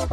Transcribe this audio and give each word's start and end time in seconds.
Hallo 0.00 0.08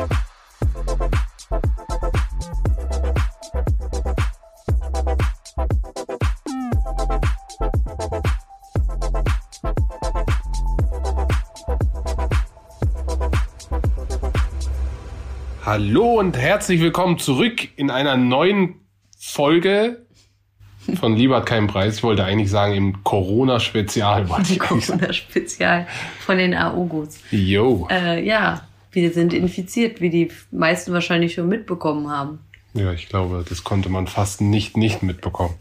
und 16.19 16.37
herzlich 16.37 16.81
willkommen 16.81 17.17
zurück 17.17 17.69
in 17.77 17.89
einer 17.89 18.17
neuen 18.17 18.75
Folge 19.17 20.05
von 20.95 21.15
Lieber 21.15 21.45
kein 21.45 21.67
Preis. 21.67 21.97
Ich 21.97 22.03
wollte 22.03 22.25
eigentlich 22.25 22.49
sagen 22.49 22.73
im 22.73 23.03
Corona-Spezial. 23.05 24.25
Corona-Spezial 24.59 25.87
von 26.19 26.37
den 26.37 26.55
Augos. 26.55 27.19
Jo. 27.31 27.87
Äh, 27.89 28.25
ja, 28.25 28.67
wir 29.01 29.13
sind 29.13 29.33
infiziert, 29.33 30.01
wie 30.01 30.09
die 30.09 30.31
meisten 30.49 30.91
wahrscheinlich 30.91 31.33
schon 31.35 31.47
mitbekommen 31.47 32.09
haben. 32.09 32.39
Ja, 32.73 32.93
ich 32.93 33.09
glaube, 33.09 33.45
das 33.47 33.63
konnte 33.63 33.89
man 33.89 34.07
fast 34.07 34.41
nicht 34.41 34.75
nicht 34.75 35.03
mitbekommen. 35.03 35.53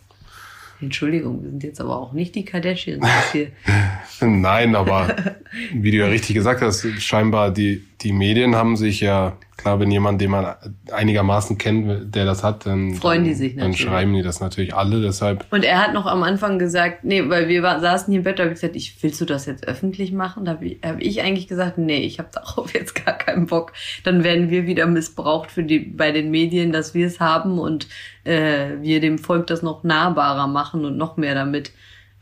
Entschuldigung, 0.81 1.43
wir 1.43 1.51
sind 1.51 1.63
jetzt 1.63 1.81
aber 1.81 1.99
auch 1.99 2.13
nicht 2.13 2.35
die 2.35 2.45
Kardashians 2.45 3.07
hier. 3.33 3.49
Nein, 4.21 4.75
aber 4.75 5.15
wie 5.75 5.91
du 5.91 5.99
ja 5.99 6.07
richtig 6.07 6.35
gesagt 6.35 6.63
hast, 6.63 6.87
scheinbar 6.99 7.51
die, 7.51 7.85
die 8.01 8.13
Medien 8.13 8.55
haben 8.55 8.77
sich 8.77 9.01
ja 9.01 9.37
klar, 9.57 9.81
wenn 9.81 9.91
jemand, 9.91 10.21
den 10.21 10.31
man 10.31 10.55
einigermaßen 10.91 11.59
kennt, 11.59 12.15
der 12.15 12.25
das 12.25 12.43
hat, 12.43 12.67
dann 12.67 12.95
freuen 12.95 13.25
die 13.25 13.35
sich 13.35 13.55
natürlich. 13.55 13.79
Dann 13.79 13.89
schreiben 13.89 14.15
die 14.15 14.23
das 14.23 14.41
natürlich 14.41 14.75
alle, 14.75 15.01
deshalb. 15.01 15.47
Und 15.51 15.65
er 15.65 15.83
hat 15.83 15.95
noch 15.95 16.07
am 16.07 16.23
Anfang 16.23 16.59
gesagt, 16.59 17.05
nee, 17.05 17.29
weil 17.29 17.49
wir 17.49 17.63
war, 17.63 17.81
saßen 17.81 18.11
hier 18.11 18.21
im 18.21 18.25
Bett, 18.25 18.39
da 18.39 18.45
habe 18.45 18.53
ich 18.53 18.61
gesagt, 18.61 18.77
ich, 18.77 19.03
willst 19.03 19.21
du 19.21 19.25
das 19.25 19.47
jetzt 19.47 19.67
öffentlich 19.67 20.13
machen? 20.13 20.45
Da 20.45 20.53
habe 20.53 20.67
ich, 20.67 20.79
hab 20.85 21.01
ich 21.01 21.23
eigentlich 21.23 21.49
gesagt, 21.49 21.79
nee, 21.79 22.01
ich 22.01 22.19
habe 22.19 22.29
darauf 22.35 22.75
jetzt 22.75 22.95
gar 23.05 23.17
keinen 23.17 23.47
Bock. 23.47 23.73
Dann 24.05 24.25
werden 24.25 24.51
wir 24.51 24.67
wieder 24.67 24.87
missbraucht 24.87 25.51
für 25.51 25.65
die 25.65 25.79
bei 25.79 26.13
den 26.13 26.31
Medien, 26.31 26.73
dass 26.73 26.95
wir 26.95 27.07
es 27.07 27.21
haben 27.21 27.59
und 27.59 27.89
äh, 28.25 28.81
wir 28.81 29.01
dem 29.01 29.19
Volk 29.19 29.47
das 29.47 29.63
noch 29.63 29.85
nahbarer 29.85 30.47
machen 30.47 30.85
und 30.85 30.97
noch 30.97 31.17
mehr 31.17 31.35
damit. 31.35 31.73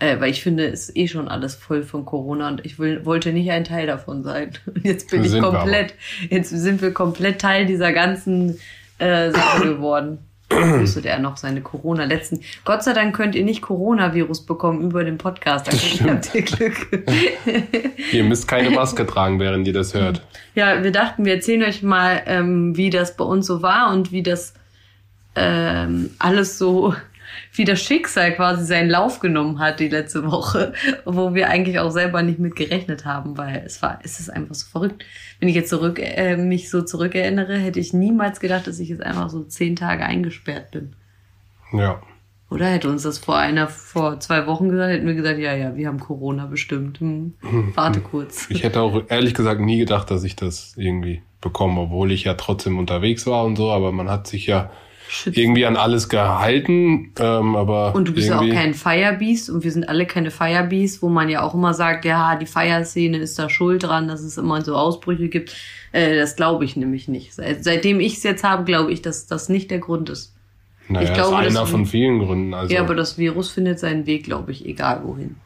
Äh, 0.00 0.20
weil 0.20 0.30
ich 0.30 0.42
finde, 0.42 0.66
es 0.66 0.88
ist 0.88 0.96
eh 0.96 1.06
schon 1.06 1.28
alles 1.28 1.54
voll 1.54 1.82
von 1.84 2.04
Corona 2.04 2.48
und 2.48 2.66
ich 2.66 2.78
will, 2.78 3.04
wollte 3.04 3.32
nicht 3.32 3.50
ein 3.50 3.64
Teil 3.64 3.86
davon 3.86 4.24
sein. 4.24 4.50
Jetzt 4.82 5.10
bin 5.10 5.22
sind 5.22 5.36
ich 5.36 5.42
komplett, 5.42 5.94
jetzt 6.30 6.50
sind 6.50 6.82
wir 6.82 6.92
komplett 6.92 7.40
Teil 7.40 7.66
dieser 7.66 7.92
ganzen 7.92 8.58
äh, 8.98 9.30
Sache 9.30 9.74
geworden. 9.74 10.18
Müsstet 10.50 11.06
er 11.06 11.18
noch 11.18 11.36
seine 11.36 11.60
Corona 11.62 12.04
letzten. 12.04 12.40
Gott 12.64 12.82
sei 12.82 12.92
Dank 12.92 13.16
könnt 13.16 13.34
ihr 13.34 13.44
nicht 13.44 13.62
Coronavirus 13.62 14.44
bekommen 14.46 14.82
über 14.82 15.04
den 15.04 15.16
Podcast. 15.16 15.68
Da 15.68 16.06
habt 16.10 16.34
ihr 16.34 16.42
Glück. 16.42 17.06
ihr 18.12 18.24
müsst 18.24 18.46
keine 18.46 18.70
Maske 18.70 19.06
tragen, 19.06 19.40
während 19.40 19.66
ihr 19.66 19.72
das 19.72 19.94
hört. 19.94 20.22
Ja, 20.54 20.82
wir 20.82 20.92
dachten, 20.92 21.24
wir 21.24 21.34
erzählen 21.34 21.62
euch 21.62 21.82
mal, 21.82 22.22
ähm, 22.26 22.76
wie 22.76 22.90
das 22.90 23.16
bei 23.16 23.24
uns 23.24 23.46
so 23.46 23.62
war 23.62 23.92
und 23.92 24.12
wie 24.12 24.22
das 24.22 24.54
ähm, 25.34 26.10
alles 26.18 26.58
so 26.58 26.94
wie 27.54 27.64
das 27.64 27.80
Schicksal 27.80 28.34
quasi 28.34 28.64
seinen 28.64 28.90
Lauf 28.90 29.20
genommen 29.20 29.60
hat 29.60 29.80
die 29.80 29.88
letzte 29.88 30.30
Woche, 30.30 30.72
wo 31.04 31.34
wir 31.34 31.48
eigentlich 31.48 31.78
auch 31.78 31.90
selber 31.90 32.22
nicht 32.22 32.38
mit 32.38 32.56
gerechnet 32.56 33.04
haben, 33.04 33.38
weil 33.38 33.62
es 33.64 33.80
war, 33.80 34.00
es 34.02 34.18
ist 34.20 34.28
einfach 34.28 34.54
so 34.54 34.66
verrückt. 34.66 35.04
Wenn 35.38 35.48
ich 35.48 35.54
jetzt 35.54 35.70
zurück, 35.70 36.00
äh, 36.00 36.36
mich 36.36 36.68
so 36.70 36.82
zurückerinnere, 36.82 37.56
hätte 37.56 37.80
ich 37.80 37.92
niemals 37.92 38.40
gedacht, 38.40 38.66
dass 38.66 38.80
ich 38.80 38.88
jetzt 38.88 39.02
einfach 39.02 39.30
so 39.30 39.44
zehn 39.44 39.76
Tage 39.76 40.04
eingesperrt 40.04 40.72
bin. 40.72 40.96
Ja. 41.72 42.02
Oder 42.50 42.66
hätte 42.66 42.88
uns 42.88 43.02
das 43.02 43.18
vor 43.18 43.36
einer, 43.36 43.68
vor 43.68 44.20
zwei 44.20 44.46
Wochen 44.46 44.68
gesagt, 44.68 44.92
hätten 44.92 45.06
wir 45.06 45.14
gesagt, 45.14 45.38
ja, 45.38 45.54
ja, 45.54 45.76
wir 45.76 45.88
haben 45.88 45.98
Corona 45.98 46.46
bestimmt. 46.46 47.00
Hm, 47.00 47.34
warte 47.74 48.00
kurz. 48.00 48.48
Ich 48.50 48.62
hätte 48.62 48.80
auch 48.80 49.02
ehrlich 49.08 49.34
gesagt 49.34 49.60
nie 49.60 49.78
gedacht, 49.78 50.10
dass 50.10 50.24
ich 50.24 50.36
das 50.36 50.74
irgendwie 50.76 51.22
bekomme, 51.40 51.82
obwohl 51.82 52.12
ich 52.12 52.24
ja 52.24 52.34
trotzdem 52.34 52.78
unterwegs 52.78 53.26
war 53.26 53.44
und 53.44 53.56
so, 53.56 53.70
aber 53.70 53.92
man 53.92 54.08
hat 54.08 54.26
sich 54.26 54.46
ja 54.46 54.70
Schützen. 55.08 55.38
irgendwie 55.38 55.66
an 55.66 55.76
alles 55.76 56.08
gehalten, 56.08 57.12
ähm, 57.18 57.56
aber. 57.56 57.94
Und 57.94 58.08
du 58.08 58.12
bist 58.12 58.28
ja 58.28 58.40
auch 58.40 58.48
kein 58.48 58.74
Firebeast 58.74 59.50
und 59.50 59.64
wir 59.64 59.70
sind 59.70 59.88
alle 59.88 60.06
keine 60.06 60.30
Firebeast, 60.30 61.02
wo 61.02 61.08
man 61.08 61.28
ja 61.28 61.42
auch 61.42 61.54
immer 61.54 61.74
sagt, 61.74 62.04
ja, 62.04 62.36
die 62.36 62.46
Feierszene 62.46 63.18
ist 63.18 63.38
da 63.38 63.48
schuld 63.48 63.82
dran, 63.82 64.08
dass 64.08 64.22
es 64.22 64.38
immer 64.38 64.62
so 64.62 64.74
Ausbrüche 64.74 65.28
gibt. 65.28 65.54
Äh, 65.92 66.16
das 66.16 66.36
glaube 66.36 66.64
ich 66.64 66.76
nämlich 66.76 67.08
nicht. 67.08 67.34
Seitdem 67.34 68.00
ich 68.00 68.16
es 68.16 68.22
jetzt 68.22 68.44
habe, 68.44 68.64
glaube 68.64 68.92
ich, 68.92 69.02
dass 69.02 69.26
das 69.26 69.48
nicht 69.48 69.70
der 69.70 69.78
Grund 69.78 70.08
ist. 70.08 70.34
Naja, 70.88 71.08
ich 71.08 71.14
glaube, 71.14 71.42
das 71.42 71.52
ist 71.52 71.58
einer 71.58 71.66
von 71.66 71.86
vielen 71.86 72.18
Gründen. 72.18 72.52
Also. 72.52 72.74
Ja, 72.74 72.80
aber 72.80 72.94
das 72.94 73.16
Virus 73.16 73.50
findet 73.50 73.78
seinen 73.78 74.06
Weg, 74.06 74.24
glaube 74.24 74.52
ich, 74.52 74.66
egal 74.66 75.00
wohin. 75.04 75.36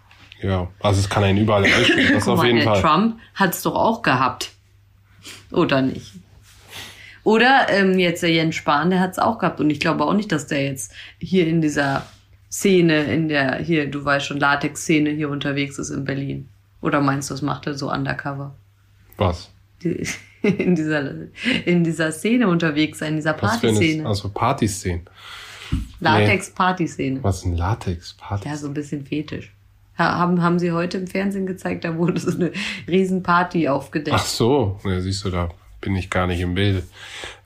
Ja, 0.40 0.68
also 0.80 1.00
es 1.00 1.08
kann 1.08 1.24
einen 1.24 1.38
überall 1.38 1.64
erwischen. 1.66 2.12
Das 2.12 2.28
auf 2.28 2.44
jeden 2.44 2.62
Fall. 2.62 2.80
Trump 2.80 3.18
hat 3.34 3.54
es 3.54 3.62
doch 3.62 3.74
auch 3.74 4.02
gehabt. 4.02 4.52
Oder 5.50 5.82
nicht? 5.82 6.12
Oder 7.28 7.66
ähm, 7.68 7.98
jetzt 7.98 8.22
der 8.22 8.32
Jens 8.32 8.54
Spahn, 8.54 8.88
der 8.88 9.00
hat 9.00 9.10
es 9.10 9.18
auch 9.18 9.38
gehabt. 9.38 9.60
Und 9.60 9.68
ich 9.68 9.80
glaube 9.80 10.06
auch 10.06 10.14
nicht, 10.14 10.32
dass 10.32 10.46
der 10.46 10.64
jetzt 10.64 10.94
hier 11.18 11.46
in 11.46 11.60
dieser 11.60 12.06
Szene, 12.50 13.04
in 13.04 13.28
der, 13.28 13.56
hier, 13.56 13.90
du 13.90 14.02
weißt 14.02 14.24
schon, 14.24 14.40
Latex-Szene 14.40 15.10
hier 15.10 15.28
unterwegs 15.28 15.78
ist 15.78 15.90
in 15.90 16.06
Berlin. 16.06 16.48
Oder 16.80 17.02
meinst 17.02 17.28
du, 17.28 17.34
das 17.34 17.42
macht 17.42 17.66
er 17.66 17.74
so 17.74 17.92
undercover? 17.92 18.54
Was? 19.18 19.50
Die, 19.82 20.08
in, 20.42 20.74
dieser, 20.74 21.12
in 21.66 21.84
dieser 21.84 22.12
Szene 22.12 22.48
unterwegs 22.48 23.00
sein, 23.00 23.10
in 23.10 23.16
dieser 23.16 23.34
Partyszene. 23.34 24.06
Also 24.06 24.30
Partyszene. 24.30 25.02
Latex-Partyszene. 26.00 27.22
Was 27.22 27.40
ist 27.40 27.44
ein 27.44 27.58
Latex-Party? 27.58 28.48
Ja, 28.48 28.56
so 28.56 28.68
ein 28.68 28.74
bisschen 28.74 29.04
fetisch. 29.04 29.52
Haben, 29.98 30.40
haben 30.40 30.58
sie 30.58 30.72
heute 30.72 30.96
im 30.96 31.06
Fernsehen 31.06 31.46
gezeigt, 31.46 31.84
da 31.84 31.94
wurde 31.94 32.18
so 32.18 32.30
eine 32.30 32.52
Riesenparty 32.88 33.68
aufgedeckt. 33.68 34.16
Ach 34.18 34.24
so, 34.24 34.80
ja, 34.82 34.98
siehst 35.02 35.26
du 35.26 35.30
da 35.30 35.50
bin 35.80 35.96
ich 35.96 36.10
gar 36.10 36.26
nicht 36.26 36.40
im 36.40 36.54
Bild. 36.54 36.84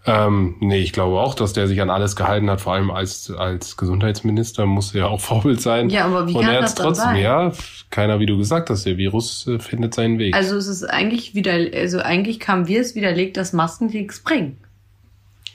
Ähm, 0.04 0.56
nee, 0.58 0.78
ich 0.78 0.92
glaube 0.92 1.20
auch, 1.20 1.34
dass 1.34 1.52
der 1.52 1.68
sich 1.68 1.80
an 1.80 1.88
alles 1.88 2.16
gehalten 2.16 2.50
hat, 2.50 2.60
vor 2.60 2.74
allem 2.74 2.90
als, 2.90 3.30
als 3.30 3.76
Gesundheitsminister 3.76 4.66
muss 4.66 4.94
er 4.94 5.02
ja 5.02 5.06
auch 5.06 5.20
Vorbild 5.28 5.60
sein. 5.60 5.90
Ja, 5.90 6.06
aber 6.06 6.26
wie 6.26 6.34
Und 6.34 6.44
kann 6.44 6.54
er 6.54 6.60
das 6.62 6.74
trotzdem, 6.74 7.10
sein? 7.10 7.22
ja, 7.22 7.52
keiner, 7.90 8.18
wie 8.18 8.26
du 8.26 8.36
gesagt 8.36 8.68
hast, 8.70 8.84
der 8.84 8.96
Virus 8.96 9.46
äh, 9.46 9.60
findet 9.60 9.94
seinen 9.94 10.18
Weg. 10.18 10.34
Also 10.34 10.56
es 10.56 10.66
ist 10.66 10.82
eigentlich 10.84 11.34
wieder, 11.34 11.52
also 11.52 12.00
eigentlich 12.00 12.46
haben 12.48 12.66
wir 12.66 12.80
es 12.80 12.94
widerlegt, 12.94 13.36
dass 13.36 13.52
Masken 13.52 13.86
nichts 13.86 14.20
bringen. 14.20 14.58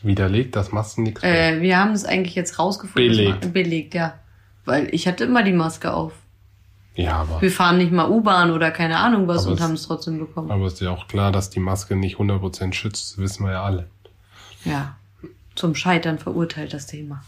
Widerlegt, 0.01 0.55
dass 0.55 0.71
Masken 0.71 1.03
nichts 1.03 1.21
bringen? 1.21 1.35
Äh, 1.35 1.61
wir 1.61 1.77
haben 1.77 1.91
es 1.91 2.05
eigentlich 2.05 2.35
jetzt 2.35 2.57
rausgefunden. 2.57 3.09
Belegt. 3.09 3.53
Belegt, 3.53 3.93
ja. 3.95 4.13
Weil 4.63 4.87
ich 4.93 5.07
hatte 5.07 5.25
immer 5.25 5.43
die 5.43 5.53
Maske 5.53 5.93
auf. 5.93 6.13
Ja, 6.97 7.17
aber. 7.19 7.41
Wir 7.41 7.51
fahren 7.51 7.77
nicht 7.77 7.91
mal 7.91 8.09
U-Bahn 8.09 8.49
oder 8.49 8.71
keine 8.71 8.97
Ahnung 8.97 9.27
was 9.27 9.45
und 9.45 9.61
haben 9.61 9.73
es 9.73 9.83
trotzdem 9.83 10.17
bekommen. 10.17 10.49
Aber 10.49 10.65
ist 10.65 10.81
ja 10.81 10.89
auch 10.89 11.07
klar, 11.07 11.31
dass 11.31 11.51
die 11.51 11.59
Maske 11.59 11.95
nicht 11.95 12.17
100% 12.17 12.73
schützt, 12.73 13.19
wissen 13.19 13.45
wir 13.45 13.51
ja 13.51 13.63
alle. 13.63 13.87
Ja, 14.65 14.97
zum 15.53 15.75
Scheitern 15.75 16.17
verurteilt 16.17 16.73
das 16.73 16.87
Thema. 16.87 17.23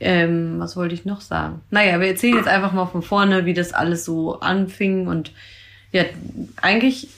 Ähm, 0.00 0.56
was 0.58 0.76
wollte 0.76 0.94
ich 0.94 1.06
noch 1.06 1.22
sagen? 1.22 1.62
Naja, 1.70 1.98
wir 1.98 2.08
erzählen 2.08 2.36
jetzt 2.36 2.48
einfach 2.48 2.72
mal 2.72 2.86
von 2.86 3.00
vorne, 3.00 3.46
wie 3.46 3.54
das 3.54 3.72
alles 3.72 4.04
so 4.04 4.40
anfing. 4.40 5.06
Und 5.06 5.32
ja, 5.92 6.04
eigentlich 6.60 7.08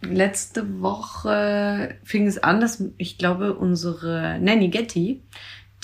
letzte 0.00 0.80
Woche 0.80 1.96
fing 2.02 2.26
es 2.26 2.42
an, 2.42 2.62
dass 2.62 2.82
ich 2.96 3.18
glaube, 3.18 3.52
unsere 3.54 4.38
Nanny 4.40 4.68
Getty, 4.68 5.20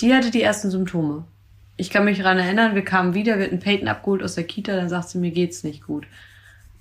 die 0.01 0.13
hatte 0.15 0.31
die 0.31 0.41
ersten 0.41 0.71
Symptome 0.71 1.25
ich 1.77 1.91
kann 1.91 2.05
mich 2.05 2.17
daran 2.17 2.39
erinnern, 2.39 2.75
wir 2.75 2.83
kamen 2.83 3.13
wieder, 3.13 3.37
wir 3.37 3.45
hatten 3.45 3.59
Peyton 3.59 3.87
abgeholt 3.87 4.23
aus 4.23 4.35
der 4.35 4.43
Kita, 4.43 4.75
dann 4.75 4.89
sagt 4.89 5.09
sie, 5.09 5.19
mir 5.19 5.31
geht's 5.31 5.63
nicht 5.63 5.85
gut. 5.85 6.05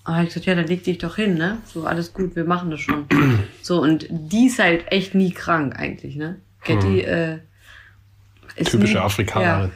Aber 0.05 0.23
ich 0.23 0.29
gesagt, 0.29 0.47
ja, 0.47 0.55
dann 0.55 0.67
leg 0.67 0.85
dich 0.85 0.99
doch 0.99 1.17
hin, 1.17 1.35
ne? 1.35 1.59
So, 1.67 1.85
alles 1.85 2.13
gut, 2.13 2.37
wir 2.37 2.45
machen 2.45 2.71
das 2.71 2.81
schon. 2.81 3.07
so, 3.63 3.81
und 3.83 4.07
die 4.09 4.47
ist 4.47 4.59
halt 4.59 4.91
echt 4.91 5.15
nie 5.15 5.33
krank 5.33 5.77
eigentlich, 5.77 6.17
ne? 6.17 6.37
Getty, 6.65 7.03
hm. 7.03 7.09
äh, 7.09 7.39
ist 8.57 8.71
Typische 8.71 8.95
nie, 8.95 9.01
Afrikanerin. 9.01 9.73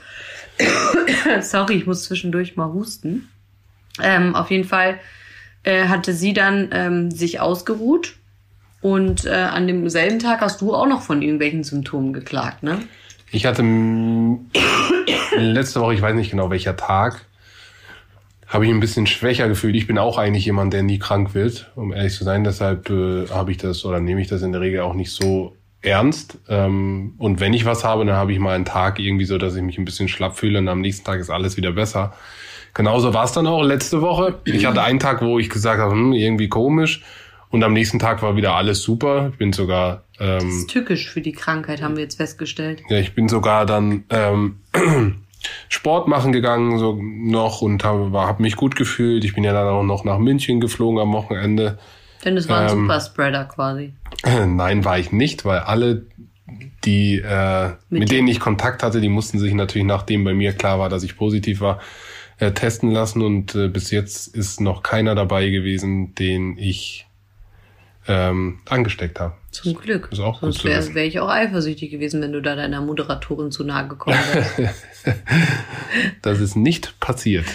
Ja. 0.59 1.42
Sorry, 1.42 1.75
ich 1.75 1.86
muss 1.86 2.04
zwischendurch 2.04 2.56
mal 2.56 2.72
husten. 2.72 3.28
Ähm, 4.00 4.34
auf 4.34 4.50
jeden 4.50 4.64
Fall 4.64 5.00
äh, 5.64 5.88
hatte 5.88 6.14
sie 6.14 6.32
dann 6.32 6.70
ähm, 6.72 7.10
sich 7.10 7.41
ausgeruht 7.41 8.14
und 8.80 9.26
äh, 9.26 9.30
an 9.30 9.66
demselben 9.66 10.21
Tag 10.21 10.41
hast 10.41 10.60
du 10.60 10.74
auch 10.74 10.86
noch 10.86 11.03
von 11.03 11.21
irgendwelchen 11.21 11.65
Symptomen 11.65 12.12
geklagt, 12.12 12.62
ne? 12.62 12.78
Ich 13.33 13.47
hatte 13.47 13.62
letzte 15.36 15.80
Woche, 15.80 15.94
ich 15.94 16.03
weiß 16.03 16.15
nicht 16.15 16.30
genau 16.30 16.50
welcher 16.50 16.77
Tag, 16.77 17.24
habe 18.47 18.66
ich 18.66 18.72
ein 18.72 18.80
bisschen 18.80 19.06
schwächer 19.06 19.48
gefühlt. 19.48 19.77
Ich 19.77 19.86
bin 19.86 19.97
auch 19.98 20.18
eigentlich 20.18 20.44
jemand, 20.44 20.72
der 20.72 20.82
nie 20.82 20.98
krank 20.98 21.34
wird, 21.34 21.71
um 21.77 21.92
ehrlich 21.92 22.15
zu 22.15 22.24
sein. 22.24 22.42
Deshalb 22.42 22.91
äh, 22.91 23.28
habe 23.28 23.53
ich 23.53 23.59
das 23.59 23.84
oder 23.84 24.00
nehme 24.00 24.21
ich 24.21 24.27
das 24.27 24.42
in 24.42 24.53
der 24.53 24.60
Regel 24.60 24.80
auch 24.80 24.94
nicht 24.94 25.12
so 25.12 25.56
ernst. 25.82 26.38
Ähm, 26.48 27.15
und 27.18 27.41
wenn 27.41 27.54
ich 27.54 27.65
was 27.65 27.84
habe, 27.84 28.04
dann 28.04 28.16
habe 28.16 28.32
ich 28.32 28.38
mal 28.38 28.54
einen 28.54 28.65
Tag 28.65 28.98
irgendwie 28.98 29.24
so, 29.24 29.38
dass 29.38 29.54
ich 29.54 29.62
mich 29.62 29.78
ein 29.78 29.84
bisschen 29.84 30.09
schlapp 30.09 30.36
fühle 30.36 30.59
und 30.59 30.68
am 30.68 30.80
nächsten 30.80 31.04
Tag 31.04 31.21
ist 31.21 31.30
alles 31.30 31.56
wieder 31.56 31.72
besser. 31.72 32.12
Genauso 32.74 33.15
war 33.15 33.24
es 33.24 33.32
dann 33.32 33.47
auch 33.47 33.62
letzte 33.62 34.00
Woche. 34.00 34.38
Ich 34.44 34.66
hatte 34.66 34.82
einen 34.82 35.00
Tag, 35.00 35.22
wo 35.22 35.38
ich 35.38 35.48
gesagt 35.48 35.80
habe, 35.80 35.92
hm, 35.92 36.12
irgendwie 36.12 36.48
komisch. 36.48 37.03
Und 37.50 37.64
am 37.64 37.72
nächsten 37.72 37.98
Tag 37.98 38.22
war 38.22 38.36
wieder 38.36 38.54
alles 38.54 38.82
super. 38.82 39.30
Ich 39.32 39.38
bin 39.38 39.52
sogar. 39.52 40.04
Ähm, 40.20 40.38
das 40.38 40.44
ist 40.44 40.70
tückisch 40.70 41.10
für 41.10 41.20
die 41.20 41.32
Krankheit, 41.32 41.82
haben 41.82 41.97
wir 41.97 42.02
jetzt 42.04 42.16
festgestellt. 42.16 42.82
Ja, 42.88 42.98
ich 42.98 43.14
bin 43.14 43.28
sogar 43.28 43.66
dann 43.66 44.04
ähm, 44.10 44.60
Sport 45.68 46.06
machen 46.06 46.32
gegangen 46.32 46.78
so 46.78 47.00
noch 47.02 47.60
und 47.60 47.82
habe 47.82 48.10
hab 48.12 48.38
mich 48.38 48.54
gut 48.54 48.76
gefühlt. 48.76 49.24
Ich 49.24 49.34
bin 49.34 49.42
ja 49.42 49.52
dann 49.52 49.66
auch 49.66 49.82
noch 49.82 50.04
nach 50.04 50.18
München 50.18 50.60
geflogen 50.60 51.00
am 51.00 51.12
Wochenende. 51.12 51.78
Denn 52.24 52.36
es 52.36 52.48
war 52.48 52.60
ein 52.60 52.70
ähm, 52.70 52.82
Superspreader 52.82 53.44
quasi. 53.47 53.94
Nein, 54.46 54.84
war 54.84 54.98
ich 54.98 55.10
nicht, 55.10 55.44
weil 55.44 55.58
alle, 55.60 56.06
die 56.84 57.16
äh, 57.18 57.70
mit, 57.88 58.00
mit 58.00 58.10
denen 58.12 58.28
ich 58.28 58.38
Kontakt 58.38 58.84
hatte, 58.84 59.00
die 59.00 59.08
mussten 59.08 59.41
sich 59.41 59.54
natürlich, 59.54 59.86
nachdem 59.86 60.22
bei 60.22 60.34
mir 60.34 60.53
klar 60.53 60.78
war, 60.78 60.88
dass 60.88 61.03
ich 61.03 61.16
positiv 61.16 61.60
war, 61.60 61.80
äh, 62.38 62.53
testen 62.53 62.92
lassen. 62.92 63.22
Und 63.22 63.56
äh, 63.56 63.66
bis 63.66 63.91
jetzt 63.91 64.28
ist 64.36 64.60
noch 64.60 64.84
keiner 64.84 65.16
dabei 65.16 65.48
gewesen, 65.50 66.14
den 66.14 66.56
ich 66.58 67.06
ähm, 68.08 68.60
angesteckt 68.68 69.20
habe. 69.20 69.34
Zum 69.50 69.74
Glück. 69.74 70.08
Ist 70.10 70.20
auch 70.20 70.41
Sonst 70.41 70.64
wäre 70.64 70.94
wär 70.94 71.06
ich 71.06 71.20
auch 71.20 71.28
eifersüchtig 71.28 71.91
gewesen, 71.91 72.22
wenn 72.22 72.32
du 72.32 72.41
da 72.41 72.56
deiner 72.56 72.80
Moderatorin 72.80 73.50
zu 73.50 73.64
nahe 73.64 73.88
gekommen 73.88 74.18
wärst. 74.56 74.84
das 76.22 76.41
ist 76.41 76.56
nicht 76.56 76.98
passiert. 77.00 77.47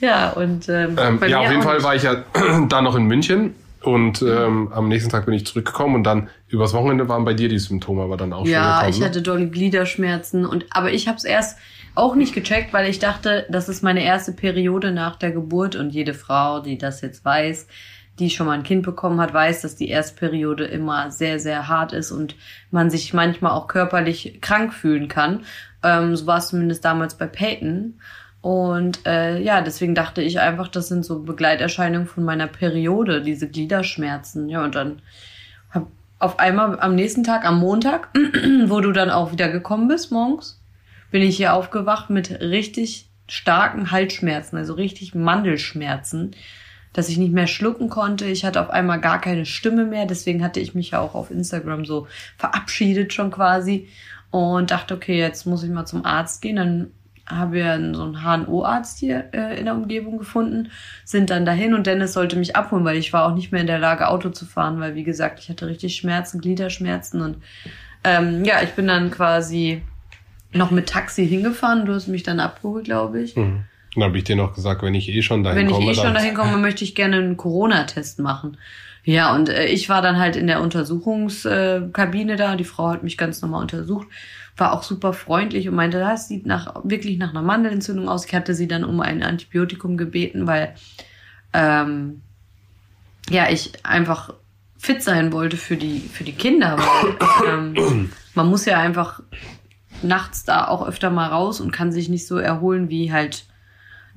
Ja, 0.00 0.30
und 0.30 0.68
ähm, 0.68 0.96
ähm, 0.98 1.20
ja, 1.28 1.40
auf 1.40 1.50
jeden 1.50 1.62
Fall 1.62 1.82
war 1.82 1.94
ich 1.94 2.02
ja 2.02 2.24
da 2.68 2.82
noch 2.82 2.94
in 2.94 3.04
München 3.04 3.54
und 3.82 4.22
ähm, 4.22 4.70
am 4.72 4.88
nächsten 4.88 5.10
Tag 5.10 5.26
bin 5.26 5.34
ich 5.34 5.46
zurückgekommen 5.46 5.94
und 5.94 6.04
dann 6.04 6.28
übers 6.48 6.72
Wochenende 6.72 7.08
waren 7.08 7.24
bei 7.24 7.34
dir 7.34 7.48
die 7.48 7.58
Symptome 7.58 8.02
aber 8.02 8.16
dann 8.16 8.32
auch 8.32 8.46
ja, 8.46 8.80
schon. 8.80 8.82
Ja, 8.82 8.88
ich 8.88 9.02
hatte 9.02 9.22
dolle 9.22 9.48
Gliederschmerzen 9.48 10.46
und 10.46 10.66
aber 10.70 10.92
ich 10.92 11.08
habe 11.08 11.16
es 11.16 11.24
erst 11.24 11.58
auch 11.94 12.14
nicht 12.14 12.34
gecheckt, 12.34 12.72
weil 12.72 12.88
ich 12.88 12.98
dachte, 12.98 13.46
das 13.50 13.68
ist 13.68 13.82
meine 13.82 14.04
erste 14.04 14.32
Periode 14.32 14.92
nach 14.92 15.16
der 15.16 15.32
Geburt 15.32 15.76
und 15.76 15.90
jede 15.90 16.14
Frau, 16.14 16.60
die 16.60 16.78
das 16.78 17.00
jetzt 17.00 17.24
weiß, 17.24 17.66
die 18.20 18.30
schon 18.30 18.46
mal 18.46 18.52
ein 18.52 18.62
Kind 18.62 18.82
bekommen 18.82 19.20
hat, 19.20 19.34
weiß, 19.34 19.62
dass 19.62 19.76
die 19.76 19.88
Erstperiode 19.88 20.64
immer 20.64 21.10
sehr, 21.10 21.40
sehr 21.40 21.68
hart 21.68 21.92
ist 21.92 22.12
und 22.12 22.36
man 22.70 22.90
sich 22.90 23.12
manchmal 23.14 23.52
auch 23.52 23.66
körperlich 23.66 24.38
krank 24.40 24.72
fühlen 24.72 25.08
kann. 25.08 25.40
Ähm, 25.82 26.14
so 26.14 26.26
war 26.26 26.38
es 26.38 26.48
zumindest 26.48 26.84
damals 26.84 27.16
bei 27.16 27.26
Peyton. 27.26 27.98
Und 28.42 29.06
äh, 29.06 29.38
ja, 29.40 29.60
deswegen 29.60 29.94
dachte 29.94 30.22
ich 30.22 30.40
einfach, 30.40 30.68
das 30.68 30.88
sind 30.88 31.04
so 31.04 31.22
Begleiterscheinungen 31.22 32.06
von 32.06 32.24
meiner 32.24 32.46
Periode, 32.46 33.22
diese 33.22 33.48
Gliederschmerzen. 33.48 34.48
Ja, 34.48 34.62
und 34.62 34.74
dann 34.74 35.02
hab 35.70 35.86
auf 36.18 36.38
einmal 36.38 36.78
am 36.80 36.94
nächsten 36.94 37.24
Tag, 37.24 37.44
am 37.44 37.58
Montag, 37.58 38.08
wo 38.66 38.80
du 38.80 38.92
dann 38.92 39.10
auch 39.10 39.32
wieder 39.32 39.48
gekommen 39.48 39.88
bist 39.88 40.12
morgens, 40.12 40.60
bin 41.10 41.22
ich 41.22 41.36
hier 41.36 41.54
aufgewacht 41.54 42.10
mit 42.10 42.30
richtig 42.40 43.08
starken 43.28 43.90
Halsschmerzen, 43.90 44.56
also 44.56 44.74
richtig 44.74 45.14
Mandelschmerzen 45.14 46.32
dass 46.92 47.08
ich 47.08 47.18
nicht 47.18 47.32
mehr 47.32 47.46
schlucken 47.46 47.88
konnte. 47.88 48.26
Ich 48.26 48.44
hatte 48.44 48.60
auf 48.60 48.70
einmal 48.70 49.00
gar 49.00 49.20
keine 49.20 49.46
Stimme 49.46 49.84
mehr. 49.84 50.06
Deswegen 50.06 50.42
hatte 50.42 50.60
ich 50.60 50.74
mich 50.74 50.90
ja 50.90 51.00
auch 51.00 51.14
auf 51.14 51.30
Instagram 51.30 51.84
so 51.84 52.06
verabschiedet 52.36 53.12
schon 53.12 53.30
quasi 53.30 53.88
und 54.30 54.70
dachte, 54.70 54.94
okay, 54.94 55.18
jetzt 55.18 55.46
muss 55.46 55.62
ich 55.62 55.70
mal 55.70 55.86
zum 55.86 56.04
Arzt 56.04 56.42
gehen. 56.42 56.56
Dann 56.56 56.90
haben 57.26 57.52
wir 57.52 57.94
so 57.94 58.02
einen 58.02 58.22
HNO-Arzt 58.22 58.98
hier 58.98 59.28
äh, 59.32 59.58
in 59.58 59.66
der 59.66 59.74
Umgebung 59.74 60.18
gefunden, 60.18 60.70
sind 61.04 61.30
dann 61.30 61.46
dahin 61.46 61.74
und 61.74 61.86
Dennis 61.86 62.12
sollte 62.12 62.36
mich 62.36 62.56
abholen, 62.56 62.84
weil 62.84 62.96
ich 62.96 63.12
war 63.12 63.24
auch 63.24 63.34
nicht 63.34 63.52
mehr 63.52 63.60
in 63.60 63.66
der 63.68 63.78
Lage, 63.78 64.08
Auto 64.08 64.30
zu 64.30 64.46
fahren, 64.46 64.80
weil 64.80 64.96
wie 64.96 65.04
gesagt, 65.04 65.38
ich 65.38 65.48
hatte 65.48 65.68
richtig 65.68 65.94
Schmerzen, 65.96 66.40
Gliederschmerzen 66.40 67.20
und 67.20 67.36
ähm, 68.02 68.44
ja, 68.44 68.62
ich 68.62 68.70
bin 68.70 68.88
dann 68.88 69.10
quasi 69.10 69.82
noch 70.52 70.70
mit 70.70 70.88
Taxi 70.88 71.26
hingefahren. 71.26 71.86
Du 71.86 71.94
hast 71.94 72.08
mich 72.08 72.22
dann 72.22 72.40
abgeholt, 72.40 72.86
glaube 72.86 73.20
ich. 73.20 73.36
Mhm. 73.36 73.64
Dann 73.94 74.04
habe 74.04 74.18
ich 74.18 74.24
dir 74.24 74.36
noch 74.36 74.54
gesagt, 74.54 74.82
wenn 74.82 74.94
ich 74.94 75.08
eh 75.08 75.22
schon 75.22 75.42
dahin 75.42 75.66
komme. 75.66 75.78
Wenn 75.78 75.92
ich 75.92 75.98
eh 75.98 76.02
schon 76.02 76.14
dahin 76.14 76.34
komme, 76.34 76.58
möchte 76.58 76.84
ich 76.84 76.94
gerne 76.94 77.16
einen 77.16 77.36
Corona-Test 77.36 78.20
machen. 78.20 78.56
Ja, 79.04 79.34
und 79.34 79.48
äh, 79.48 79.66
ich 79.66 79.88
war 79.88 80.02
dann 80.02 80.18
halt 80.18 80.36
in 80.36 80.46
der 80.46 80.60
Untersuchungskabine 80.60 82.36
da. 82.36 82.56
Die 82.56 82.64
Frau 82.64 82.88
hat 82.88 83.02
mich 83.02 83.16
ganz 83.16 83.42
normal 83.42 83.62
untersucht, 83.62 84.06
war 84.56 84.72
auch 84.72 84.82
super 84.82 85.12
freundlich 85.12 85.68
und 85.68 85.74
meinte, 85.74 85.98
das 85.98 86.28
sieht 86.28 86.46
nach, 86.46 86.74
wirklich 86.84 87.18
nach 87.18 87.30
einer 87.30 87.42
Mandelentzündung 87.42 88.08
aus. 88.08 88.26
Ich 88.26 88.34
hatte 88.34 88.54
sie 88.54 88.68
dann 88.68 88.84
um 88.84 89.00
ein 89.00 89.22
Antibiotikum 89.22 89.96
gebeten, 89.96 90.46
weil 90.46 90.74
ähm, 91.52 92.20
ja 93.28 93.50
ich 93.50 93.72
einfach 93.84 94.34
fit 94.78 95.02
sein 95.02 95.32
wollte 95.32 95.56
für 95.56 95.76
die 95.76 96.00
für 96.00 96.24
die 96.24 96.32
Kinder. 96.32 96.78
Weil, 96.78 97.48
ähm, 97.48 98.12
man 98.34 98.46
muss 98.48 98.64
ja 98.66 98.78
einfach 98.78 99.22
nachts 100.02 100.44
da 100.44 100.68
auch 100.68 100.86
öfter 100.86 101.10
mal 101.10 101.28
raus 101.28 101.60
und 101.60 101.72
kann 101.72 101.90
sich 101.90 102.08
nicht 102.08 102.26
so 102.26 102.38
erholen 102.38 102.88
wie 102.90 103.12
halt 103.12 103.44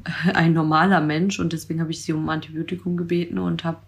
ein 0.33 0.53
normaler 0.53 1.01
Mensch 1.01 1.39
und 1.39 1.53
deswegen 1.53 1.81
habe 1.81 1.91
ich 1.91 2.03
sie 2.03 2.13
um 2.13 2.27
Antibiotikum 2.29 2.97
gebeten 2.97 3.37
und 3.39 3.63
habe 3.63 3.79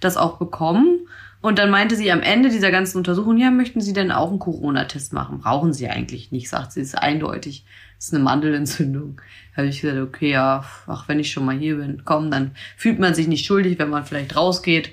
das 0.00 0.16
auch 0.16 0.38
bekommen. 0.38 1.06
Und 1.40 1.58
dann 1.58 1.70
meinte 1.70 1.94
sie 1.94 2.10
am 2.10 2.22
Ende 2.22 2.48
dieser 2.48 2.70
ganzen 2.70 2.96
Untersuchung, 2.96 3.36
ja, 3.36 3.50
möchten 3.50 3.82
Sie 3.82 3.92
denn 3.92 4.10
auch 4.10 4.30
einen 4.30 4.38
Corona-Test 4.38 5.12
machen? 5.12 5.40
Brauchen 5.40 5.74
Sie 5.74 5.90
eigentlich 5.90 6.32
nicht, 6.32 6.48
sagt 6.48 6.72
sie, 6.72 6.80
ist 6.80 6.96
eindeutig. 6.96 7.66
Ist 7.98 8.14
eine 8.14 8.24
Mandelentzündung. 8.24 9.20
Da 9.52 9.58
habe 9.58 9.68
ich 9.68 9.82
gesagt, 9.82 10.00
okay, 10.00 10.30
ja, 10.30 10.64
ach, 10.86 11.06
wenn 11.06 11.20
ich 11.20 11.30
schon 11.30 11.44
mal 11.44 11.56
hier 11.56 11.76
bin, 11.76 12.02
komm, 12.06 12.30
dann 12.30 12.52
fühlt 12.78 12.98
man 12.98 13.14
sich 13.14 13.28
nicht 13.28 13.44
schuldig, 13.44 13.78
wenn 13.78 13.90
man 13.90 14.06
vielleicht 14.06 14.36
rausgeht. 14.36 14.92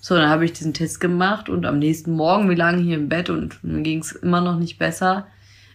So, 0.00 0.14
dann 0.14 0.28
habe 0.28 0.44
ich 0.44 0.52
diesen 0.52 0.72
Test 0.74 1.00
gemacht 1.00 1.48
und 1.48 1.66
am 1.66 1.78
nächsten 1.78 2.12
Morgen, 2.12 2.48
wir 2.48 2.56
lagen 2.56 2.82
hier 2.82 2.96
im 2.96 3.08
Bett 3.08 3.28
und 3.28 3.62
mir 3.62 3.82
ging 3.82 3.98
es 4.00 4.12
immer 4.12 4.40
noch 4.40 4.58
nicht 4.58 4.78
besser. 4.78 5.26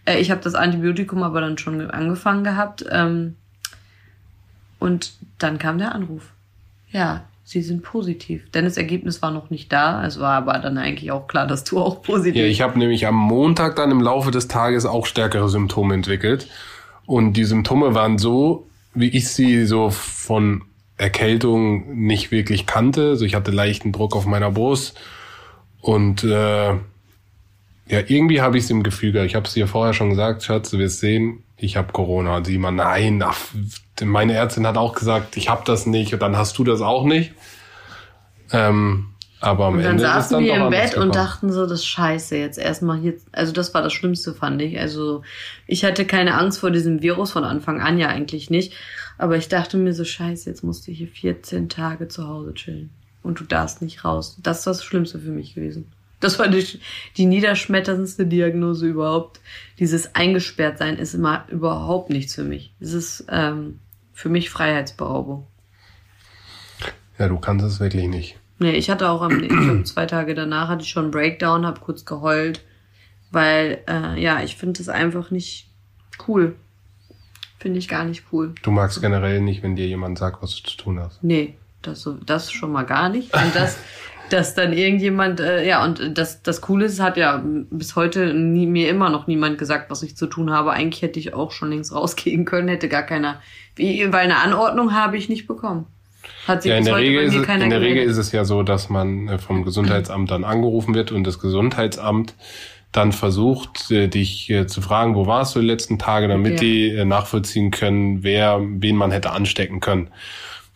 Äh, 0.04 0.20
ich 0.20 0.30
habe 0.30 0.40
das 0.42 0.54
Antibiotikum 0.54 1.22
aber 1.22 1.40
dann 1.40 1.58
schon 1.58 1.90
angefangen 1.90 2.44
gehabt. 2.44 2.84
Und 4.78 5.12
dann 5.38 5.58
kam 5.58 5.78
der 5.78 5.94
Anruf. 5.94 6.32
Ja, 6.90 7.24
sie 7.44 7.62
sind 7.62 7.82
positiv. 7.82 8.50
Denn 8.50 8.64
das 8.64 8.76
Ergebnis 8.76 9.22
war 9.22 9.30
noch 9.30 9.50
nicht 9.50 9.72
da. 9.72 10.04
Es 10.04 10.20
war 10.20 10.34
aber 10.34 10.58
dann 10.58 10.78
eigentlich 10.78 11.10
auch 11.10 11.26
klar, 11.26 11.46
dass 11.46 11.64
du 11.64 11.78
auch 11.78 12.02
positiv 12.02 12.40
Ja, 12.40 12.46
ich 12.46 12.60
habe 12.60 12.78
nämlich 12.78 13.06
am 13.06 13.16
Montag 13.16 13.76
dann 13.76 13.90
im 13.90 14.00
Laufe 14.00 14.30
des 14.30 14.48
Tages 14.48 14.86
auch 14.86 15.06
stärkere 15.06 15.48
Symptome 15.48 15.94
entwickelt. 15.94 16.48
Und 17.06 17.32
die 17.34 17.44
Symptome 17.44 17.94
waren 17.94 18.18
so, 18.18 18.66
wie 18.94 19.08
ich 19.08 19.28
sie 19.28 19.64
so 19.64 19.90
von 19.90 20.62
Erkältung 20.98 22.04
nicht 22.04 22.30
wirklich 22.30 22.66
kannte. 22.66 23.10
Also 23.10 23.24
ich 23.24 23.34
hatte 23.34 23.50
leichten 23.50 23.92
Druck 23.92 24.14
auf 24.14 24.26
meiner 24.26 24.50
Brust. 24.50 24.98
Und 25.80 26.24
äh, 26.24 26.74
ja, 27.88 28.00
irgendwie 28.06 28.42
habe 28.42 28.58
ich 28.58 28.64
es 28.64 28.70
im 28.70 28.82
Gefühl 28.82 29.12
gehabt. 29.12 29.30
Ich 29.30 29.34
habe 29.34 29.46
es 29.46 29.54
dir 29.54 29.66
vorher 29.66 29.94
schon 29.94 30.10
gesagt, 30.10 30.42
Schatz, 30.42 30.70
du 30.70 30.78
wirst 30.78 31.00
sehen, 31.00 31.44
ich 31.58 31.76
habe 31.76 31.92
Corona. 31.92 32.36
Und 32.36 32.46
sie 32.46 32.54
immer, 32.54 32.70
nein, 32.70 33.22
ach, 33.22 33.38
meine 34.02 34.34
Ärztin 34.34 34.66
hat 34.66 34.76
auch 34.76 34.94
gesagt, 34.94 35.36
ich 35.36 35.48
habe 35.48 35.62
das 35.64 35.86
nicht 35.86 36.14
und 36.14 36.22
dann 36.22 36.36
hast 36.36 36.56
du 36.58 36.64
das 36.64 36.80
auch 36.80 37.04
nicht. 37.04 37.32
Ähm, 38.52 39.08
aber 39.40 39.66
am 39.66 39.74
und 39.74 39.82
dann 39.82 39.92
Ende 39.92 40.02
saßen 40.02 40.36
dann 40.36 40.44
wir 40.44 40.54
im 40.54 40.70
Bett 40.70 40.80
anders 40.80 40.94
und 40.94 40.94
gekommen. 40.94 41.12
dachten 41.12 41.52
so, 41.52 41.66
das 41.66 41.84
scheiße 41.84 42.36
jetzt 42.36 42.58
erstmal 42.58 42.98
hier. 42.98 43.14
Also 43.32 43.52
das 43.52 43.72
war 43.74 43.82
das 43.82 43.92
Schlimmste, 43.92 44.34
fand 44.34 44.60
ich. 44.62 44.80
Also 44.80 45.22
ich 45.66 45.84
hatte 45.84 46.04
keine 46.06 46.34
Angst 46.34 46.58
vor 46.58 46.70
diesem 46.70 47.02
Virus 47.02 47.32
von 47.32 47.44
Anfang 47.44 47.80
an 47.80 47.98
ja 47.98 48.08
eigentlich 48.08 48.50
nicht. 48.50 48.72
Aber 49.16 49.36
ich 49.36 49.48
dachte 49.48 49.76
mir 49.76 49.94
so, 49.94 50.04
scheiße, 50.04 50.48
jetzt 50.48 50.64
musst 50.64 50.86
du 50.86 50.92
hier 50.92 51.08
14 51.08 51.68
Tage 51.68 52.08
zu 52.08 52.26
Hause 52.26 52.54
chillen. 52.54 52.90
Und 53.22 53.40
du 53.40 53.44
darfst 53.44 53.82
nicht 53.82 54.04
raus. 54.04 54.38
Das 54.42 54.58
ist 54.58 54.66
das 54.66 54.84
Schlimmste 54.84 55.18
für 55.18 55.30
mich 55.30 55.54
gewesen. 55.54 55.90
Das 56.20 56.38
war 56.38 56.48
die, 56.48 56.80
die 57.16 57.26
niederschmetterndste 57.26 58.26
Diagnose 58.26 58.86
überhaupt. 58.86 59.40
Dieses 59.78 60.14
Eingesperrtsein 60.14 60.96
ist 60.96 61.14
immer 61.14 61.46
überhaupt 61.48 62.10
nichts 62.10 62.34
für 62.34 62.44
mich. 62.44 62.72
Es 62.80 62.92
ist 62.92 63.26
ähm, 63.30 63.78
für 64.12 64.28
mich 64.28 64.50
Freiheitsberaubung. 64.50 65.46
Ja, 67.18 67.28
du 67.28 67.38
kannst 67.38 67.64
es 67.64 67.80
wirklich 67.80 68.08
nicht. 68.08 68.36
Nee, 68.58 68.72
ich 68.72 68.90
hatte 68.90 69.08
auch 69.08 69.22
am, 69.22 69.42
ich 69.42 69.48
glaub, 69.48 69.86
zwei 69.86 70.06
Tage 70.06 70.34
danach 70.34 70.68
hatte 70.68 70.82
ich 70.82 70.88
schon 70.88 71.04
einen 71.04 71.10
Breakdown, 71.12 71.64
habe 71.64 71.80
kurz 71.80 72.04
geheult, 72.04 72.64
weil 73.30 73.82
äh, 73.88 74.20
ja, 74.20 74.42
ich 74.42 74.56
finde 74.56 74.78
das 74.78 74.88
einfach 74.88 75.30
nicht 75.30 75.68
cool. 76.26 76.56
Finde 77.60 77.78
ich 77.78 77.88
gar 77.88 78.04
nicht 78.04 78.24
cool. 78.32 78.54
Du 78.62 78.70
magst 78.70 79.00
generell 79.00 79.40
nicht, 79.40 79.62
wenn 79.62 79.76
dir 79.76 79.86
jemand 79.86 80.18
sagt, 80.18 80.42
was 80.42 80.56
du 80.56 80.68
zu 80.68 80.76
tun 80.76 81.00
hast. 81.00 81.22
Nee, 81.22 81.56
das 81.82 82.02
so, 82.02 82.14
das 82.14 82.52
schon 82.52 82.72
mal 82.72 82.84
gar 82.84 83.08
nicht. 83.08 83.34
Und 83.34 83.54
das, 83.54 83.78
dass 84.30 84.54
dann 84.54 84.72
irgendjemand, 84.72 85.40
äh, 85.40 85.66
ja, 85.66 85.84
und 85.84 86.16
das, 86.16 86.42
das 86.42 86.60
Coole 86.60 86.86
ist, 86.86 87.00
hat 87.00 87.16
ja 87.16 87.42
bis 87.70 87.96
heute 87.96 88.34
nie, 88.34 88.66
mir 88.66 88.88
immer 88.88 89.10
noch 89.10 89.26
niemand 89.26 89.58
gesagt, 89.58 89.90
was 89.90 90.02
ich 90.02 90.16
zu 90.16 90.26
tun 90.26 90.50
habe. 90.50 90.72
Eigentlich 90.72 91.02
hätte 91.02 91.18
ich 91.18 91.34
auch 91.34 91.50
schon 91.50 91.70
längst 91.70 91.94
rausgehen 91.94 92.44
können, 92.44 92.68
hätte 92.68 92.88
gar 92.88 93.02
keiner, 93.02 93.40
wie, 93.76 94.12
weil 94.12 94.20
eine 94.20 94.38
Anordnung 94.38 94.94
habe 94.94 95.16
ich 95.16 95.28
nicht 95.28 95.46
bekommen. 95.46 95.86
Hat 96.46 96.62
sich 96.62 96.70
Ja, 96.70 96.76
in 96.78 96.84
der, 96.84 96.96
Regel 96.96 97.22
ist, 97.24 97.34
in 97.34 97.70
der 97.70 97.80
Regel 97.80 98.04
ist 98.04 98.16
es 98.16 98.32
ja 98.32 98.44
so, 98.44 98.62
dass 98.62 98.88
man 98.88 99.28
äh, 99.28 99.38
vom 99.38 99.64
Gesundheitsamt 99.64 100.30
dann 100.30 100.44
angerufen 100.44 100.94
wird 100.94 101.12
und 101.12 101.24
das 101.26 101.38
Gesundheitsamt 101.38 102.34
dann 102.92 103.12
versucht, 103.12 103.90
äh, 103.90 104.08
dich 104.08 104.48
äh, 104.50 104.66
zu 104.66 104.80
fragen, 104.80 105.14
wo 105.14 105.26
warst 105.26 105.54
du 105.54 105.60
die 105.60 105.66
letzten 105.66 105.98
Tage, 105.98 106.28
damit 106.28 106.54
Ja. 106.54 106.58
die 106.60 107.04
nachvollziehen 107.04 107.70
können, 107.70 108.22
wer, 108.22 108.60
wen 108.62 108.96
man 108.96 109.10
hätte 109.10 109.30
anstecken 109.30 109.80
können. 109.80 110.08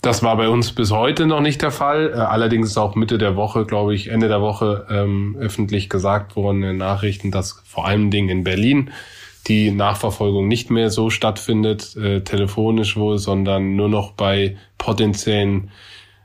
Das 0.02 0.25
war 0.25 0.37
bei 0.37 0.49
uns 0.49 0.73
bis 0.73 0.90
heute 0.90 1.26
noch 1.26 1.40
nicht 1.40 1.62
der 1.62 1.71
Fall. 1.71 2.11
Äh, 2.12 2.16
Allerdings 2.18 2.68
ist 2.71 2.76
auch 2.76 2.97
Mitte 2.97 3.18
der 3.18 3.37
Woche, 3.37 3.64
glaube 3.64 3.94
ich, 3.94 4.09
Ende 4.09 4.26
der 4.26 4.40
Woche 4.40 4.85
ähm, 4.90 5.37
öffentlich 5.38 5.88
gesagt 5.88 6.35
worden 6.35 6.62
in 6.62 6.68
den 6.71 6.76
Nachrichten, 6.78 7.30
dass 7.30 7.62
vor 7.64 7.87
allen 7.87 8.11
Dingen 8.11 8.28
in 8.28 8.44
Berlin 8.44 8.90
die 9.47 9.71
Nachverfolgung 9.71 10.49
nicht 10.49 10.71
mehr 10.71 10.90
so 10.90 11.09
stattfindet, 11.09 11.97
äh, 11.97 12.21
telefonisch 12.23 12.97
wohl, 12.97 13.18
sondern 13.18 13.76
nur 13.76 13.88
noch 13.88 14.12
bei 14.12 14.56
potenziellen 14.76 15.71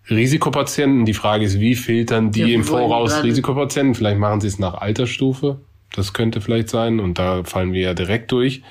Risikopatienten. 0.10 1.06
Die 1.06 1.14
Frage 1.14 1.46
ist, 1.46 1.60
wie 1.60 1.76
filtern 1.76 2.32
die 2.32 2.42
Ja, 2.42 2.48
im 2.48 2.64
Voraus 2.64 3.24
Risikopatienten? 3.24 3.94
Vielleicht 3.94 4.20
machen 4.20 4.42
sie 4.42 4.48
es 4.48 4.58
nach 4.58 4.74
Altersstufe. 4.74 5.60
Das 5.96 6.14
könnte 6.14 6.42
vielleicht 6.42 6.70
sein. 6.70 7.00
Und 7.00 7.20
da 7.20 7.44
fallen 7.44 7.74
wir 7.74 7.82
ja 7.82 7.94
direkt 7.94 8.32
durch. 8.32 8.64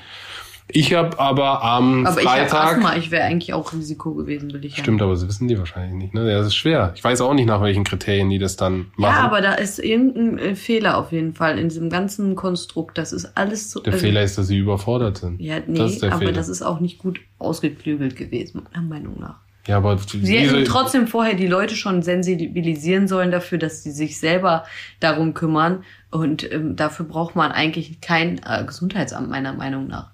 Ich 0.69 0.95
habe 0.95 1.19
aber 1.21 1.63
am 1.63 2.05
Aber 2.07 2.21
ich 2.21 2.27
habe 2.27 2.49
Freitag. 2.49 2.73
Asthma, 2.77 2.97
ich 2.97 3.11
wäre 3.13 3.25
eigentlich 3.25 3.55
auch 3.55 3.73
Risiko 3.73 4.15
gewesen, 4.15 4.53
will 4.53 4.65
ich 4.65 4.77
ja. 4.77 4.83
Stimmt, 4.83 5.01
aber 5.01 5.13
das 5.13 5.27
wissen 5.27 5.47
die 5.47 5.57
wahrscheinlich 5.59 5.95
nicht. 5.95 6.15
Ne? 6.15 6.29
Ja, 6.29 6.39
das 6.39 6.49
ist 6.49 6.57
schwer. 6.57 6.93
Ich 6.97 7.05
weiß 7.05 7.21
auch 7.21 7.35
nicht, 7.35 7.47
nach 7.47 7.63
welchen 7.63 7.85
Kriterien 7.85 8.29
die 8.31 8.39
das 8.39 8.57
dann 8.57 8.87
machen. 8.97 9.15
Ja, 9.15 9.21
aber 9.23 9.41
da 9.41 9.55
ist 9.55 9.79
irgendein 9.79 10.39
äh, 10.39 10.55
Fehler 10.57 10.99
auf 10.99 11.13
jeden 11.13 11.35
Fall 11.35 11.59
in 11.59 11.69
diesem 11.69 11.89
ganzen 11.89 12.35
Konstrukt. 12.35 12.99
Das 12.99 13.13
ist 13.13 13.37
alles 13.37 13.71
so. 13.71 13.81
der 13.81 13.93
also- 13.93 14.05
Fehler 14.05 14.23
ist, 14.23 14.39
dass 14.39 14.49
sie 14.49 14.59
überfordert 14.59 15.19
sind. 15.19 15.41
Ja, 15.41 15.57
nee, 15.65 15.79
das 15.79 15.93
ist 15.93 16.03
der 16.03 16.11
aber 16.11 16.19
Fehler. 16.21 16.33
das 16.33 16.49
ist 16.49 16.63
auch 16.63 16.81
nicht 16.81 16.99
gut 16.99 17.21
ausgeklügelt 17.39 18.17
gewesen, 18.17 18.67
meiner 18.73 18.87
Meinung 18.87 19.21
nach. 19.21 19.37
ja, 19.69 19.77
aber 19.77 19.97
Sie 19.99 20.37
hätten 20.37 20.65
trotzdem 20.65 21.07
vorher 21.07 21.35
die 21.35 21.47
Leute 21.47 21.77
schon 21.77 22.03
sensibilisieren 22.03 23.07
sollen 23.07 23.31
dafür, 23.31 23.59
dass 23.59 23.85
sie 23.85 23.93
sich 23.93 24.19
selber 24.19 24.65
darum 24.99 25.33
kümmern. 25.33 25.85
Und 26.11 26.51
ähm, 26.53 26.75
dafür 26.77 27.07
braucht 27.07 27.37
man 27.37 27.53
eigentlich 27.53 28.01
kein 28.01 28.41
äh, 28.45 28.65
Gesundheitsamt, 28.67 29.29
meiner 29.31 29.53
Meinung 29.53 29.87
nach. 29.87 30.11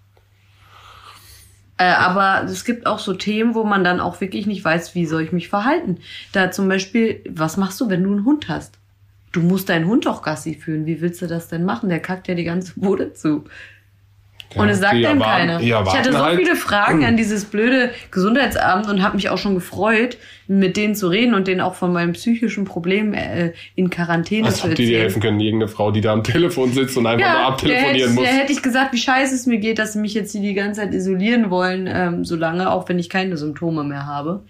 Äh, 1.83 1.95
aber 1.95 2.45
es 2.45 2.65
gibt 2.65 2.87
auch 2.87 3.01
so 3.01 3.13
Themen, 3.13 3.57
wo 3.57 3.65
man 3.65 3.83
dann 3.83 3.99
auch 3.99 4.21
wirklich 4.21 4.47
nicht 4.47 4.65
weiß, 4.65 4.95
wie 4.95 5.05
soll 5.05 5.23
ich 5.23 5.33
mich 5.33 5.49
verhalten. 5.49 5.99
Da 6.33 6.53
zum 6.53 6.69
Beispiel, 6.69 7.25
was 7.29 7.57
machst 7.57 7.81
du, 7.81 7.91
wenn 7.91 8.05
du 8.05 8.13
einen 8.13 8.25
Hund 8.25 8.49
hast? 8.49 8.79
Du 9.33 9.41
musst 9.41 9.69
deinen 9.69 9.87
Hund 9.87 10.07
doch 10.07 10.23
Gassi 10.23 10.55
führen. 10.55 10.87
Wie 10.87 11.01
willst 11.01 11.21
du 11.23 11.27
das 11.27 11.49
denn 11.49 11.65
machen? 11.65 11.89
Der 11.89 11.99
kackt 11.99 12.29
ja 12.29 12.37
die 12.37 12.45
ganze 12.45 12.79
Bude 12.79 13.15
zu. 13.15 13.45
Und 14.55 14.69
es 14.69 14.81
sagt 14.81 14.95
einem 14.95 15.21
keiner. 15.21 15.61
Ich 15.61 15.73
hatte 15.75 16.13
so 16.13 16.19
halt- 16.19 16.39
viele 16.39 16.57
Fragen 16.57 17.05
an 17.05 17.17
dieses 17.17 17.45
blöde 17.47 17.91
Gesundheitsamt 18.11 18.89
und 18.89 19.03
habe 19.03 19.17
mich 19.17 19.29
auch 19.31 19.39
schon 19.39 19.55
gefreut, 19.55 20.17
mit 20.49 20.77
denen 20.77 20.95
zu 20.95 21.09
reden 21.09 21.35
und 21.35 21.47
denen 21.49 21.61
auch 21.61 21.75
von 21.75 21.93
meinem 21.93 22.13
psychischen 22.13 22.65
Problem 22.65 23.15
äh, 23.15 23.53
in 23.75 23.91
Quarantäne 23.91 24.47
Als 24.49 24.59
zu 24.59 24.69
ob 24.69 24.75
die 24.75 24.77
dir 24.77 24.83
erzählen. 24.85 25.01
helfen 25.03 25.23
können, 25.23 25.41
irgendeine 25.41 25.69
Frau, 25.69 25.91
die 25.91 26.01
da 26.01 26.13
am 26.13 26.23
Telefon 26.25 26.73
sitzt 26.73 26.97
und 26.97 27.07
einfach 27.07 27.19
nur 27.27 27.27
Ja, 27.35 27.39
der 27.39 27.47
abtelefonieren 27.47 27.95
hätte, 27.97 28.11
muss. 28.11 28.25
der 28.25 28.33
hätte 28.35 28.53
ich 28.53 28.63
gesagt, 28.63 28.93
wie 28.93 28.99
scheiße 28.99 29.35
es 29.35 29.47
mir 29.47 29.59
geht, 29.59 29.79
dass 29.79 29.95
sie 29.95 30.01
mich 30.01 30.15
jetzt 30.15 30.33
hier 30.33 30.41
die 30.43 30.55
ganze 30.55 30.81
Zeit 30.81 30.93
isolieren 30.95 31.51
wollen, 31.51 31.89
ähm, 31.91 32.25
solange, 32.25 32.71
auch 32.71 32.89
wenn 32.89 32.99
ich 32.99 33.09
keine 33.09 33.37
Symptome 33.37 33.85
mehr 33.85 34.07
habe. 34.07 34.43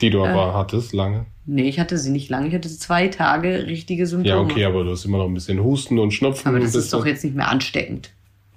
Die 0.00 0.10
du 0.10 0.24
Äh. 0.24 0.28
aber 0.28 0.54
hattest, 0.54 0.92
lange. 0.92 1.26
Nee, 1.46 1.68
ich 1.68 1.78
hatte 1.78 1.98
sie 1.98 2.10
nicht 2.10 2.30
lange. 2.30 2.48
Ich 2.48 2.54
hatte 2.54 2.68
zwei 2.70 3.08
Tage 3.08 3.66
richtige 3.66 4.06
Symptome. 4.06 4.34
Ja, 4.34 4.40
okay, 4.40 4.64
aber 4.64 4.82
du 4.82 4.90
hast 4.90 5.04
immer 5.04 5.18
noch 5.18 5.26
ein 5.26 5.34
bisschen 5.34 5.62
Husten 5.62 5.98
und 5.98 6.12
Schnupfen. 6.12 6.48
Aber 6.48 6.58
das 6.58 6.74
ist 6.74 6.92
doch 6.92 7.00
so- 7.02 7.06
jetzt 7.06 7.22
nicht 7.22 7.36
mehr 7.36 7.48
ansteckend. 7.50 8.10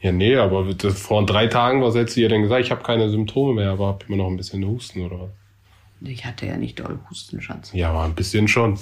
Ja, 0.08 0.14
nee, 0.14 0.36
aber 0.38 0.64
das, 0.74 1.02
vor 1.02 1.26
drei 1.26 1.48
Tagen, 1.48 1.82
was 1.82 1.96
hättest 1.96 2.16
du 2.16 2.22
ihr 2.22 2.30
denn 2.30 2.42
gesagt? 2.44 2.64
Ich 2.64 2.72
habe 2.72 2.82
keine 2.82 3.10
Symptome 3.10 3.54
mehr, 3.54 3.72
aber 3.72 3.88
hab 3.88 4.08
immer 4.08 4.18
noch 4.18 4.28
ein 4.28 4.38
bisschen 4.38 4.66
Husten 4.66 5.06
oder 5.06 5.20
was? 5.20 5.30
Ich 6.02 6.26
hatte 6.26 6.46
ja 6.46 6.56
nicht 6.56 6.80
doll 6.80 6.98
Husten, 7.10 7.42
Schatz. 7.42 7.72
Ja, 7.74 7.90
aber 7.90 8.04
ein 8.04 8.14
bisschen 8.16 8.48
schon. 8.48 8.78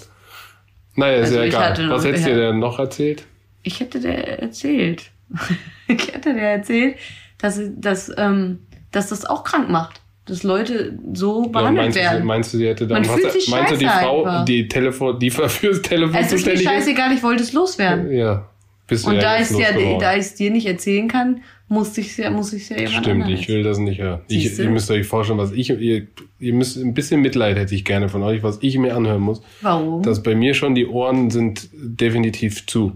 Naja, 0.96 1.16
ist 1.18 1.30
Also 1.30 1.38
ja 1.40 1.44
ich 1.46 1.54
egal. 1.54 1.90
Was 1.90 2.06
hättest 2.06 2.26
du 2.26 2.30
ja. 2.30 2.36
dir 2.36 2.42
denn 2.48 2.60
noch 2.60 2.78
erzählt? 2.78 3.26
Ich 3.64 3.80
hätte 3.80 4.00
dir 4.00 4.14
erzählt. 4.14 5.10
ich 5.88 6.14
hätte 6.14 6.34
dir 6.34 6.42
erzählt, 6.42 6.98
dass, 7.40 7.60
dass, 7.76 8.12
ähm, 8.18 8.60
dass 8.92 9.10
das 9.10 9.26
auch 9.26 9.44
krank 9.44 9.70
macht. 9.70 10.02
Dass 10.26 10.44
Leute 10.44 10.98
so 11.14 11.44
Ja, 11.44 11.50
behandelt 11.50 11.76
meinst, 11.86 11.98
du, 11.98 12.02
werden. 12.02 12.26
meinst 12.26 12.54
du, 12.54 12.58
sie 12.58 12.68
hätte 12.68 12.88
dann. 12.88 13.02
Man 13.02 13.10
was- 13.10 13.16
fühlt 13.20 13.32
sich 13.34 13.48
meinst 13.50 13.72
du 13.74 13.78
die 13.78 13.86
Frau, 13.86 14.24
einfach. 14.26 14.46
die 14.46 14.68
Telefon, 14.68 15.20
die 15.20 15.30
für- 15.32 15.50
fürs 15.50 15.82
Telefon 15.82 16.16
es 16.16 16.28
ist 16.28 16.32
mir 16.32 16.38
zuständig 16.54 16.64
scheißegal, 16.68 17.12
ich 17.14 17.24
wollte 17.24 17.44
es 17.44 17.54
loswerden. 17.54 18.12
Ja. 18.12 18.50
Und 18.92 19.16
da 19.16 19.40
ich 19.40 19.50
ja, 19.50 19.98
da 20.00 20.16
ich 20.16 20.36
dir 20.36 20.52
nicht 20.52 20.68
erzählen 20.68 21.08
kann, 21.08 21.42
muss 21.68 21.98
ich 21.98 22.18
ja, 22.18 22.30
muss 22.30 22.54
ich 22.54 22.70
ja 22.70 22.78
jemand 22.78 23.06
Stimmt, 23.06 23.30
ich 23.30 23.48
will 23.48 23.64
das 23.64 23.80
nicht 23.80 24.00
hören. 24.00 24.22
Ich, 24.28 24.60
ihr 24.60 24.70
müsst 24.70 24.92
euch 24.92 25.08
vorstellen, 25.08 25.40
was 25.40 25.52
ich, 25.52 25.72
ihr, 25.72 26.08
ihr 26.40 26.54
müsst, 26.54 26.78
ein 26.78 26.94
bisschen 26.94 27.22
Mitleid 27.22 27.58
hätte 27.58 27.74
ich 27.74 27.84
gerne 27.84 28.10
von 28.10 28.22
euch, 28.22 28.44
was 28.44 28.60
ich 28.62 28.78
mir 28.78 28.96
anhören 28.96 29.22
muss. 29.22 29.42
Warum? 29.62 30.04
Dass 30.04 30.22
bei 30.22 30.36
mir 30.36 30.54
schon 30.54 30.76
die 30.76 30.86
Ohren 30.86 31.32
sind 31.32 31.68
definitiv 31.74 32.68
zu. 32.68 32.96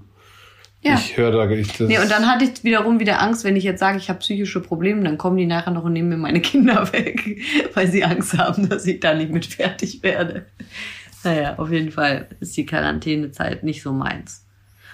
ja. 0.82 0.94
Ich 0.94 1.18
höre 1.18 1.32
da, 1.32 1.50
ich, 1.50 1.76
das, 1.76 1.88
Nee, 1.88 1.98
und 1.98 2.12
dann 2.12 2.28
hatte 2.28 2.46
ich 2.46 2.64
wiederum 2.64 3.00
wieder 3.00 3.20
Angst, 3.20 3.44
wenn 3.44 3.56
ich 3.56 3.64
jetzt 3.64 3.80
sage, 3.80 3.98
ich 3.98 4.10
habe 4.10 4.20
psychische 4.20 4.60
Probleme, 4.60 5.04
dann 5.04 5.18
kommen 5.18 5.38
die 5.38 5.48
nachher 5.48 5.72
noch 5.72 5.86
und 5.86 5.94
nehmen 5.94 6.10
mir 6.10 6.18
meine 6.18 6.42
Kinder 6.42 6.94
weg, 6.94 7.42
weil 7.74 7.88
sie 7.88 8.04
Angst 8.04 8.38
haben, 8.38 8.70
dass 8.70 8.86
ich 8.86 9.00
da 9.00 9.16
nicht 9.16 9.32
mit 9.32 9.48
fertig 9.48 10.04
werde. 10.04 10.46
Naja, 11.24 11.56
auf 11.58 11.72
jeden 11.72 11.92
Fall 11.92 12.28
ist 12.40 12.56
die 12.56 12.68
Quarantänezeit 12.68 13.64
nicht 13.64 13.82
so 13.82 13.92
meins. 13.92 14.46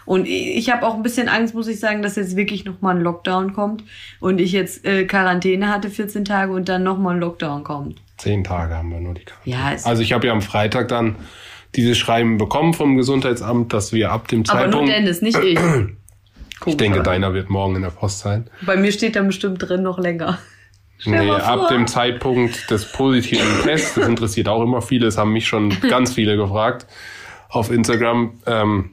Und 0.06 0.28
ich 0.28 0.72
habe 0.72 0.86
auch 0.86 0.96
ein 0.96 1.04
bisschen 1.04 1.28
Angst, 1.30 1.56
muss 1.56 1.68
ich 1.68 1.80
sagen, 1.80 2.02
dass 2.02 2.16
jetzt 2.16 2.36
wirklich 2.36 2.64
nochmal 2.66 2.96
ein 2.96 3.02
Lockdown 3.02 3.54
kommt 3.54 3.84
und 4.20 4.40
ich 4.40 4.52
jetzt 4.52 4.86
äh, 4.86 5.06
Quarantäne 5.06 5.70
hatte 5.70 5.90
14 5.90 6.26
Tage 6.26 6.52
und 6.52 6.70
dann 6.70 6.84
nochmal 6.84 7.16
ein 7.16 7.20
Lockdown 7.20 7.64
kommt. 7.64 8.02
zehn 8.18 8.44
Tage 8.44 8.76
haben 8.76 8.92
wir 8.92 9.00
nur 9.00 9.16
die 9.16 9.26
Karte. 9.26 9.50
Ja, 9.50 9.76
Also 9.84 10.02
ich 10.04 10.14
habe 10.14 10.28
ja 10.28 10.34
am 10.34 10.42
Freitag 10.42 10.88
dann 10.90 11.16
dieses 11.76 11.98
Schreiben 11.98 12.38
bekommen 12.38 12.74
vom 12.74 12.98
Gesundheitsamt, 12.98 13.74
dass 13.74 13.94
wir 13.94 14.12
ab 14.12 14.28
dem 14.28 14.44
aber 14.48 14.68
nur 14.68 14.72
Zeitpunkt, 14.72 14.90
Dennis, 14.90 15.22
nicht 15.22 15.40
ich. 15.40 15.60
ich 16.66 16.78
denke, 16.78 17.04
deiner 17.04 17.34
wird 17.34 17.50
morgen 17.50 17.76
in 17.76 17.82
der 17.82 17.90
Post 17.90 18.20
sein. 18.20 18.50
Bei 18.66 18.78
mir 18.78 18.92
steht 18.92 19.16
da 19.16 19.24
bestimmt 19.24 19.62
drin 19.62 19.84
noch 19.84 20.00
länger. 20.00 20.40
Nee, 21.04 21.30
ab 21.30 21.68
dem 21.68 21.88
Zeitpunkt 21.88 22.72
des 22.72 22.92
positiven 22.92 23.64
Tests, 23.64 23.96
das 23.96 24.08
interessiert 24.08 24.48
auch 24.48 24.64
immer 24.64 24.82
viele, 24.82 25.08
es 25.08 25.18
haben 25.18 25.34
mich 25.34 25.48
schon 25.48 25.70
ganz 25.90 26.14
viele 26.14 26.38
gefragt 26.38 26.88
auf 27.50 27.70
Instagram, 27.70 28.40
ähm, 28.46 28.92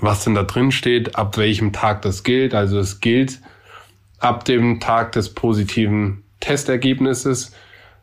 was 0.00 0.24
denn 0.24 0.34
da 0.34 0.42
drin 0.42 0.72
steht, 0.72 1.16
ab 1.16 1.36
welchem 1.36 1.72
Tag 1.72 2.02
das 2.02 2.22
gilt. 2.22 2.54
Also 2.54 2.78
es 2.78 3.00
gilt 3.00 3.40
ab 4.18 4.44
dem 4.44 4.80
Tag 4.80 5.12
des 5.12 5.34
positiven 5.34 6.24
Testergebnisses 6.40 7.52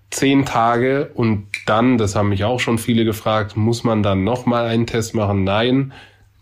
zehn 0.09 0.45
Tage 0.45 1.11
und 1.13 1.47
dann, 1.65 1.97
das 1.97 2.15
haben 2.15 2.29
mich 2.29 2.43
auch 2.43 2.59
schon 2.59 2.77
viele 2.77 3.03
gefragt, 3.05 3.57
muss 3.57 3.83
man 3.83 4.03
dann 4.03 4.23
nochmal 4.23 4.67
einen 4.67 4.85
Test 4.85 5.15
machen? 5.15 5.43
Nein, 5.43 5.93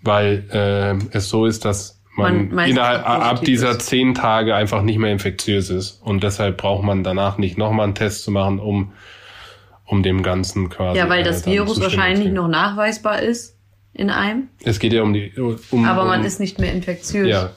weil 0.02 0.46
äh, 0.52 1.18
es 1.18 1.30
so 1.30 1.46
ist, 1.46 1.64
dass 1.64 2.02
man, 2.18 2.50
Man 2.54 2.70
innerhalb 2.70 3.08
ab 3.08 3.42
dieser 3.42 3.80
zehn 3.80 4.14
Tage 4.14 4.54
einfach 4.54 4.82
nicht 4.82 4.98
mehr 4.98 5.12
infektiös 5.12 5.70
ist 5.70 6.02
und 6.04 6.22
deshalb 6.24 6.58
braucht 6.58 6.84
man 6.84 7.04
danach 7.04 7.38
nicht 7.38 7.58
nochmal 7.58 7.86
einen 7.86 7.96
Test 7.96 8.24
zu 8.24 8.32
machen, 8.32 8.60
um 8.60 8.92
um 9.86 10.04
dem 10.04 10.24
Ganzen 10.24 10.70
quasi. 10.70 10.98
Ja, 10.98 11.10
weil 11.10 11.22
äh, 11.22 11.24
das 11.24 11.46
Virus 11.46 11.82
wahrscheinlich 11.82 12.32
noch 12.32 12.48
nachweisbar 12.48 13.22
ist 13.22 13.58
in 13.94 14.10
einem, 14.10 14.48
Es 14.64 14.80
geht 14.80 14.94
ja 14.94 15.04
um 15.04 15.14
die 15.14 15.32
um, 15.72 15.86
aber 15.86 16.04
um, 16.04 16.08
man 16.08 16.24
ist 16.24 16.40
nicht 16.40 16.60
mehr 16.60 16.74
infektiös. 16.74 17.28
ja, 17.28 17.52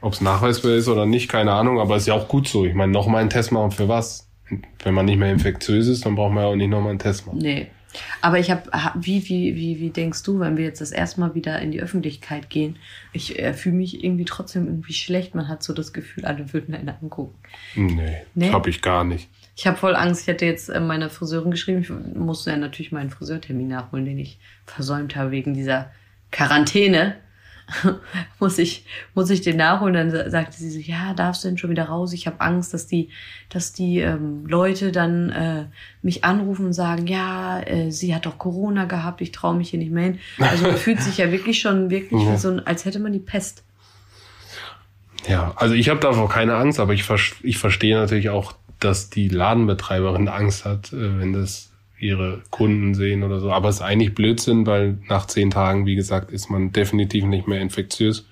ob 0.00 0.12
es 0.12 0.20
nachweisbar 0.20 0.72
ist 0.72 0.88
oder 0.88 1.06
nicht, 1.06 1.28
keine 1.28 1.52
Ahnung, 1.52 1.80
aber 1.80 1.96
ist 1.96 2.06
ja 2.06 2.14
auch 2.14 2.28
gut 2.28 2.46
so. 2.48 2.64
Ich 2.64 2.74
meine, 2.74 2.92
nochmal 2.92 3.20
einen 3.22 3.30
Test 3.30 3.52
machen 3.52 3.70
für 3.70 3.88
was? 3.88 4.28
Wenn 4.82 4.94
man 4.94 5.06
nicht 5.06 5.18
mehr 5.18 5.32
infektiös 5.32 5.88
ist, 5.88 6.04
dann 6.04 6.14
braucht 6.16 6.32
man 6.34 6.44
ja 6.44 6.50
auch 6.50 6.54
nicht 6.56 6.68
nochmal 6.68 6.90
einen 6.90 6.98
Test 6.98 7.26
machen. 7.26 7.38
Nee. 7.38 7.68
Aber 8.20 8.38
ich 8.40 8.50
habe, 8.50 8.62
wie, 8.96 9.28
wie, 9.28 9.54
wie, 9.56 9.80
wie 9.80 9.90
denkst 9.90 10.22
du, 10.24 10.40
wenn 10.40 10.56
wir 10.56 10.64
jetzt 10.64 10.80
das 10.80 10.90
erste 10.90 11.20
Mal 11.20 11.34
wieder 11.36 11.60
in 11.60 11.70
die 11.70 11.80
Öffentlichkeit 11.80 12.50
gehen? 12.50 12.76
Ich 13.12 13.38
äh, 13.38 13.54
fühle 13.54 13.76
mich 13.76 14.02
irgendwie 14.02 14.24
trotzdem 14.24 14.66
irgendwie 14.66 14.92
schlecht. 14.92 15.34
Man 15.36 15.48
hat 15.48 15.62
so 15.62 15.72
das 15.72 15.92
Gefühl, 15.92 16.24
alle 16.24 16.52
würden 16.52 16.74
einen 16.74 16.88
angucken. 16.88 17.34
Nee, 17.76 18.16
Nee? 18.34 18.50
habe 18.50 18.68
ich 18.68 18.82
gar 18.82 19.04
nicht. 19.04 19.28
Ich 19.56 19.66
habe 19.66 19.76
voll 19.76 19.94
Angst. 19.96 20.22
Ich 20.22 20.26
hätte 20.26 20.46
jetzt 20.46 20.68
äh, 20.68 20.80
meiner 20.80 21.10
Friseurin 21.10 21.50
geschrieben. 21.50 21.80
Ich 21.82 21.90
musste 22.18 22.50
ja 22.50 22.56
natürlich 22.56 22.92
meinen 22.92 23.10
Friseurtermin 23.10 23.68
nachholen, 23.68 24.04
den 24.04 24.18
ich 24.18 24.38
versäumt 24.66 25.14
habe 25.16 25.30
wegen 25.30 25.54
dieser 25.54 25.90
Quarantäne. 26.32 27.16
muss 28.40 28.58
ich 28.58 28.84
muss 29.14 29.30
ich 29.30 29.40
den 29.40 29.56
nachholen? 29.56 29.94
Dann 29.94 30.10
sa- 30.10 30.28
sagte 30.28 30.56
sie 30.58 30.68
so, 30.70 30.78
ja, 30.80 31.14
darfst 31.14 31.44
du 31.44 31.48
denn 31.48 31.56
schon 31.56 31.70
wieder 31.70 31.84
raus? 31.84 32.12
Ich 32.12 32.26
habe 32.26 32.40
Angst, 32.42 32.74
dass 32.74 32.86
die 32.86 33.08
dass 33.48 33.72
die 33.72 34.00
ähm, 34.00 34.44
Leute 34.46 34.92
dann 34.92 35.30
äh, 35.30 35.64
mich 36.02 36.24
anrufen 36.24 36.66
und 36.66 36.72
sagen, 36.74 37.06
ja, 37.06 37.60
äh, 37.62 37.90
sie 37.90 38.14
hat 38.14 38.26
doch 38.26 38.36
Corona 38.36 38.84
gehabt, 38.84 39.22
ich 39.22 39.32
traue 39.32 39.54
mich 39.56 39.70
hier 39.70 39.78
nicht 39.78 39.92
mehr 39.92 40.04
hin. 40.04 40.18
Also 40.40 40.66
man 40.66 40.76
fühlt 40.76 41.00
sich 41.00 41.16
ja 41.16 41.30
wirklich 41.32 41.58
schon 41.60 41.88
wirklich 41.88 42.20
Ja. 42.22 42.32
wie 42.34 42.36
so 42.36 42.50
ein, 42.50 42.66
als 42.66 42.84
hätte 42.84 42.98
man 42.98 43.14
die 43.14 43.18
Pest. 43.18 43.62
Ja, 45.26 45.54
also 45.56 45.74
ich 45.74 45.88
habe 45.88 46.00
davor 46.00 46.28
keine 46.28 46.56
Angst, 46.56 46.78
aber 46.80 46.92
ich, 46.92 47.08
ich 47.42 47.56
verstehe 47.56 47.96
natürlich 47.96 48.28
auch, 48.28 48.54
dass 48.80 49.10
die 49.10 49.28
Ladenbetreiberin 49.28 50.28
Angst 50.28 50.64
hat, 50.64 50.92
äh, 50.92 51.18
wenn 51.18 51.32
das 51.32 51.72
ihre 51.98 52.42
Kunden 52.50 52.94
sehen 52.94 53.22
oder 53.22 53.40
so. 53.40 53.50
Aber 53.50 53.68
es 53.68 53.76
ist 53.76 53.82
eigentlich 53.82 54.14
Blödsinn, 54.14 54.66
weil 54.66 54.98
nach 55.08 55.26
zehn 55.26 55.50
Tagen, 55.50 55.86
wie 55.86 55.94
gesagt, 55.94 56.30
ist 56.30 56.50
man 56.50 56.72
definitiv 56.72 57.24
nicht 57.24 57.48
mehr 57.48 57.60
infektiös. 57.60 58.26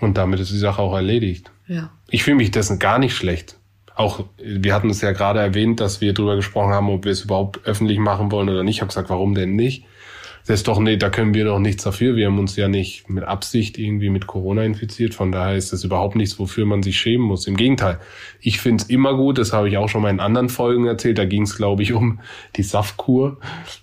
Und 0.00 0.18
damit 0.18 0.40
ist 0.40 0.52
die 0.52 0.58
Sache 0.58 0.82
auch 0.82 0.94
erledigt. 0.94 1.50
Ja. 1.66 1.90
Ich 2.08 2.22
fühle 2.24 2.36
mich 2.36 2.50
dessen 2.50 2.78
gar 2.78 2.98
nicht 2.98 3.14
schlecht. 3.14 3.58
Auch, 3.94 4.24
wir 4.36 4.74
hatten 4.74 4.90
es 4.90 5.00
ja 5.00 5.12
gerade 5.12 5.40
erwähnt, 5.40 5.80
dass 5.80 6.02
wir 6.02 6.12
drüber 6.12 6.36
gesprochen 6.36 6.74
haben, 6.74 6.90
ob 6.90 7.04
wir 7.04 7.12
es 7.12 7.22
überhaupt 7.22 7.64
öffentlich 7.64 7.98
machen 7.98 8.30
wollen 8.30 8.50
oder 8.50 8.62
nicht. 8.62 8.76
Ich 8.76 8.80
habe 8.82 8.88
gesagt, 8.88 9.08
warum 9.08 9.34
denn 9.34 9.56
nicht? 9.56 9.86
Das 10.46 10.60
ist 10.60 10.68
doch, 10.68 10.78
nee, 10.78 10.96
da 10.96 11.10
können 11.10 11.34
wir 11.34 11.44
doch 11.44 11.58
nichts 11.58 11.82
dafür. 11.82 12.14
Wir 12.14 12.26
haben 12.26 12.38
uns 12.38 12.54
ja 12.54 12.68
nicht 12.68 13.10
mit 13.10 13.24
Absicht 13.24 13.78
irgendwie 13.78 14.10
mit 14.10 14.28
Corona 14.28 14.62
infiziert. 14.62 15.12
Von 15.12 15.32
daher 15.32 15.56
ist 15.56 15.72
das 15.72 15.82
überhaupt 15.82 16.14
nichts, 16.14 16.38
wofür 16.38 16.66
man 16.66 16.84
sich 16.84 16.98
schämen 16.98 17.26
muss. 17.26 17.48
Im 17.48 17.56
Gegenteil. 17.56 17.98
Ich 18.40 18.60
finde 18.60 18.84
es 18.84 18.88
immer 18.88 19.14
gut, 19.16 19.38
das 19.38 19.52
habe 19.52 19.68
ich 19.68 19.76
auch 19.76 19.88
schon 19.88 20.02
mal 20.02 20.10
in 20.10 20.20
anderen 20.20 20.48
Folgen 20.48 20.86
erzählt. 20.86 21.18
Da 21.18 21.24
ging 21.24 21.42
es, 21.42 21.56
glaube 21.56 21.82
ich, 21.82 21.92
um 21.92 22.20
die 22.54 22.62
Saftkur. 22.62 23.38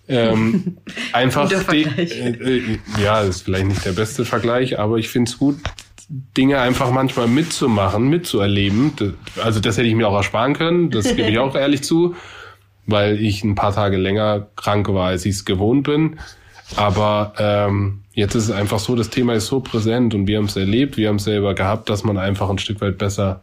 Ähm, 0.07 0.77
einfach 1.11 1.49
die, 1.49 1.83
äh, 1.83 2.29
äh, 2.29 2.79
ja, 3.03 3.21
ist 3.21 3.41
vielleicht 3.41 3.67
nicht 3.67 3.85
der 3.85 3.91
beste 3.91 4.23
Vergleich, 4.23 4.79
aber 4.79 4.97
ich 4.97 5.09
finde 5.09 5.29
es 5.29 5.37
gut, 5.37 5.57
Dinge 6.37 6.59
einfach 6.59 6.91
manchmal 6.91 7.27
mitzumachen, 7.27 8.07
mitzuerleben. 8.07 8.93
Also 9.43 9.59
das 9.59 9.77
hätte 9.77 9.87
ich 9.87 9.95
mir 9.95 10.07
auch 10.07 10.15
ersparen 10.15 10.53
können, 10.53 10.91
das 10.91 11.15
gebe 11.15 11.29
ich 11.29 11.39
auch 11.39 11.55
ehrlich 11.57 11.83
zu, 11.83 12.15
weil 12.85 13.19
ich 13.19 13.43
ein 13.43 13.55
paar 13.55 13.73
Tage 13.73 13.97
länger 13.97 14.47
krank 14.55 14.87
war, 14.89 15.07
als 15.07 15.25
ich 15.25 15.35
es 15.35 15.45
gewohnt 15.45 15.83
bin. 15.83 16.19
Aber 16.75 17.33
ähm, 17.37 18.03
jetzt 18.13 18.35
ist 18.35 18.45
es 18.45 18.51
einfach 18.51 18.79
so, 18.79 18.95
das 18.95 19.09
Thema 19.09 19.33
ist 19.33 19.47
so 19.47 19.59
präsent 19.59 20.13
und 20.15 20.27
wir 20.27 20.37
haben 20.37 20.45
es 20.45 20.55
erlebt, 20.55 20.97
wir 20.97 21.09
haben 21.09 21.17
es 21.17 21.25
selber 21.25 21.53
gehabt, 21.53 21.89
dass 21.89 22.03
man 22.03 22.17
einfach 22.17 22.49
ein 22.49 22.57
Stück 22.57 22.81
weit 22.81 22.97
besser 22.97 23.41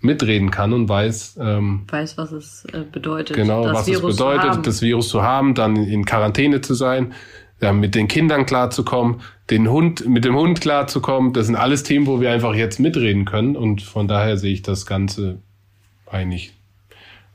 mitreden 0.00 0.50
kann 0.50 0.72
und 0.72 0.88
weiß, 0.88 1.38
ähm, 1.40 1.82
Weiß, 1.88 2.18
was 2.18 2.32
es 2.32 2.64
äh, 2.72 2.82
bedeutet. 2.90 3.36
genau, 3.36 3.64
das 3.64 3.78
was 3.78 3.86
Virus 3.86 4.10
es 4.10 4.16
zu 4.16 4.24
bedeutet, 4.24 4.50
haben. 4.50 4.62
das 4.62 4.82
Virus 4.82 5.08
zu 5.08 5.22
haben, 5.22 5.54
dann 5.54 5.76
in 5.76 6.04
Quarantäne 6.04 6.60
zu 6.60 6.74
sein, 6.74 7.12
ja, 7.60 7.72
mit 7.72 7.94
den 7.94 8.08
Kindern 8.08 8.44
klarzukommen, 8.44 9.20
den 9.50 9.70
Hund, 9.70 10.06
mit 10.08 10.24
dem 10.24 10.34
Hund 10.34 10.60
klarzukommen. 10.60 11.32
Das 11.32 11.46
sind 11.46 11.54
alles 11.54 11.84
Themen, 11.84 12.06
wo 12.06 12.20
wir 12.20 12.32
einfach 12.32 12.54
jetzt 12.54 12.80
mitreden 12.80 13.24
können. 13.24 13.54
Und 13.54 13.82
von 13.82 14.08
daher 14.08 14.36
sehe 14.36 14.52
ich 14.52 14.62
das 14.62 14.84
Ganze 14.84 15.38
eigentlich 16.10 16.52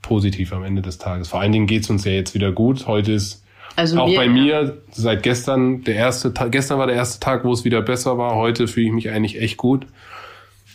positiv 0.02 0.52
am 0.52 0.64
Ende 0.66 0.82
des 0.82 0.98
Tages. 0.98 1.30
Vor 1.30 1.40
allen 1.40 1.54
Dingen 1.54 1.68
geht's 1.68 1.90
uns 1.90 2.04
ja 2.04 2.12
jetzt 2.12 2.34
wieder 2.34 2.52
gut. 2.52 2.88
Heute 2.88 3.14
ist 3.14 3.46
Also 3.78 4.00
auch 4.02 4.08
mir- 4.08 4.18
bei 4.18 4.28
mir 4.28 4.82
seit 4.92 5.24
gestern 5.24 5.84
der 5.84 5.96
erste 5.96 6.34
Tag, 6.34 6.52
gestern 6.52 6.80
war 6.80 6.88
der 6.88 6.96
erste 6.96 7.20
Tag, 7.20 7.46
wo 7.46 7.54
es 7.54 7.64
wieder 7.64 7.82
besser 7.82 8.18
war. 8.18 8.36
Heute 8.36 8.68
fühle 8.68 8.88
ich 8.88 8.92
mich 8.94 9.10
eigentlich 9.12 9.40
echt 9.40 9.56
gut. 9.58 9.86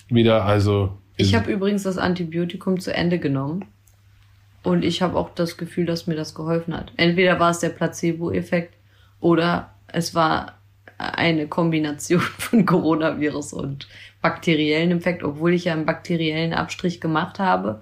Wieder, 0.09 0.45
also. 0.45 0.97
Ich 1.17 1.35
habe 1.35 1.51
übrigens 1.53 1.83
das 1.83 1.99
Antibiotikum 1.99 2.81
zu 2.81 2.95
Ende 2.95 3.19
genommen. 3.19 3.65
Und 4.63 4.85
ich 4.85 5.03
habe 5.03 5.19
auch 5.19 5.31
das 5.35 5.57
Gefühl, 5.57 5.85
dass 5.87 6.07
mir 6.07 6.15
das 6.15 6.35
geholfen 6.35 6.75
hat. 6.77 6.93
Entweder 6.97 7.41
war 7.41 7.51
es 7.51 7.59
der 7.59 7.71
Placebo-Effekt 7.71 8.75
oder 9.21 9.71
es 9.89 10.15
war 10.15 10.59
eine 10.97 11.49
Kombination 11.49 12.21
von 12.39 12.65
Coronavirus 12.65 13.53
und 13.53 13.89
bakteriellen 14.21 14.93
Infekt, 14.93 15.25
obwohl 15.25 15.53
ich 15.55 15.65
ja 15.65 15.73
einen 15.73 15.87
bakteriellen 15.87 16.53
Abstrich 16.55 17.01
gemacht 17.01 17.41
habe. 17.41 17.81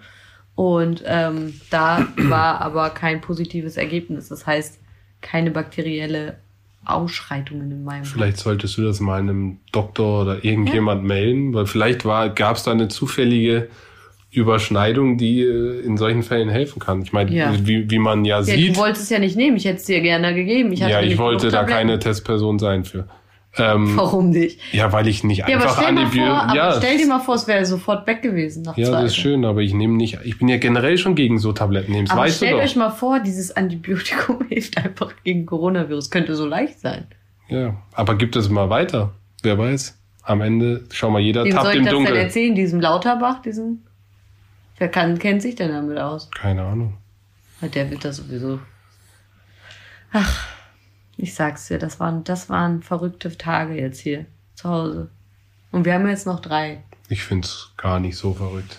Und 0.54 1.02
ähm, 1.06 1.60
da 1.70 2.06
war 2.16 2.62
aber 2.62 2.90
kein 2.90 3.20
positives 3.20 3.76
Ergebnis. 3.76 4.28
Das 4.28 4.46
heißt, 4.46 4.79
keine 5.20 5.50
bakterielle 5.50 6.36
Ausschreitungen 6.84 7.70
in 7.70 7.84
meinem 7.84 8.04
Vielleicht 8.04 8.38
solltest 8.38 8.78
du 8.78 8.82
das 8.82 9.00
mal 9.00 9.20
einem 9.20 9.58
Doktor 9.72 10.22
oder 10.22 10.44
irgendjemand 10.44 11.04
melden, 11.04 11.52
weil 11.52 11.66
vielleicht 11.66 12.02
gab 12.02 12.56
es 12.56 12.62
da 12.62 12.70
eine 12.70 12.88
zufällige 12.88 13.68
Überschneidung, 14.32 15.18
die 15.18 15.42
äh, 15.42 15.80
in 15.80 15.96
solchen 15.96 16.22
Fällen 16.22 16.48
helfen 16.48 16.78
kann. 16.78 17.02
Ich 17.02 17.12
meine, 17.12 17.32
Ja. 17.32 17.52
wie, 17.64 17.90
wie 17.90 17.98
man 17.98 18.24
ja, 18.24 18.38
Ja, 18.38 18.42
sieht, 18.42 18.76
du 18.76 18.80
wolltest 18.80 19.04
es 19.04 19.10
ja 19.10 19.18
nicht 19.18 19.36
nehmen, 19.36 19.56
ich 19.56 19.64
hätte 19.64 19.78
es 19.78 19.84
dir 19.84 20.00
gerne 20.00 20.34
gegeben. 20.34 20.72
Ich 20.72 20.80
ja, 20.80 21.00
ich 21.00 21.18
wollte 21.18 21.48
da 21.50 21.64
keine 21.64 21.98
Testperson 21.98 22.58
sein 22.58 22.84
für. 22.84 23.08
Ähm, 23.56 23.96
Warum 23.96 24.30
nicht? 24.30 24.60
ja, 24.72 24.92
weil 24.92 25.08
ich 25.08 25.24
nicht 25.24 25.38
Ja, 25.38 25.46
aber 25.46 25.54
einfach 25.54 25.80
stell, 25.82 25.92
mal 25.92 26.00
vor, 26.02 26.04
Antibiotika. 26.06 26.42
aber 26.42 26.54
Ja, 26.54 26.72
stell 26.76 26.98
dir 26.98 27.06
mal 27.08 27.18
vor, 27.18 27.34
es 27.34 27.48
wäre 27.48 27.66
sofort 27.66 28.06
weg 28.06 28.22
gewesen 28.22 28.62
nach 28.62 28.76
ja, 28.76 28.86
zwei 28.88 29.02
das 29.02 29.10
ist 29.12 29.16
schön, 29.16 29.44
aber 29.44 29.60
ich 29.60 29.74
nehme 29.74 29.96
nicht. 29.96 30.18
Ich 30.24 30.38
bin 30.38 30.46
ja 30.48 30.56
generell 30.58 30.96
schon 30.98 31.16
gegen 31.16 31.38
so 31.40 31.52
Tabletten 31.52 31.90
nehmen. 31.90 32.08
Aber 32.10 32.20
weißt 32.22 32.40
du 32.40 32.46
stellt 32.46 32.62
euch 32.62 32.76
mal 32.76 32.90
vor, 32.90 33.18
dieses 33.18 33.56
Antibiotikum 33.56 34.44
hilft 34.48 34.76
einfach 34.78 35.12
gegen 35.24 35.46
Coronavirus. 35.46 36.10
Könnte 36.10 36.36
so 36.36 36.46
leicht 36.46 36.78
sein. 36.80 37.06
Ja, 37.48 37.74
aber 37.92 38.14
gibt 38.14 38.36
es 38.36 38.48
mal 38.48 38.70
weiter? 38.70 39.14
Wer 39.42 39.58
weiß? 39.58 39.98
Am 40.22 40.42
Ende, 40.42 40.84
schau 40.92 41.10
mal, 41.10 41.18
jeder 41.20 41.44
Wem 41.44 41.50
soll 41.52 41.60
tappt 41.62 41.74
ich 41.74 41.78
im 41.80 41.84
das 41.86 41.92
denn 41.94 42.04
Dunkeln. 42.04 42.20
erzählen? 42.24 42.54
Diesem 42.54 42.80
Lauterbach, 42.80 43.42
diesem. 43.42 43.80
Wer 44.78 44.88
kann, 44.88 45.18
kennt 45.18 45.42
sich 45.42 45.56
denn 45.56 45.72
damit 45.72 45.98
aus? 45.98 46.30
Keine 46.30 46.62
Ahnung. 46.62 46.94
Weil 47.60 47.70
Der 47.70 47.90
wird 47.90 48.04
da 48.04 48.12
sowieso. 48.12 48.60
Ach, 50.12 50.46
ich 51.22 51.34
sag's 51.34 51.68
dir, 51.68 51.78
das 51.78 52.00
waren, 52.00 52.24
das 52.24 52.48
waren 52.48 52.82
verrückte 52.82 53.36
Tage 53.36 53.74
jetzt 53.74 54.00
hier 54.00 54.26
zu 54.54 54.68
Hause. 54.68 55.10
Und 55.70 55.84
wir 55.84 55.94
haben 55.94 56.08
jetzt 56.08 56.26
noch 56.26 56.40
drei. 56.40 56.82
Ich 57.08 57.22
find's 57.22 57.72
gar 57.76 58.00
nicht 58.00 58.16
so 58.16 58.34
verrückt. 58.34 58.78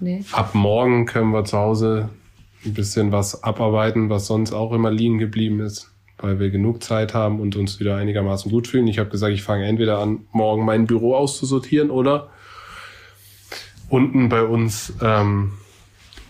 Nee. 0.00 0.24
Ab 0.32 0.54
morgen 0.54 1.06
können 1.06 1.32
wir 1.32 1.44
zu 1.44 1.58
Hause 1.58 2.08
ein 2.64 2.74
bisschen 2.74 3.12
was 3.12 3.42
abarbeiten, 3.42 4.08
was 4.08 4.26
sonst 4.26 4.52
auch 4.52 4.72
immer 4.72 4.90
liegen 4.90 5.18
geblieben 5.18 5.60
ist, 5.60 5.90
weil 6.18 6.38
wir 6.38 6.50
genug 6.50 6.82
Zeit 6.82 7.12
haben 7.14 7.40
und 7.40 7.56
uns 7.56 7.80
wieder 7.80 7.96
einigermaßen 7.96 8.50
gut 8.50 8.68
fühlen. 8.68 8.86
Ich 8.86 8.98
habe 8.98 9.10
gesagt, 9.10 9.32
ich 9.32 9.42
fange 9.42 9.66
entweder 9.66 9.98
an, 9.98 10.26
morgen 10.32 10.64
mein 10.64 10.86
Büro 10.86 11.14
auszusortieren 11.14 11.90
oder 11.90 12.30
unten 13.88 14.28
bei 14.28 14.42
uns 14.42 14.92
ähm, 15.02 15.52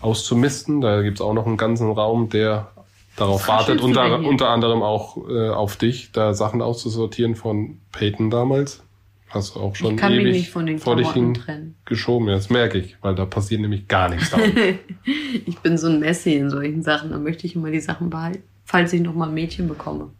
auszumisten. 0.01 0.81
Da 0.81 1.01
gibt's 1.01 1.21
auch 1.21 1.33
noch 1.33 1.45
einen 1.45 1.57
ganzen 1.57 1.91
Raum, 1.91 2.29
der 2.29 2.71
darauf 3.15 3.47
wartet, 3.47 3.81
unter, 3.81 4.19
unter 4.19 4.49
anderem 4.49 4.81
auch 4.81 5.17
äh, 5.29 5.49
auf 5.49 5.77
dich, 5.77 6.11
da 6.11 6.33
Sachen 6.33 6.61
auszusortieren 6.61 7.35
von 7.35 7.79
Peyton 7.91 8.29
damals. 8.29 8.83
Hast 9.29 9.55
du 9.55 9.61
auch 9.61 9.75
schon 9.75 9.95
Ich 9.95 9.97
kann 9.99 10.11
mich 10.15 10.21
ewig 10.21 10.33
nicht 10.33 10.49
von 10.51 10.65
den 10.67 10.77
vor 10.77 10.95
dich 10.95 11.07
Klamotten 11.11 11.33
trennen. 11.33 11.75
geschoben. 11.85 12.27
Ja, 12.27 12.35
das 12.35 12.51
merke 12.51 12.77
ich, 12.77 12.97
weil 13.01 13.15
da 13.15 13.25
passiert 13.25 13.61
nämlich 13.61 13.87
gar 13.87 14.09
nichts. 14.09 14.31
Ich 15.45 15.57
bin 15.59 15.77
so 15.77 15.87
ein 15.87 15.99
Messi 15.99 16.33
in 16.35 16.49
solchen 16.51 16.83
Sachen. 16.83 17.09
Da 17.09 17.17
möchte 17.17 17.47
ich 17.47 17.55
immer 17.55 17.71
die 17.71 17.79
Sachen 17.79 18.09
behalten, 18.11 18.43
falls 18.63 18.93
ich 18.93 19.01
noch 19.01 19.15
mal 19.15 19.27
ein 19.27 19.33
Mädchen 19.33 19.67
bekomme. 19.67 20.11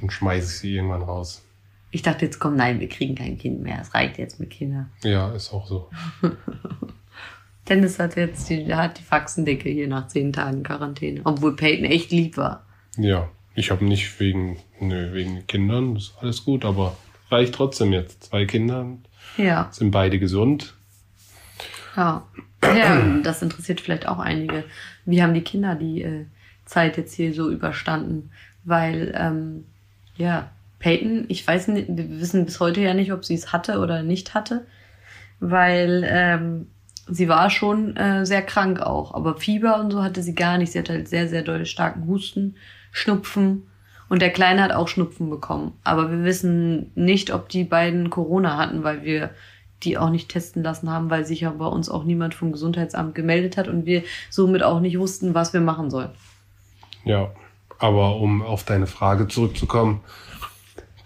und 0.00 0.12
schmeiße 0.12 0.46
ich 0.50 0.58
sie 0.58 0.74
irgendwann 0.76 1.02
raus. 1.02 1.44
Ich 1.90 2.02
dachte 2.02 2.24
jetzt, 2.24 2.38
komm, 2.38 2.56
nein, 2.56 2.80
wir 2.80 2.88
kriegen 2.88 3.14
kein 3.14 3.36
Kind 3.38 3.60
mehr. 3.62 3.78
Es 3.82 3.94
reicht 3.94 4.18
jetzt 4.18 4.40
mit 4.40 4.50
Kindern. 4.50 4.90
Ja, 5.04 5.30
ist 5.32 5.52
auch 5.52 5.66
so. 5.66 5.88
Dennis 7.68 7.98
hat 7.98 8.16
jetzt 8.16 8.48
die, 8.48 8.74
hat 8.74 8.98
die 8.98 9.02
Faxendicke 9.02 9.68
hier 9.68 9.88
nach 9.88 10.08
zehn 10.08 10.32
Tagen 10.32 10.62
Quarantäne. 10.62 11.20
Obwohl 11.24 11.54
Peyton 11.56 11.84
echt 11.84 12.10
lieb 12.10 12.36
war. 12.36 12.64
Ja, 12.96 13.28
ich 13.54 13.70
habe 13.70 13.84
nicht 13.84 14.18
wegen, 14.20 14.56
nö, 14.80 15.12
wegen 15.12 15.46
Kindern, 15.46 15.96
ist 15.96 16.14
alles 16.20 16.44
gut, 16.44 16.64
aber 16.64 16.96
reicht 17.30 17.54
trotzdem 17.54 17.92
jetzt. 17.92 18.24
Zwei 18.24 18.44
Kinder 18.46 18.86
Ja, 19.36 19.68
sind 19.70 19.90
beide 19.90 20.18
gesund. 20.18 20.74
ja. 21.96 22.26
Ja, 22.60 23.18
das 23.22 23.40
interessiert 23.40 23.80
vielleicht 23.80 24.08
auch 24.08 24.18
einige. 24.18 24.64
Wie 25.04 25.22
haben 25.22 25.32
die 25.32 25.42
Kinder 25.42 25.76
die 25.76 26.02
äh, 26.02 26.24
Zeit 26.64 26.96
jetzt 26.96 27.14
hier 27.14 27.32
so 27.32 27.50
überstanden? 27.50 28.30
Weil, 28.64 29.14
ähm, 29.16 29.64
ja, 30.16 30.50
Peyton, 30.80 31.26
ich 31.28 31.46
weiß 31.46 31.68
nicht, 31.68 31.86
wir 31.88 32.18
wissen 32.20 32.46
bis 32.46 32.58
heute 32.58 32.80
ja 32.80 32.94
nicht, 32.94 33.12
ob 33.12 33.24
sie 33.24 33.34
es 33.34 33.52
hatte 33.52 33.78
oder 33.78 34.02
nicht 34.02 34.34
hatte. 34.34 34.66
Weil 35.38 36.04
ähm, 36.08 36.66
sie 37.10 37.28
war 37.28 37.50
schon 37.50 37.96
äh, 37.96 38.24
sehr 38.26 38.42
krank 38.42 38.80
auch. 38.80 39.14
Aber 39.14 39.36
Fieber 39.36 39.80
und 39.80 39.90
so 39.90 40.02
hatte 40.02 40.22
sie 40.22 40.34
gar 40.34 40.58
nicht. 40.58 40.72
Sie 40.72 40.78
hatte 40.78 40.92
halt 40.92 41.08
sehr, 41.08 41.28
sehr 41.28 41.42
doll 41.42 41.66
starken 41.66 42.06
Husten, 42.06 42.56
Schnupfen. 42.90 43.66
Und 44.08 44.22
der 44.22 44.30
Kleine 44.30 44.62
hat 44.62 44.72
auch 44.72 44.88
Schnupfen 44.88 45.28
bekommen. 45.28 45.72
Aber 45.84 46.10
wir 46.10 46.24
wissen 46.24 46.90
nicht, 46.94 47.32
ob 47.32 47.48
die 47.48 47.64
beiden 47.64 48.10
Corona 48.10 48.56
hatten, 48.56 48.82
weil 48.82 49.04
wir 49.04 49.30
die 49.82 49.98
auch 49.98 50.10
nicht 50.10 50.28
testen 50.28 50.62
lassen 50.62 50.90
haben, 50.90 51.10
weil 51.10 51.24
sich 51.24 51.42
ja 51.42 51.50
bei 51.50 51.66
uns 51.66 51.88
auch 51.88 52.04
niemand 52.04 52.34
vom 52.34 52.52
Gesundheitsamt 52.52 53.14
gemeldet 53.14 53.56
hat 53.56 53.68
und 53.68 53.86
wir 53.86 54.02
somit 54.28 54.62
auch 54.62 54.80
nicht 54.80 54.98
wussten, 54.98 55.34
was 55.34 55.52
wir 55.52 55.60
machen 55.60 55.90
sollen. 55.90 56.10
Ja, 57.04 57.30
aber 57.78 58.16
um 58.16 58.42
auf 58.42 58.64
deine 58.64 58.88
Frage 58.88 59.28
zurückzukommen, 59.28 60.00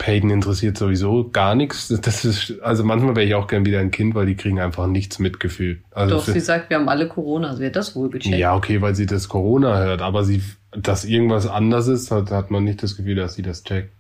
Peyton 0.05 0.31
interessiert 0.31 0.77
sowieso 0.77 1.29
gar 1.31 1.55
nichts. 1.55 1.87
Das 2.03 2.25
ist, 2.25 2.61
also 2.61 2.83
manchmal 2.83 3.15
wäre 3.15 3.25
ich 3.27 3.35
auch 3.37 3.47
gern 3.47 3.65
wieder 3.65 3.79
ein 3.79 3.93
Kind, 3.93 4.17
weil 4.17 4.27
die 4.27 4.35
kriegen 4.35 4.59
einfach 4.59 4.89
nichts 4.89 5.21
mitgefühlt. 5.21 5.81
Also 5.93 6.17
Doch, 6.17 6.25
für- 6.25 6.33
sie 6.33 6.41
sagt, 6.41 6.71
wir 6.71 6.79
haben 6.79 6.89
alle 6.89 7.07
Corona. 7.07 7.55
Sie 7.55 7.65
hat 7.65 7.77
das 7.77 7.95
wohl 7.95 8.11
gecheckt. 8.11 8.37
Ja, 8.37 8.57
okay, 8.57 8.83
weil 8.83 8.97
sie 8.97 9.07
das 9.07 9.29
Corona 9.29 9.79
hört, 9.79 10.03
aber 10.03 10.25
sie, 10.25 10.43
dass 10.73 11.05
irgendwas 11.05 11.47
anders 11.47 11.87
ist, 11.87 12.11
hat, 12.11 12.33
hat 12.33 12.51
man 12.51 12.65
nicht 12.65 12.83
das 12.83 12.97
Gefühl, 12.97 13.15
dass 13.15 13.35
sie 13.35 13.43
das 13.43 13.63
checkt. 13.63 13.93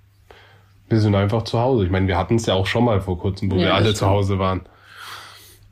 Wir 0.89 0.99
sind 1.01 1.15
einfach 1.15 1.45
zu 1.45 1.61
Hause. 1.61 1.85
Ich 1.85 1.91
meine, 1.93 2.09
wir 2.09 2.19
hatten 2.19 2.35
es 2.35 2.47
ja 2.47 2.55
auch 2.55 2.67
schon 2.67 2.85
mal 2.85 3.01
vor 3.01 3.19
kurzem, 3.19 3.51
wo 3.51 3.55
Ja, 3.55 3.61
wir 3.63 3.75
alle 3.75 3.85
stimmt. 3.85 3.97
zu 3.99 4.07
Hause 4.09 4.39
waren. 4.41 4.63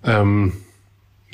Ähm, 0.04 0.52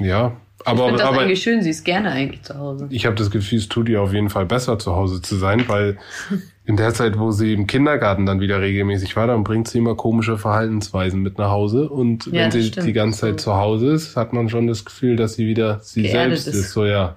ja, 0.00 0.32
ich 0.66 0.72
aber, 0.72 0.84
finde 0.86 0.98
das 0.98 1.08
aber 1.08 1.20
eigentlich 1.22 1.42
schön. 1.42 1.62
Sie 1.62 1.70
ist 1.70 1.84
gerne 1.84 2.10
eigentlich 2.10 2.42
zu 2.42 2.56
Hause. 2.58 2.86
ich 2.90 3.06
habe 3.06 3.16
das 3.16 3.30
Gefühl, 3.30 3.58
es 3.58 3.68
tut 3.68 3.88
ihr 3.88 4.02
auf 4.02 4.12
jeden 4.12 4.30
Fall 4.30 4.46
besser, 4.46 4.78
zu 4.78 4.94
Hause 4.94 5.22
zu 5.22 5.36
sein, 5.36 5.64
weil 5.68 5.98
in 6.64 6.76
der 6.76 6.92
Zeit, 6.94 7.18
wo 7.18 7.30
sie 7.30 7.52
im 7.54 7.66
Kindergarten 7.66 8.26
dann 8.26 8.40
wieder 8.40 8.60
regelmäßig 8.60 9.14
war, 9.16 9.26
dann 9.28 9.44
bringt 9.44 9.68
sie 9.68 9.78
immer 9.78 9.94
komische 9.94 10.36
Verhaltensweisen 10.38 11.22
mit 11.22 11.38
nach 11.38 11.50
Hause. 11.50 11.88
Und 11.88 12.26
Ja, 12.26 12.32
wenn 12.32 12.50
sie 12.50 12.64
stimmt. 12.64 12.86
die 12.86 12.92
ganze 12.92 13.20
Zeit 13.20 13.40
zu 13.40 13.54
Hause 13.56 13.92
ist, 13.92 14.16
hat 14.16 14.32
man 14.32 14.48
schon 14.48 14.66
das 14.66 14.84
Gefühl, 14.84 15.16
dass 15.16 15.34
sie 15.34 15.46
wieder 15.46 15.80
sie 15.82 16.02
Geerdet 16.02 16.38
selbst 16.40 16.46
ist. 16.48 16.54
ist. 16.66 16.72
So 16.72 16.84
ja, 16.84 17.16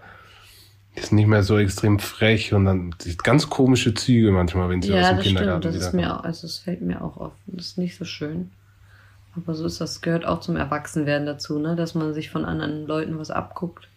ist 0.96 1.12
nicht 1.14 1.28
mehr 1.28 1.44
so 1.44 1.58
extrem 1.58 1.98
frech 2.00 2.54
und 2.54 2.66
dann 2.66 2.94
sie 3.00 3.12
hat 3.12 3.24
ganz 3.24 3.50
komische 3.50 3.94
Züge 3.94 4.32
manchmal, 4.32 4.70
wenn 4.70 4.82
sie 4.82 4.92
aus 4.94 5.00
Ja, 5.00 5.10
dem 5.10 5.16
das 5.18 5.26
stimmt. 5.26 5.38
Kindergarten 5.40 5.62
Das 5.64 5.76
ist 5.76 5.82
wiederkommt. 5.94 6.02
mir 6.04 6.20
auch, 6.20 6.24
also 6.24 6.46
es 6.48 6.58
fällt 6.60 6.82
mir 6.82 7.02
auch 7.02 7.18
auf. 7.18 7.32
Das 7.48 7.66
ist 7.68 7.78
nicht 7.78 7.98
so 7.98 8.06
schön. 8.06 8.52
Aber 9.44 9.56
so 9.56 9.66
ist 9.66 9.82
das, 9.82 10.02
gehört 10.02 10.26
auch 10.26 10.40
zum 10.40 10.56
Erwachsenwerden 10.56 11.26
dazu, 11.26 11.60
ne? 11.60 11.76
Dass 11.76 11.96
man 11.96 12.14
sich 12.14 12.30
von 12.30 12.46
anderen 12.46 12.86
Leuten 12.88 13.18
was 13.18 13.32
abguckt. 13.32 13.88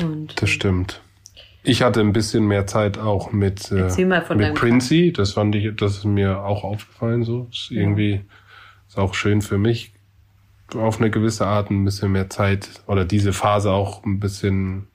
Und 0.00 0.40
Das 0.40 0.48
ähm, 0.50 0.54
stimmt. 0.54 1.00
Ich 1.62 1.82
hatte 1.82 2.00
ein 2.00 2.12
bisschen 2.12 2.46
mehr 2.46 2.66
Zeit 2.66 2.98
auch 2.98 3.32
mit, 3.32 3.70
äh, 3.72 3.90
mit 4.34 4.54
Princey. 4.54 5.12
Das 5.12 5.32
fand 5.32 5.54
ich, 5.54 5.74
das 5.76 5.98
ist 5.98 6.04
mir 6.04 6.42
auch 6.44 6.64
aufgefallen 6.64 7.24
so. 7.24 7.48
Ist 7.50 7.70
Ja. 7.70 7.80
irgendwie, 7.80 8.22
ist 8.88 8.96
auch 8.96 9.14
schön 9.14 9.42
für 9.42 9.58
mich, 9.58 9.92
auf 10.74 10.98
eine 10.98 11.10
gewisse 11.10 11.46
Art 11.46 11.70
ein 11.70 11.84
bisschen 11.84 12.12
mehr 12.12 12.30
Zeit 12.30 12.68
oder 12.86 13.04
diese 13.04 13.32
Phase 13.32 13.70
auch 13.72 14.04
ein 14.04 14.20
bisschen 14.20 14.86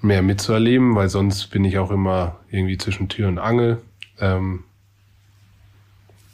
mehr 0.00 0.22
mitzuerleben, 0.22 0.94
weil 0.94 1.08
sonst 1.08 1.46
bin 1.48 1.64
ich 1.64 1.78
auch 1.78 1.90
immer 1.90 2.40
irgendwie 2.50 2.78
zwischen 2.78 3.08
Tür 3.08 3.28
und 3.28 3.38
Angel. 3.38 3.80
Ähm, 4.18 4.64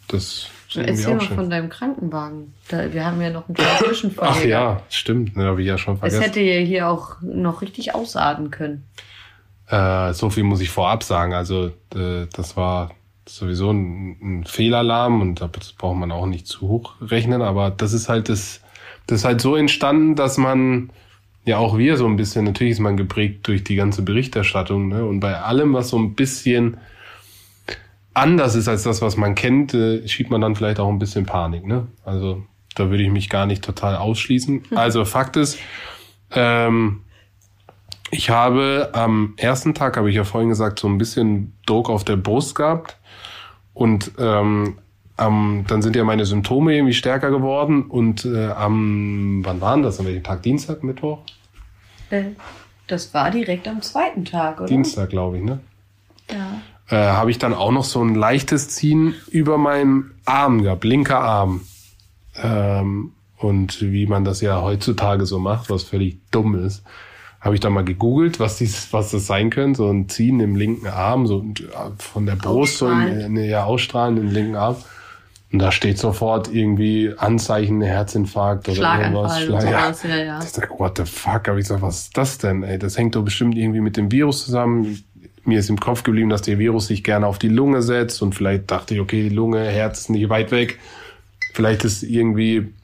das 0.08 0.48
Erzähl 0.74 1.14
mal 1.14 1.20
schön. 1.22 1.36
von 1.36 1.50
deinem 1.50 1.70
Krankenwagen. 1.70 2.52
Da, 2.68 2.92
wir 2.92 3.04
haben 3.04 3.20
ja 3.22 3.30
noch 3.30 3.48
einen 3.48 3.54
kleinen 3.54 3.78
Zwischenfall. 3.78 4.28
Ach 4.30 4.44
ja, 4.44 4.82
stimmt, 4.90 5.36
ne, 5.36 5.44
habe 5.44 5.62
ich 5.62 5.68
ja 5.68 5.78
schon 5.78 5.94
Es 5.94 6.00
vergessen. 6.00 6.22
hätte 6.22 6.40
ja 6.40 6.60
hier 6.60 6.88
auch 6.88 7.16
noch 7.22 7.62
richtig 7.62 7.94
ausarten 7.94 8.50
können. 8.50 8.84
Äh, 9.68 10.12
so 10.12 10.30
viel 10.30 10.44
muss 10.44 10.60
ich 10.60 10.70
vorab 10.70 11.02
sagen. 11.02 11.32
Also 11.32 11.72
äh, 11.94 12.26
das 12.32 12.56
war 12.56 12.90
sowieso 13.26 13.70
ein, 13.70 14.16
ein 14.22 14.44
Fehlalarm 14.44 15.20
und 15.20 15.40
das 15.40 15.72
braucht 15.72 15.96
man 15.96 16.12
auch 16.12 16.26
nicht 16.26 16.46
zu 16.46 16.68
hoch 16.68 16.94
rechnen. 17.00 17.42
Aber 17.42 17.70
das 17.70 17.92
ist 17.92 18.08
halt 18.08 18.28
das, 18.28 18.60
das 19.06 19.20
ist 19.20 19.24
halt 19.24 19.40
so 19.40 19.56
entstanden, 19.56 20.16
dass 20.16 20.38
man, 20.38 20.90
ja 21.44 21.58
auch 21.58 21.78
wir 21.78 21.96
so 21.96 22.06
ein 22.06 22.16
bisschen, 22.16 22.44
natürlich 22.44 22.72
ist 22.72 22.80
man 22.80 22.96
geprägt 22.96 23.46
durch 23.46 23.64
die 23.64 23.74
ganze 23.74 24.02
Berichterstattung, 24.02 24.88
ne? 24.88 25.04
Und 25.04 25.20
bei 25.20 25.40
allem, 25.40 25.72
was 25.72 25.88
so 25.88 25.98
ein 25.98 26.14
bisschen 26.14 26.76
anders 28.18 28.54
ist 28.54 28.68
als 28.68 28.82
das, 28.82 29.02
was 29.02 29.16
man 29.16 29.34
kennt, 29.34 29.74
äh, 29.74 30.06
schiebt 30.08 30.30
man 30.30 30.40
dann 30.40 30.54
vielleicht 30.54 30.80
auch 30.80 30.88
ein 30.88 30.98
bisschen 30.98 31.26
Panik, 31.26 31.66
ne? 31.66 31.86
Also 32.04 32.42
da 32.74 32.90
würde 32.90 33.02
ich 33.02 33.10
mich 33.10 33.28
gar 33.28 33.46
nicht 33.46 33.64
total 33.64 33.96
ausschließen. 33.96 34.64
Also 34.74 35.04
Fakt 35.04 35.36
ist, 35.36 35.58
ähm, 36.32 37.00
ich 38.10 38.30
habe 38.30 38.90
am 38.92 39.34
ersten 39.36 39.74
Tag, 39.74 39.96
habe 39.96 40.08
ich 40.08 40.16
ja 40.16 40.24
vorhin 40.24 40.48
gesagt, 40.48 40.78
so 40.78 40.88
ein 40.88 40.98
bisschen 40.98 41.52
Druck 41.66 41.90
auf 41.90 42.04
der 42.04 42.16
Brust 42.16 42.54
gehabt. 42.54 42.96
Und 43.74 44.12
ähm, 44.18 44.78
ähm, 45.18 45.64
dann 45.68 45.82
sind 45.82 45.94
ja 45.94 46.04
meine 46.04 46.24
Symptome 46.24 46.74
irgendwie 46.74 46.94
stärker 46.94 47.30
geworden. 47.30 47.82
Und 47.82 48.24
äh, 48.24 48.46
am, 48.48 49.42
wann 49.44 49.60
waren 49.60 49.82
das? 49.82 50.00
An 50.00 50.06
welchem 50.06 50.22
Tag? 50.22 50.42
Dienstag, 50.42 50.82
Mittwoch? 50.82 51.18
Äh, 52.10 52.30
Das 52.86 53.12
war 53.12 53.30
direkt 53.30 53.68
am 53.68 53.82
zweiten 53.82 54.24
Tag, 54.24 54.58
oder? 54.58 54.68
Dienstag, 54.68 55.10
glaube 55.10 55.38
ich, 55.38 55.44
ne? 55.44 55.60
Ja. 56.30 56.60
Äh, 56.90 56.96
habe 56.96 57.30
ich 57.30 57.38
dann 57.38 57.52
auch 57.54 57.70
noch 57.72 57.84
so 57.84 58.02
ein 58.02 58.14
leichtes 58.14 58.68
Ziehen 58.70 59.14
über 59.30 59.58
meinen 59.58 60.12
Arm 60.24 60.62
gehabt, 60.62 60.84
linker 60.84 61.20
Arm. 61.20 61.60
Ähm, 62.42 63.12
und 63.36 63.80
wie 63.82 64.06
man 64.06 64.24
das 64.24 64.40
ja 64.40 64.62
heutzutage 64.62 65.26
so 65.26 65.38
macht, 65.38 65.70
was 65.70 65.82
völlig 65.84 66.18
dumm 66.30 66.54
ist, 66.54 66.82
habe 67.40 67.54
ich 67.54 67.60
dann 67.60 67.72
mal 67.72 67.84
gegoogelt, 67.84 68.40
was 68.40 68.58
dies, 68.58 68.88
was 68.92 69.10
das 69.12 69.26
sein 69.26 69.50
könnte. 69.50 69.78
So 69.78 69.90
ein 69.90 70.08
Ziehen 70.08 70.40
im 70.40 70.56
linken 70.56 70.88
Arm, 70.88 71.26
so 71.26 71.44
von 71.98 72.26
der 72.26 72.34
Brust 72.36 72.78
so 72.78 72.88
in, 72.90 73.36
ja, 73.36 73.64
ausstrahlen 73.64 74.16
im 74.16 74.28
linken 74.28 74.56
Arm. 74.56 74.76
Und 75.52 75.60
da 75.60 75.72
steht 75.72 75.96
sofort 75.98 76.52
irgendwie 76.52 77.14
Anzeichen 77.16 77.80
Herzinfarkt 77.80 78.68
oder 78.68 78.80
irgendwas. 79.00 79.40
Schlag- 79.40 79.62
sowas, 79.62 80.02
ja, 80.02 80.16
ja. 80.16 80.38
Ich 80.42 80.48
sag, 80.50 80.78
what 80.78 80.98
the 80.98 81.04
fuck? 81.06 81.48
Habe 81.48 81.58
ich 81.60 81.64
gesagt, 81.64 81.80
was 81.80 82.00
ist 82.02 82.16
das 82.18 82.38
denn? 82.38 82.62
Ey, 82.64 82.78
das 82.78 82.98
hängt 82.98 83.14
doch 83.14 83.22
bestimmt 83.22 83.56
irgendwie 83.56 83.80
mit 83.80 83.96
dem 83.96 84.10
Virus 84.12 84.44
zusammen. 84.44 85.02
Mir 85.48 85.58
ist 85.58 85.70
im 85.70 85.80
Kopf 85.80 86.02
geblieben, 86.02 86.28
dass 86.28 86.42
der 86.42 86.58
Virus 86.58 86.88
sich 86.88 87.02
gerne 87.02 87.26
auf 87.26 87.38
die 87.38 87.48
Lunge 87.48 87.82
setzt 87.82 88.20
und 88.20 88.34
vielleicht 88.34 88.70
dachte 88.70 88.94
ich, 88.94 89.00
okay, 89.00 89.28
die 89.28 89.34
Lunge, 89.34 89.64
Herz 89.64 90.00
ist 90.00 90.10
nicht 90.10 90.28
weit 90.28 90.50
weg. 90.50 90.78
Vielleicht 91.54 91.84
ist 91.84 92.02
irgendwie 92.02 92.74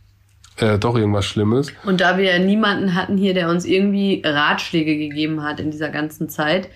äh, 0.57 0.79
doch 0.79 0.97
irgendwas 0.97 1.27
Schlimmes. 1.27 1.73
Und 1.85 2.01
da 2.01 2.17
wir 2.17 2.25
ja 2.25 2.39
niemanden 2.39 2.95
hatten 2.95 3.19
hier, 3.19 3.35
der 3.35 3.51
uns 3.51 3.67
irgendwie 3.67 4.23
Ratschläge 4.25 4.97
gegeben 4.97 5.43
hat 5.43 5.61
in 5.61 5.71
dieser 5.71 5.91
ganzen 5.91 6.31
Zeit, 6.31 6.69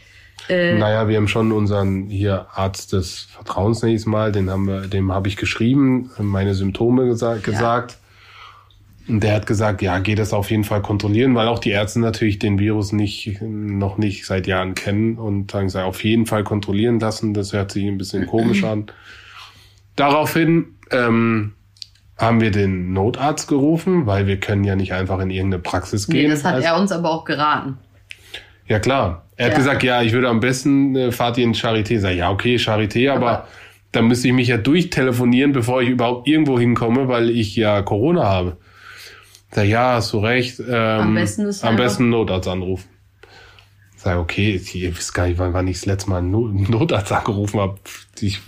äh, 0.48 0.78
Naja, 0.78 1.08
wir 1.08 1.16
haben 1.16 1.28
schon 1.28 1.52
unseren 1.52 2.08
hier 2.08 2.46
Arzt 2.54 2.92
des 2.92 3.28
Vertrauens 3.32 3.82
nächstes 3.82 4.06
Mal, 4.06 4.30
den 4.30 4.50
haben 4.50 4.66
wir, 4.66 4.82
dem 4.82 5.10
habe 5.10 5.28
ich 5.28 5.36
geschrieben, 5.36 6.10
meine 6.18 6.54
Symptome 6.54 7.06
gesagt, 7.06 7.44
gesagt. 7.44 7.96
Und 9.08 9.20
der 9.22 9.34
hat 9.36 9.46
gesagt, 9.46 9.80
ja, 9.80 9.98
geh 10.00 10.14
das 10.14 10.34
auf 10.34 10.50
jeden 10.50 10.64
Fall 10.64 10.82
kontrollieren, 10.82 11.34
weil 11.34 11.48
auch 11.48 11.58
die 11.60 11.70
Ärzte 11.70 11.98
natürlich 12.00 12.38
den 12.38 12.58
Virus 12.58 12.92
nicht, 12.92 13.40
noch 13.40 13.96
nicht 13.96 14.26
seit 14.26 14.46
Jahren 14.46 14.74
kennen 14.74 15.16
und 15.16 15.50
sagen, 15.50 15.70
sei 15.70 15.82
auf 15.84 16.04
jeden 16.04 16.26
Fall 16.26 16.44
kontrollieren 16.44 17.00
lassen. 17.00 17.32
Das 17.32 17.52
hört 17.54 17.70
sich 17.72 17.86
ein 17.86 17.96
bisschen 17.96 18.26
komisch 18.26 18.64
an. 18.64 18.86
Daraufhin 19.96 20.66
ähm, 20.90 21.54
haben 22.16 22.40
wir 22.40 22.50
den 22.50 22.92
Notarzt 22.92 23.48
gerufen, 23.48 24.06
weil 24.06 24.26
wir 24.26 24.38
können 24.38 24.64
ja 24.64 24.76
nicht 24.76 24.92
einfach 24.92 25.18
in 25.20 25.30
irgendeine 25.30 25.62
Praxis 25.62 26.06
nee, 26.08 26.22
gehen. 26.22 26.30
das 26.30 26.44
hat 26.44 26.62
er 26.62 26.78
uns 26.78 26.92
aber 26.92 27.10
auch 27.10 27.24
geraten. 27.24 27.78
ja, 28.66 28.78
klar. 28.78 29.24
Er 29.36 29.46
hat 29.46 29.52
Ja. 29.52 29.58
gesagt, 29.58 29.82
ja, 29.84 30.02
ich 30.02 30.12
würde 30.12 30.28
am 30.28 30.40
besten 30.40 30.96
äh, 30.96 31.12
fahrt 31.12 31.38
ihr 31.38 31.44
in 31.44 31.54
Charité. 31.54 31.98
Sag, 32.00 32.14
ja, 32.16 32.30
okay, 32.30 32.56
Charité, 32.56 33.10
aber, 33.12 33.28
Aber- 33.30 33.48
dann 33.92 34.06
müsste 34.08 34.26
ich 34.28 34.34
mich 34.34 34.48
ja 34.48 34.56
durchtelefonieren, 34.58 35.52
bevor 35.52 35.80
ich 35.80 35.88
überhaupt 35.88 36.26
irgendwo 36.28 36.58
hinkomme, 36.58 37.06
weil 37.08 37.30
ich 37.30 37.54
ja 37.56 37.80
Corona 37.82 38.24
habe. 38.24 38.56
Sag, 39.50 39.66
ja, 39.66 39.94
hast 39.94 40.12
du 40.12 40.18
recht. 40.18 40.60
Ähm, 40.60 40.74
Am 41.00 41.14
besten 41.14 41.46
ist 41.46 41.64
am 41.64 41.76
besten 41.76 42.04
einen 42.04 42.10
Notarzt 42.10 42.48
anrufen. 42.48 42.88
Sag, 43.96 44.18
okay, 44.18 44.60
ihr 44.74 44.96
wisst 44.96 45.14
gar 45.14 45.26
nicht, 45.26 45.38
wann, 45.38 45.52
wann 45.54 45.66
ich 45.66 45.78
das 45.78 45.86
letzte 45.86 46.10
Mal 46.10 46.18
einen 46.18 46.30
No- 46.30 46.46
einen 46.48 46.70
Notarzt 46.70 47.10
angerufen 47.12 47.58
habe. 47.58 47.78
Ich, 48.20 48.40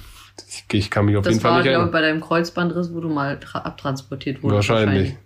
ich, 0.49 0.65
ich 0.73 0.91
kann 0.91 1.07
mich 1.07 1.17
auf 1.17 1.25
jeden 1.25 1.37
Das 1.37 1.43
Fall 1.43 1.51
war, 1.53 1.59
nicht 1.59 1.65
glaube 1.65 1.71
ich, 1.71 1.77
erinnern. 1.79 1.91
bei 1.93 2.01
deinem 2.03 2.21
Kreuzbandriss, 2.21 2.93
wo 2.95 3.01
du 3.01 3.09
mal 3.09 3.37
tra- 3.39 3.63
abtransportiert 3.63 4.43
wurdest. 4.43 4.69
Wahrscheinlich. 4.69 5.17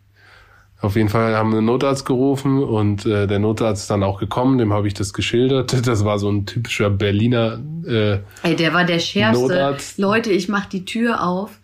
Auf 0.81 0.97
jeden 0.97 1.09
Fall 1.09 1.35
haben 1.35 1.51
wir 1.51 1.59
einen 1.59 1.67
Notarzt 1.67 2.05
gerufen 2.05 2.63
und 2.63 3.07
äh, 3.07 3.27
der 3.27 3.39
Notarzt 3.39 3.83
ist 3.83 3.91
dann 3.91 4.03
auch 4.03 4.19
gekommen, 4.21 4.59
dem 4.59 4.73
habe 4.73 4.87
ich 4.87 4.95
das 4.95 5.13
geschildert. 5.13 5.73
Das 5.87 6.05
war 6.05 6.19
so 6.19 6.31
ein 6.31 6.47
typischer 6.47 6.91
Berliner 6.91 7.59
äh, 7.87 8.19
Ey, 8.43 8.55
der 8.57 8.75
war 8.75 8.85
der 8.85 8.99
schärfste. 8.99 9.43
Notarzt. 9.43 9.99
Leute, 9.99 10.31
ich 10.31 10.49
mach 10.49 10.67
die 10.67 10.85
Tür 10.85 11.23
auf. 11.27 11.59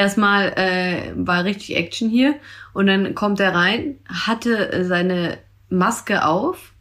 Erstmal 0.00 0.54
äh, 0.56 1.12
war 1.14 1.44
richtig 1.44 1.76
Action 1.76 2.08
hier 2.08 2.36
und 2.72 2.86
dann 2.86 3.14
kommt 3.14 3.38
er 3.38 3.54
rein, 3.54 3.96
hatte 4.08 4.82
seine 4.82 5.36
Maske 5.68 6.24
auf 6.24 6.72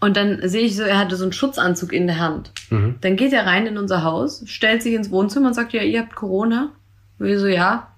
und 0.00 0.16
dann 0.16 0.40
sehe 0.48 0.62
ich 0.62 0.74
so, 0.74 0.82
er 0.82 0.98
hatte 0.98 1.16
so 1.16 1.24
einen 1.24 1.34
Schutzanzug 1.34 1.92
in 1.92 2.06
der 2.06 2.18
Hand. 2.18 2.52
Mhm. 2.70 2.94
Dann 3.02 3.16
geht 3.16 3.34
er 3.34 3.44
rein 3.44 3.66
in 3.66 3.76
unser 3.76 4.02
Haus, 4.02 4.44
stellt 4.46 4.82
sich 4.82 4.94
ins 4.94 5.10
Wohnzimmer 5.10 5.48
und 5.48 5.52
sagt, 5.52 5.74
ja, 5.74 5.82
ihr 5.82 6.00
habt 6.00 6.14
Corona. 6.14 6.72
Und 7.18 7.26
wir 7.26 7.38
so, 7.38 7.48
ja. 7.48 7.88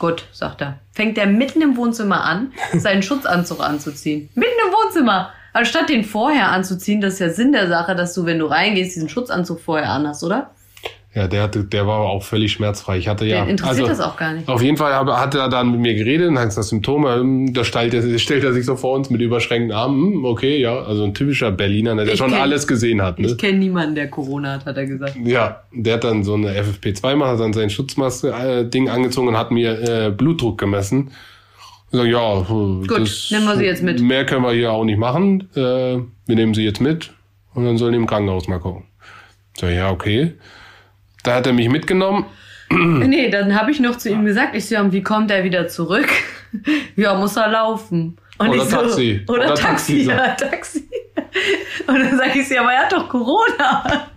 Gut, 0.00 0.24
sagt 0.32 0.60
er. 0.60 0.80
Fängt 0.90 1.16
er 1.16 1.26
mitten 1.26 1.62
im 1.62 1.76
Wohnzimmer 1.76 2.24
an, 2.24 2.52
seinen 2.76 3.04
Schutzanzug 3.04 3.60
anzuziehen. 3.60 4.28
Mitten 4.34 4.58
im 4.66 4.72
Wohnzimmer. 4.72 5.32
Anstatt 5.52 5.88
den 5.88 6.02
vorher 6.02 6.50
anzuziehen, 6.50 7.00
das 7.00 7.14
ist 7.14 7.20
ja 7.20 7.30
Sinn 7.30 7.52
der 7.52 7.68
Sache, 7.68 7.94
dass 7.94 8.12
du, 8.12 8.26
wenn 8.26 8.40
du 8.40 8.46
reingehst, 8.46 8.96
diesen 8.96 9.08
Schutzanzug 9.08 9.60
vorher 9.60 9.90
anhast, 9.90 10.24
oder? 10.24 10.50
Ja, 11.14 11.28
der 11.28 11.44
hatte, 11.44 11.62
der 11.62 11.86
war 11.86 12.00
auch 12.00 12.24
völlig 12.24 12.50
schmerzfrei. 12.50 12.98
Ich 12.98 13.06
hatte 13.06 13.24
ja. 13.24 13.42
Den 13.44 13.50
interessiert 13.50 13.88
also, 13.88 14.02
das 14.02 14.12
auch 14.12 14.16
gar 14.16 14.32
nicht. 14.32 14.48
Auf 14.48 14.60
jeden 14.60 14.76
Fall 14.76 14.92
hat 14.94 15.34
er 15.36 15.48
dann 15.48 15.70
mit 15.70 15.78
mir 15.78 15.94
geredet 15.94 16.28
und 16.28 16.36
hat 16.38 16.46
gesagt, 16.46 16.66
Symptome, 16.66 17.14
hm, 17.14 17.54
da 17.54 17.62
stellt 17.62 17.94
er, 17.94 18.18
stellt 18.18 18.42
er 18.42 18.52
sich 18.52 18.66
so 18.66 18.74
vor 18.74 18.96
uns 18.96 19.10
mit 19.10 19.20
überschränkten 19.20 19.70
Armen. 19.70 20.14
Hm, 20.14 20.24
Okay, 20.24 20.60
ja, 20.60 20.76
also 20.80 21.04
ein 21.04 21.14
typischer 21.14 21.52
Berliner, 21.52 21.94
ne, 21.94 22.04
der 22.04 22.14
Ich 22.14 22.18
schon 22.18 22.32
kenn- 22.32 22.40
alles 22.40 22.66
gesehen 22.66 23.00
hat. 23.00 23.20
Ne? 23.20 23.28
Ich 23.28 23.38
kenne 23.38 23.58
niemanden, 23.58 23.94
der 23.94 24.08
Corona 24.08 24.54
hat, 24.54 24.66
hat 24.66 24.76
er 24.76 24.86
gesagt. 24.86 25.14
Ja, 25.24 25.62
der 25.72 25.94
hat 25.94 26.02
dann 26.04 26.24
so 26.24 26.34
eine 26.34 26.50
FFP2 26.60 27.14
macht, 27.14 27.30
hat 27.30 27.40
dann 27.40 27.52
sein 27.52 27.70
Schutzmaske-Ding 27.70 28.88
angezogen 28.88 29.28
und 29.28 29.38
hat 29.38 29.52
mir 29.52 30.06
äh, 30.06 30.10
Blutdruck 30.10 30.58
gemessen. 30.58 31.12
Ich 31.92 31.98
sag, 31.98 32.06
ja, 32.08 32.40
Gut, 32.40 33.28
nehmen 33.30 33.46
wir 33.46 33.56
sie 33.56 33.64
jetzt 33.66 33.84
mit. 33.84 34.00
Mehr 34.00 34.26
können 34.26 34.42
wir 34.42 34.50
hier 34.52 34.72
auch 34.72 34.84
nicht 34.84 34.98
machen. 34.98 35.48
Äh, 35.54 35.58
wir 36.26 36.34
nehmen 36.34 36.54
sie 36.54 36.64
jetzt 36.64 36.80
mit 36.80 37.12
und 37.54 37.64
dann 37.64 37.76
sollen 37.78 37.92
die 37.92 37.98
im 37.98 38.06
Krankenhaus 38.08 38.48
mal 38.48 38.58
gucken. 38.58 38.82
Ich 39.54 39.60
sag, 39.60 39.70
ja, 39.72 39.90
okay. 39.92 40.32
Da 41.24 41.34
hat 41.36 41.46
er 41.48 41.52
mich 41.52 41.68
mitgenommen. 41.68 42.26
Nee, 42.70 43.28
dann 43.28 43.60
habe 43.60 43.70
ich 43.70 43.78
noch 43.78 43.98
zu 43.98 44.08
ihm 44.08 44.24
gesagt, 44.24 44.56
ich 44.56 44.66
so, 44.66 44.76
wie 44.90 45.02
kommt 45.02 45.30
er 45.30 45.44
wieder 45.44 45.68
zurück? 45.68 46.08
ja, 46.96 47.14
muss 47.14 47.36
er 47.36 47.48
laufen. 47.48 48.16
Und 48.38 48.48
Oder 48.48 48.64
so, 48.64 48.76
Taxi. 48.78 49.22
Oder, 49.28 49.44
Oder 49.44 49.54
Taxi, 49.54 50.06
Taxi, 50.06 50.08
ja, 50.08 50.28
Taxi. 50.34 50.88
Und 51.86 52.00
dann 52.00 52.16
sage 52.16 52.40
ich 52.40 52.48
so, 52.48 52.54
ja, 52.54 52.62
aber 52.62 52.72
er 52.72 52.82
hat 52.84 52.92
doch 52.92 53.08
Corona. 53.08 54.08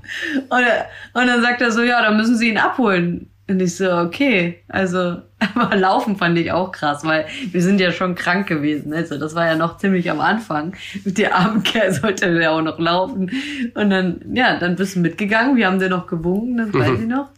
Und, 0.49 0.65
und 1.13 1.27
dann 1.27 1.41
sagt 1.41 1.61
er 1.61 1.71
so, 1.71 1.83
ja, 1.83 2.01
dann 2.01 2.17
müssen 2.17 2.37
sie 2.37 2.49
ihn 2.49 2.57
abholen. 2.57 3.29
Und 3.49 3.61
ich 3.61 3.75
so, 3.75 3.89
okay. 3.91 4.59
Also, 4.67 5.17
aber 5.55 5.75
laufen 5.75 6.17
fand 6.17 6.37
ich 6.37 6.51
auch 6.51 6.71
krass, 6.71 7.05
weil 7.05 7.25
wir 7.51 7.61
sind 7.61 7.79
ja 7.79 7.91
schon 7.91 8.15
krank 8.15 8.47
gewesen. 8.47 8.93
Also, 8.93 9.17
das 9.17 9.35
war 9.35 9.45
ja 9.45 9.55
noch 9.55 9.77
ziemlich 9.77 10.11
am 10.11 10.19
Anfang. 10.19 10.75
Mit 11.05 11.17
der 11.17 11.35
armen 11.35 11.63
Kerl 11.63 11.93
sollte 11.93 12.33
der 12.33 12.51
auch 12.51 12.61
noch 12.61 12.79
laufen. 12.79 13.31
Und 13.73 13.89
dann, 13.89 14.21
ja, 14.33 14.59
dann 14.59 14.75
bist 14.75 14.95
du 14.95 14.99
mitgegangen. 14.99 15.55
Wir 15.55 15.67
haben 15.67 15.79
dir 15.79 15.89
noch 15.89 16.07
gewunken, 16.07 16.57
das 16.57 16.73
weiß 16.73 16.99
ich 16.99 17.07
noch. 17.07 17.29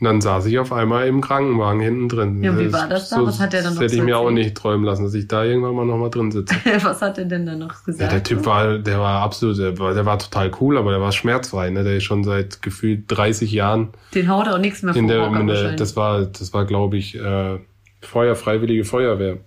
Und 0.00 0.04
dann 0.04 0.20
saß 0.20 0.46
ich 0.46 0.58
auf 0.58 0.72
einmal 0.72 1.08
im 1.08 1.20
Krankenwagen 1.20 1.80
hinten 1.80 2.08
drin. 2.08 2.42
Ja, 2.42 2.56
wie 2.56 2.72
war 2.72 2.88
das 2.88 3.08
da? 3.08 3.20
Was 3.24 3.40
hat 3.40 3.52
der 3.52 3.62
dann 3.62 3.74
noch 3.74 3.80
Das 3.80 3.90
hätte 3.90 3.96
ich 3.96 4.06
mir 4.06 4.16
auch 4.16 4.30
nicht 4.30 4.56
träumen 4.56 4.84
lassen, 4.84 5.02
dass 5.02 5.14
ich 5.14 5.26
da 5.26 5.44
irgendwann 5.44 5.74
mal 5.74 5.84
nochmal 5.84 6.10
drin 6.10 6.30
sitze. 6.30 6.54
Was 6.82 7.02
hat 7.02 7.18
er 7.18 7.24
denn 7.24 7.46
da 7.46 7.56
noch 7.56 7.74
Ja, 7.74 7.84
gesagt? 7.86 8.12
der 8.12 8.22
Typ 8.22 8.46
war, 8.46 8.78
der 8.78 9.00
war 9.00 9.22
absolut, 9.22 9.58
der 9.58 9.76
war, 9.78 9.94
der 9.94 10.06
war 10.06 10.18
total 10.18 10.52
cool, 10.60 10.78
aber 10.78 10.92
der 10.92 11.00
war 11.00 11.10
schmerzfrei, 11.10 11.70
ne? 11.70 11.82
Der 11.82 11.96
ist 11.96 12.04
schon 12.04 12.22
seit 12.22 12.62
gefühlt 12.62 13.04
30 13.08 13.50
Jahren 13.50 13.88
Den 14.14 14.28
haut 14.28 14.48
auch 14.48 14.58
nichts 14.58 14.82
mehr 14.82 14.94
in 14.94 15.08
der, 15.08 15.26
in 15.32 15.46
der 15.48 15.72
das 15.72 15.96
war, 15.96 16.26
das 16.26 16.54
war, 16.54 16.64
glaube 16.64 16.96
ich, 16.96 17.18
äh, 17.18 17.58
Feuer, 18.00 18.36
freiwillige 18.36 18.84
Feuerwehr. 18.84 19.38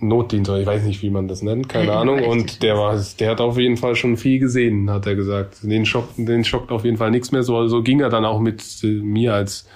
Notdienst, 0.00 0.50
oder 0.50 0.60
ich 0.60 0.66
weiß 0.66 0.84
nicht, 0.84 1.02
wie 1.02 1.10
man 1.10 1.28
das 1.28 1.42
nennt, 1.42 1.68
keine 1.68 1.92
Ahnung. 1.96 2.24
Und 2.24 2.62
der 2.62 2.76
war, 2.76 3.00
der 3.18 3.30
hat 3.30 3.40
auf 3.40 3.58
jeden 3.58 3.76
Fall 3.76 3.94
schon 3.96 4.16
viel 4.16 4.38
gesehen, 4.38 4.90
hat 4.90 5.06
er 5.06 5.14
gesagt. 5.14 5.58
Den 5.62 5.86
schockt, 5.86 6.16
den 6.16 6.44
schockt 6.44 6.70
auf 6.70 6.84
jeden 6.84 6.96
Fall 6.96 7.10
nichts 7.10 7.32
mehr. 7.32 7.42
So, 7.42 7.66
so 7.66 7.82
ging 7.82 8.00
er 8.00 8.08
dann 8.08 8.24
auch 8.24 8.40
mit 8.40 8.62
äh, 8.82 8.86
mir 8.86 9.34
als 9.34 9.66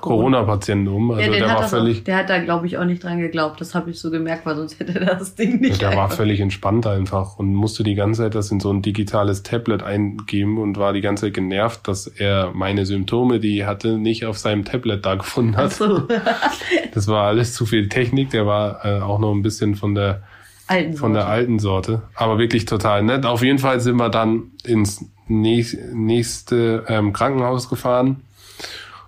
Corona-Patient 0.00 0.88
um. 0.88 1.10
Also 1.10 1.22
ja, 1.22 1.30
der 1.38 1.50
hat 1.50 1.58
war 1.60 1.68
völlig, 1.68 2.00
auch, 2.00 2.04
der 2.04 2.16
hat 2.16 2.30
da, 2.30 2.38
glaube 2.38 2.66
ich, 2.66 2.78
auch 2.78 2.84
nicht 2.84 3.02
dran 3.04 3.18
geglaubt. 3.20 3.60
Das 3.60 3.74
habe 3.74 3.90
ich 3.90 4.00
so 4.00 4.10
gemerkt, 4.10 4.46
weil 4.46 4.56
sonst 4.56 4.78
hätte 4.80 4.98
er 5.00 5.14
das 5.16 5.34
Ding 5.34 5.60
nicht. 5.60 5.80
der 5.82 5.96
war 5.96 6.10
völlig 6.10 6.40
entspannt 6.40 6.86
einfach 6.86 7.38
und 7.38 7.54
musste 7.54 7.82
die 7.82 7.94
ganze 7.94 8.22
Zeit 8.22 8.34
das 8.34 8.50
in 8.50 8.60
so 8.60 8.72
ein 8.72 8.82
digitales 8.82 9.42
Tablet 9.42 9.82
eingeben 9.82 10.58
und 10.58 10.76
war 10.78 10.92
die 10.92 11.00
ganze 11.00 11.26
Zeit 11.26 11.34
genervt, 11.34 11.86
dass 11.88 12.06
er 12.06 12.52
meine 12.54 12.86
Symptome, 12.86 13.40
die 13.40 13.58
er 13.60 13.66
hatte, 13.66 13.98
nicht 13.98 14.26
auf 14.26 14.38
seinem 14.38 14.64
Tablet 14.64 15.04
da 15.06 15.14
gefunden 15.14 15.54
Ach 15.56 15.62
hat. 15.64 15.72
so. 15.72 16.02
Das 16.94 17.06
war 17.08 17.24
alles 17.26 17.54
zu 17.54 17.66
viel 17.66 17.88
Technik. 17.88 18.30
Der 18.30 18.46
war 18.46 18.84
äh, 18.84 19.00
auch 19.00 19.18
noch 19.18 19.32
ein 19.32 19.42
bisschen 19.42 19.74
von 19.76 19.94
der 19.94 20.22
Alten 20.66 20.94
von 20.94 21.12
der 21.12 21.22
Sorte. 21.22 21.34
alten 21.34 21.58
Sorte, 21.58 22.02
aber 22.14 22.38
wirklich 22.38 22.64
total 22.64 23.02
nett. 23.02 23.26
Auf 23.26 23.42
jeden 23.42 23.58
Fall 23.58 23.80
sind 23.80 23.96
wir 23.96 24.08
dann 24.08 24.52
ins 24.64 25.04
nächst- 25.26 25.78
nächste 25.92 26.84
ähm, 26.88 27.12
Krankenhaus 27.12 27.68
gefahren 27.68 28.22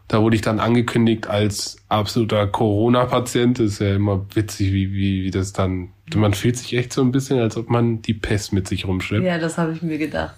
Da 0.09 0.21
wurde 0.21 0.37
ich 0.37 0.43
dann 0.43 0.61
angekündigt 0.61 1.27
als 1.27 1.77
absoluter 1.89 2.47
Corona-Patient. 2.47 3.59
Das 3.59 3.67
ist 3.67 3.79
ja 3.81 3.95
immer 3.95 4.27
witzig, 4.35 4.73
wie, 4.73 4.93
wie, 4.93 5.25
wie 5.25 5.31
das 5.31 5.53
dann. 5.53 5.91
Man 6.15 6.35
fühlt 6.35 6.57
sich 6.57 6.77
echt 6.77 6.93
so 6.93 7.01
ein 7.03 7.13
bisschen, 7.13 7.39
als 7.39 7.57
ob 7.57 7.71
man 7.71 8.03
die 8.03 8.15
Pest 8.15 8.53
mit 8.53 8.69
sich 8.69 8.87
rumschleppt. 8.87 9.25
Ja, 9.25 9.39
das 9.39 9.57
habe 9.57 9.73
ich 9.73 9.83
mir 9.83 9.99
gedacht. 9.99 10.35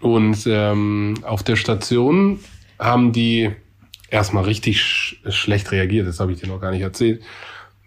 Und 0.00 0.46
ähm, 0.46 1.14
auf 1.22 1.42
der 1.42 1.56
Station 1.56 2.38
haben 2.78 3.12
die 3.12 3.50
erstmal 4.10 4.44
richtig 4.44 4.80
sch 4.80 5.16
schlecht 5.28 5.72
reagiert. 5.72 6.06
Das 6.06 6.20
habe 6.20 6.32
ich 6.32 6.40
dir 6.40 6.48
noch 6.48 6.60
gar 6.60 6.70
nicht 6.70 6.82
erzählt. 6.82 7.22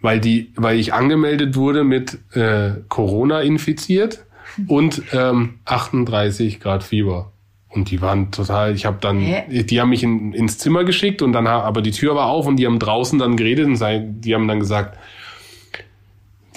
Weil 0.00 0.20
die, 0.20 0.52
weil 0.56 0.78
ich 0.78 0.92
angemeldet 0.92 1.56
wurde 1.56 1.84
mit 1.84 2.18
äh, 2.34 2.72
Corona 2.88 3.40
infiziert 3.40 4.24
und 4.66 5.02
ähm, 5.12 5.60
38 5.64 6.60
Grad 6.60 6.82
Fieber. 6.82 7.31
Und 7.74 7.90
die 7.90 8.02
waren 8.02 8.30
total, 8.30 8.74
ich 8.74 8.84
habe 8.84 8.98
dann, 9.00 9.18
Hä? 9.20 9.62
die 9.64 9.80
haben 9.80 9.88
mich 9.90 10.02
in, 10.02 10.32
ins 10.34 10.58
Zimmer 10.58 10.84
geschickt 10.84 11.22
und 11.22 11.32
dann, 11.32 11.46
aber 11.46 11.80
die 11.80 11.90
Tür 11.90 12.14
war 12.14 12.26
auf 12.26 12.46
und 12.46 12.56
die 12.56 12.66
haben 12.66 12.78
draußen 12.78 13.18
dann 13.18 13.36
geredet 13.36 13.66
und 13.66 13.76
sei, 13.76 14.02
die 14.06 14.34
haben 14.34 14.46
dann 14.46 14.60
gesagt, 14.60 14.98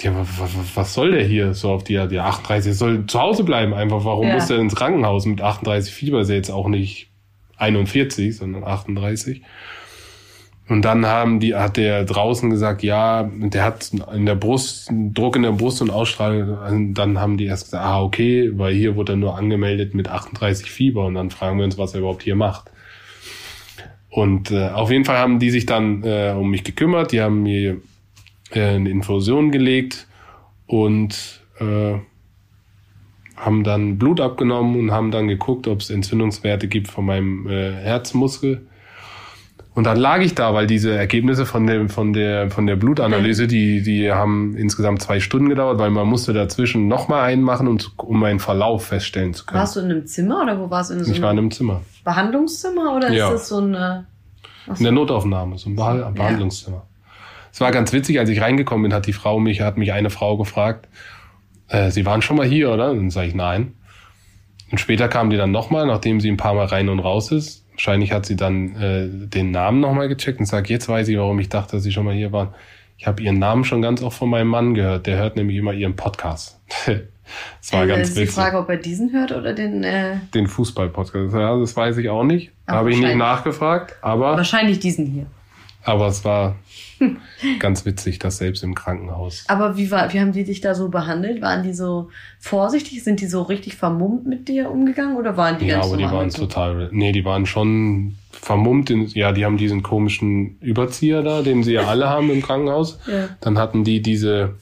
ja, 0.00 0.14
wa- 0.14 0.20
wa- 0.38 0.44
wa- 0.44 0.64
was 0.74 0.92
soll 0.92 1.12
der 1.12 1.24
hier 1.24 1.54
so 1.54 1.70
auf 1.70 1.84
die, 1.84 1.94
der 1.94 2.26
38, 2.26 2.64
der 2.66 2.74
soll 2.74 3.06
zu 3.06 3.18
Hause 3.18 3.44
bleiben 3.44 3.72
einfach. 3.72 4.04
Warum 4.04 4.28
Ja. 4.28 4.34
muss 4.34 4.46
der 4.48 4.58
ins 4.58 4.74
Krankenhaus 4.74 5.24
mit 5.24 5.40
38 5.40 5.94
Fieber? 5.94 6.20
Ist 6.20 6.28
ja 6.28 6.34
jetzt 6.34 6.50
auch 6.50 6.68
nicht 6.68 7.08
41, 7.56 8.36
sondern 8.36 8.64
38. 8.64 9.40
Und 10.68 10.84
dann 10.84 11.06
haben 11.06 11.38
die, 11.38 11.54
hat 11.54 11.76
der 11.76 12.04
draußen 12.04 12.50
gesagt, 12.50 12.82
ja, 12.82 13.30
der 13.32 13.62
hat 13.62 13.92
in 14.12 14.26
der 14.26 14.34
Brust, 14.34 14.90
Druck 14.90 15.36
in 15.36 15.42
der 15.42 15.52
Brust 15.52 15.80
und 15.80 15.90
Ausstrahlung. 15.90 16.58
Und 16.58 16.94
dann 16.94 17.20
haben 17.20 17.36
die 17.36 17.46
erst 17.46 17.66
gesagt, 17.66 17.84
ah, 17.84 18.02
okay, 18.02 18.50
weil 18.54 18.74
hier 18.74 18.96
wurde 18.96 19.12
er 19.12 19.16
nur 19.16 19.36
angemeldet 19.38 19.94
mit 19.94 20.08
38 20.08 20.68
Fieber. 20.70 21.06
Und 21.06 21.14
dann 21.14 21.30
fragen 21.30 21.58
wir 21.58 21.64
uns, 21.64 21.78
was 21.78 21.94
er 21.94 22.00
überhaupt 22.00 22.24
hier 22.24 22.34
macht. 22.34 22.70
Und 24.10 24.50
äh, 24.50 24.70
auf 24.70 24.90
jeden 24.90 25.04
Fall 25.04 25.18
haben 25.18 25.38
die 25.38 25.50
sich 25.50 25.66
dann 25.66 26.02
äh, 26.02 26.34
um 26.36 26.50
mich 26.50 26.64
gekümmert. 26.64 27.12
Die 27.12 27.20
haben 27.20 27.42
mir 27.42 27.76
äh, 28.50 28.60
eine 28.60 28.90
Infusion 28.90 29.52
gelegt 29.52 30.08
und 30.66 31.42
äh, 31.60 31.98
haben 33.36 33.62
dann 33.62 33.98
Blut 33.98 34.20
abgenommen 34.20 34.80
und 34.80 34.90
haben 34.90 35.10
dann 35.10 35.28
geguckt, 35.28 35.68
ob 35.68 35.80
es 35.80 35.90
Entzündungswerte 35.90 36.66
gibt 36.66 36.88
von 36.88 37.04
meinem 37.04 37.46
äh, 37.46 37.72
Herzmuskel. 37.72 38.66
Und 39.76 39.84
dann 39.84 39.98
lag 39.98 40.20
ich 40.22 40.34
da, 40.34 40.54
weil 40.54 40.66
diese 40.66 40.90
Ergebnisse 40.96 41.44
von 41.44 41.66
der, 41.66 41.88
von 41.90 42.14
der, 42.14 42.50
von 42.50 42.66
der 42.66 42.76
Blutanalyse, 42.76 43.46
die, 43.46 43.82
die 43.82 44.10
haben 44.10 44.56
insgesamt 44.56 45.02
zwei 45.02 45.20
Stunden 45.20 45.50
gedauert, 45.50 45.78
weil 45.78 45.90
man 45.90 46.06
musste 46.08 46.32
dazwischen 46.32 46.88
nochmal 46.88 47.24
einen 47.24 47.42
machen, 47.42 47.68
um, 47.68 47.78
um 47.98 48.24
einen 48.24 48.38
Verlauf 48.40 48.86
feststellen 48.86 49.34
zu 49.34 49.44
können. 49.44 49.60
Warst 49.60 49.76
du 49.76 49.80
in 49.80 49.90
einem 49.90 50.06
Zimmer 50.06 50.42
oder 50.42 50.58
wo 50.58 50.70
warst 50.70 50.90
du? 50.90 50.94
In 50.94 51.04
so 51.04 51.12
ich 51.12 51.20
war 51.20 51.30
in 51.30 51.36
einem 51.36 51.44
einem 51.44 51.50
Zimmer. 51.50 51.82
Behandlungszimmer 52.04 52.96
oder 52.96 53.12
Ja. 53.12 53.26
ist 53.26 53.34
das 53.34 53.48
so 53.48 53.60
ein. 53.60 53.74
äh, 53.74 54.00
In 54.78 54.82
der 54.82 54.92
Notaufnahme, 54.92 55.58
so 55.58 55.68
ein 55.68 55.76
Beha- 55.76 56.10
Behandlungszimmer. 56.10 56.86
Es 57.52 57.60
war 57.60 57.70
ganz 57.70 57.92
witzig, 57.92 58.18
als 58.18 58.30
ich 58.30 58.40
reingekommen 58.40 58.84
bin, 58.84 58.94
hat 58.94 59.06
die 59.06 59.12
Frau 59.12 59.38
mich, 59.38 59.60
hat 59.60 59.76
mich 59.76 59.92
eine 59.92 60.08
Frau 60.08 60.38
gefragt, 60.38 60.88
äh, 61.68 61.90
Sie 61.90 62.06
waren 62.06 62.22
schon 62.22 62.38
mal 62.38 62.46
hier, 62.46 62.70
oder? 62.72 62.92
Und 62.92 62.96
dann 62.96 63.10
sage 63.10 63.28
ich 63.28 63.34
nein. 63.34 63.74
Und 64.72 64.78
später 64.78 65.08
kam 65.08 65.28
die 65.28 65.36
dann 65.36 65.50
nochmal, 65.50 65.86
nachdem 65.86 66.18
sie 66.22 66.30
ein 66.30 66.38
paar 66.38 66.54
Mal 66.54 66.64
rein 66.66 66.88
und 66.88 66.98
raus 67.00 67.30
ist. 67.30 67.65
Wahrscheinlich 67.76 68.12
hat 68.12 68.24
sie 68.24 68.36
dann 68.36 68.74
äh, 68.76 69.28
den 69.28 69.50
Namen 69.50 69.80
nochmal 69.80 70.08
gecheckt 70.08 70.40
und 70.40 70.46
sagt, 70.46 70.68
jetzt 70.70 70.88
weiß 70.88 71.08
ich, 71.08 71.18
warum 71.18 71.38
ich 71.38 71.50
dachte, 71.50 71.76
dass 71.76 71.82
sie 71.82 71.92
schon 71.92 72.06
mal 72.06 72.14
hier 72.14 72.32
waren. 72.32 72.48
Ich 72.98 73.06
habe 73.06 73.22
ihren 73.22 73.38
Namen 73.38 73.64
schon 73.64 73.82
ganz 73.82 74.02
oft 74.02 74.16
von 74.16 74.30
meinem 74.30 74.48
Mann 74.48 74.72
gehört. 74.74 75.06
Der 75.06 75.18
hört 75.18 75.36
nämlich 75.36 75.58
immer 75.58 75.74
ihren 75.74 75.94
Podcast. 75.94 76.58
das 76.86 77.72
war 77.72 77.84
äh, 77.84 77.88
ganz 77.88 78.08
ist 78.08 78.18
die. 78.18 78.26
Frage, 78.26 78.58
ob 78.58 78.70
er 78.70 78.78
diesen 78.78 79.12
hört 79.12 79.32
oder 79.32 79.52
den. 79.52 79.84
Äh, 79.84 80.16
Den 80.32 80.46
Fußball-Podcast. 80.46 81.34
Ja, 81.34 81.58
das 81.58 81.76
weiß 81.76 81.98
ich 81.98 82.08
auch 82.08 82.24
nicht. 82.24 82.50
Habe 82.66 82.90
ich 82.90 82.98
nicht 82.98 83.16
nachgefragt, 83.16 83.96
aber 84.00 84.36
wahrscheinlich 84.36 84.78
diesen 84.80 85.06
hier. 85.06 85.26
aber 85.84 86.06
es 86.06 86.24
war 86.24 86.56
ganz 87.58 87.84
witzig, 87.84 88.18
dass 88.18 88.38
selbst 88.38 88.62
im 88.62 88.74
Krankenhaus. 88.74 89.44
Aber 89.48 89.76
wie, 89.76 89.90
war, 89.90 90.12
wie 90.12 90.20
haben 90.20 90.32
die 90.32 90.44
dich 90.44 90.60
da 90.60 90.74
so 90.74 90.88
behandelt? 90.88 91.42
Waren 91.42 91.62
die 91.62 91.74
so 91.74 92.10
vorsichtig? 92.38 93.02
Sind 93.04 93.20
die 93.20 93.26
so 93.26 93.42
richtig 93.42 93.76
vermummt 93.76 94.26
mit 94.26 94.48
dir 94.48 94.70
umgegangen 94.70 95.16
oder 95.16 95.36
waren 95.36 95.58
die 95.58 95.66
ja, 95.66 95.76
ganz 95.76 95.86
aber 95.86 95.96
die 95.96 96.02
normal 96.04 96.18
waren 96.18 96.26
mit 96.26 96.34
so? 96.34 96.42
total. 96.46 96.88
Nee, 96.92 97.12
die 97.12 97.24
waren 97.24 97.46
schon 97.46 98.16
vermummt. 98.30 98.90
In, 98.90 99.06
ja, 99.08 99.32
die 99.32 99.44
haben 99.44 99.56
diesen 99.56 99.82
komischen 99.82 100.58
Überzieher 100.60 101.22
da, 101.22 101.42
den 101.42 101.62
sie 101.62 101.72
ja 101.72 101.86
alle 101.86 102.08
haben 102.08 102.30
im 102.30 102.42
Krankenhaus. 102.42 102.98
Ja. 103.06 103.28
Dann 103.40 103.58
hatten 103.58 103.84
die 103.84 104.02
diese 104.02 104.54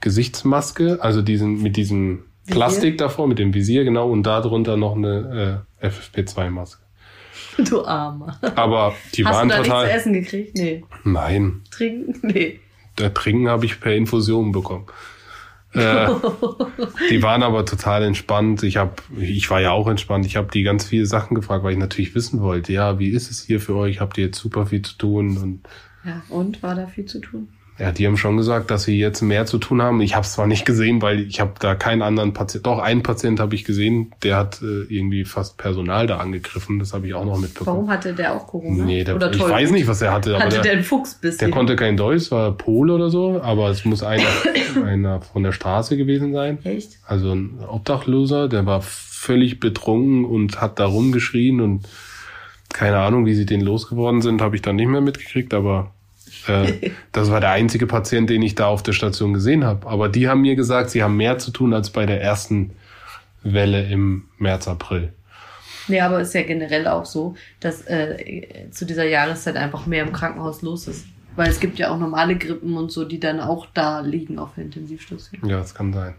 Gesichtsmaske, 0.00 0.98
also 1.00 1.22
diesen 1.22 1.62
mit 1.62 1.76
diesem 1.76 2.24
Visier? 2.44 2.54
Plastik 2.54 2.98
davor, 2.98 3.28
mit 3.28 3.38
dem 3.38 3.52
Visier, 3.52 3.84
genau, 3.84 4.10
und 4.10 4.22
darunter 4.24 4.76
noch 4.76 4.96
eine 4.96 5.64
äh, 5.80 5.86
FFP2-Maske. 5.86 6.87
Du 7.68 7.84
Armer. 7.84 8.38
Aber 8.56 8.94
die 9.14 9.24
Hast 9.24 9.34
waren 9.34 9.48
du 9.48 9.54
da 9.54 9.60
nichts 9.60 9.74
zu 9.74 9.80
total. 9.80 9.96
essen 9.96 10.12
gekriegt? 10.12 10.56
Nee. 10.56 10.84
Nein, 11.04 11.62
Trinken? 11.70 12.14
Nee. 12.22 12.60
der 12.98 13.12
Trinken 13.14 13.48
habe 13.48 13.64
ich 13.66 13.80
per 13.80 13.94
Infusion 13.94 14.52
bekommen. 14.52 14.86
Äh, 15.74 16.08
die 17.10 17.22
waren 17.22 17.42
aber 17.42 17.64
total 17.66 18.02
entspannt. 18.04 18.62
Ich 18.62 18.76
habe, 18.76 18.92
ich 19.18 19.50
war 19.50 19.60
ja 19.60 19.72
auch 19.72 19.88
entspannt. 19.88 20.24
Ich 20.24 20.36
habe 20.36 20.48
die 20.52 20.62
ganz 20.62 20.86
viele 20.86 21.04
Sachen 21.06 21.34
gefragt, 21.34 21.62
weil 21.64 21.72
ich 21.72 21.78
natürlich 21.78 22.14
wissen 22.14 22.40
wollte. 22.40 22.72
Ja, 22.72 22.98
wie 22.98 23.10
ist 23.10 23.30
es 23.30 23.42
hier 23.42 23.60
für 23.60 23.74
euch? 23.74 24.00
Habt 24.00 24.16
ihr 24.18 24.26
jetzt 24.26 24.38
super 24.38 24.66
viel 24.66 24.82
zu 24.82 24.96
tun? 24.96 25.36
Und 25.36 25.60
Ja, 26.04 26.22
und 26.30 26.62
war 26.62 26.74
da 26.74 26.86
viel 26.86 27.04
zu 27.06 27.20
tun? 27.20 27.48
Ja, 27.78 27.92
die 27.92 28.06
haben 28.06 28.16
schon 28.16 28.36
gesagt, 28.36 28.72
dass 28.72 28.82
sie 28.82 28.98
jetzt 28.98 29.22
mehr 29.22 29.46
zu 29.46 29.58
tun 29.58 29.80
haben. 29.80 30.00
Ich 30.00 30.16
habe 30.16 30.24
es 30.24 30.32
zwar 30.32 30.48
nicht 30.48 30.64
gesehen, 30.64 31.00
weil 31.00 31.20
ich 31.20 31.38
habe 31.38 31.52
da 31.60 31.76
keinen 31.76 32.02
anderen 32.02 32.32
Patient. 32.32 32.66
Doch 32.66 32.80
einen 32.80 33.04
Patient 33.04 33.38
habe 33.38 33.54
ich 33.54 33.64
gesehen, 33.64 34.12
der 34.24 34.36
hat 34.36 34.60
äh, 34.62 34.82
irgendwie 34.92 35.24
fast 35.24 35.58
Personal 35.58 36.08
da 36.08 36.18
angegriffen. 36.18 36.80
Das 36.80 36.92
habe 36.92 37.06
ich 37.06 37.14
auch 37.14 37.24
noch 37.24 37.38
mitbekommen. 37.38 37.76
Warum 37.76 37.90
hatte 37.90 38.14
der 38.14 38.34
auch 38.34 38.48
Corona? 38.48 38.84
Nee, 38.84 39.04
der, 39.04 39.14
oder 39.14 39.30
ich 39.30 39.38
toll? 39.38 39.50
weiß 39.50 39.70
nicht, 39.70 39.86
was 39.86 40.02
er 40.02 40.12
hatte, 40.12 40.34
aber 40.34 40.44
Hatte 40.44 40.56
der, 40.56 40.62
der 40.62 40.72
einen 40.72 40.82
Fuchsbiss? 40.82 41.36
Der 41.36 41.50
konnte 41.50 41.76
kein 41.76 41.96
Deutsch, 41.96 42.32
war 42.32 42.50
Pole 42.50 42.94
oder 42.94 43.10
so, 43.10 43.40
aber 43.40 43.70
es 43.70 43.84
muss 43.84 44.02
einer, 44.02 44.24
einer 44.84 45.20
von 45.20 45.44
der 45.44 45.52
Straße 45.52 45.96
gewesen 45.96 46.32
sein. 46.32 46.58
Echt? 46.64 46.98
Also 47.06 47.32
ein 47.32 47.60
Obdachloser, 47.64 48.48
der 48.48 48.66
war 48.66 48.82
völlig 48.82 49.60
betrunken 49.60 50.24
und 50.24 50.60
hat 50.60 50.80
da 50.80 50.86
rumgeschrien 50.86 51.60
und 51.60 51.88
keine 52.72 52.98
Ahnung, 52.98 53.24
wie 53.24 53.34
sie 53.34 53.46
den 53.46 53.60
losgeworden 53.60 54.20
sind, 54.20 54.42
habe 54.42 54.56
ich 54.56 54.62
dann 54.62 54.76
nicht 54.76 54.88
mehr 54.88 55.00
mitgekriegt, 55.00 55.54
aber 55.54 55.92
äh, 56.48 56.90
das 57.12 57.30
war 57.30 57.40
der 57.40 57.50
einzige 57.50 57.86
Patient, 57.86 58.28
den 58.30 58.42
ich 58.42 58.54
da 58.54 58.66
auf 58.66 58.82
der 58.82 58.92
Station 58.92 59.32
gesehen 59.32 59.64
habe. 59.64 59.86
Aber 59.86 60.08
die 60.08 60.28
haben 60.28 60.42
mir 60.42 60.56
gesagt, 60.56 60.90
sie 60.90 61.02
haben 61.02 61.16
mehr 61.16 61.38
zu 61.38 61.50
tun 61.50 61.74
als 61.74 61.90
bei 61.90 62.06
der 62.06 62.20
ersten 62.22 62.70
Welle 63.42 63.84
im 63.88 64.24
März, 64.38 64.68
April. 64.68 65.12
Nee, 65.88 66.00
aber 66.00 66.20
ist 66.20 66.34
ja 66.34 66.42
generell 66.42 66.86
auch 66.86 67.06
so, 67.06 67.34
dass 67.60 67.82
äh, 67.86 68.70
zu 68.70 68.84
dieser 68.84 69.04
Jahreszeit 69.04 69.56
einfach 69.56 69.86
mehr 69.86 70.02
im 70.02 70.12
Krankenhaus 70.12 70.62
los 70.62 70.86
ist. 70.86 71.06
Weil 71.34 71.50
es 71.50 71.60
gibt 71.60 71.78
ja 71.78 71.90
auch 71.90 71.98
normale 71.98 72.36
Grippen 72.36 72.76
und 72.76 72.90
so, 72.90 73.04
die 73.04 73.20
dann 73.20 73.40
auch 73.40 73.66
da 73.72 74.00
liegen 74.00 74.38
auf 74.38 74.50
der 74.56 74.64
Intensivstation. 74.64 75.48
Ja, 75.48 75.58
das 75.58 75.74
kann 75.74 75.92
sein. 75.92 76.14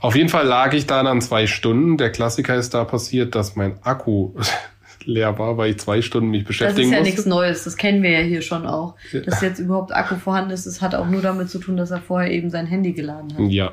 Auf 0.00 0.16
jeden 0.16 0.30
Fall 0.30 0.46
lag 0.46 0.72
ich 0.72 0.86
da 0.86 1.02
dann 1.02 1.20
zwei 1.20 1.46
Stunden. 1.46 1.98
Der 1.98 2.10
Klassiker 2.10 2.54
ist 2.54 2.72
da 2.72 2.84
passiert, 2.84 3.34
dass 3.34 3.56
mein 3.56 3.82
Akku 3.82 4.32
leer 5.04 5.38
war, 5.38 5.56
weil 5.56 5.70
ich 5.70 5.78
zwei 5.78 6.02
Stunden 6.02 6.30
mich 6.30 6.44
Das 6.44 6.50
ist 6.50 6.58
beschäftigen 6.58 6.90
ja 6.90 6.98
musste. 6.98 7.14
nichts 7.14 7.26
Neues, 7.26 7.64
das 7.64 7.76
kennen 7.76 8.02
wir 8.02 8.10
ja 8.10 8.20
hier 8.20 8.42
schon 8.42 8.66
auch. 8.66 8.94
Ja. 9.12 9.20
Dass 9.20 9.40
jetzt 9.40 9.58
überhaupt 9.58 9.94
Akku 9.94 10.16
vorhanden 10.16 10.50
ist, 10.50 10.66
das 10.66 10.82
hat 10.82 10.94
auch 10.94 11.08
nur 11.08 11.22
damit 11.22 11.50
zu 11.50 11.58
tun, 11.58 11.76
dass 11.76 11.90
er 11.90 12.00
vorher 12.00 12.30
eben 12.30 12.50
sein 12.50 12.66
Handy 12.66 12.92
geladen 12.92 13.32
hat. 13.32 13.50
Ja. 13.50 13.72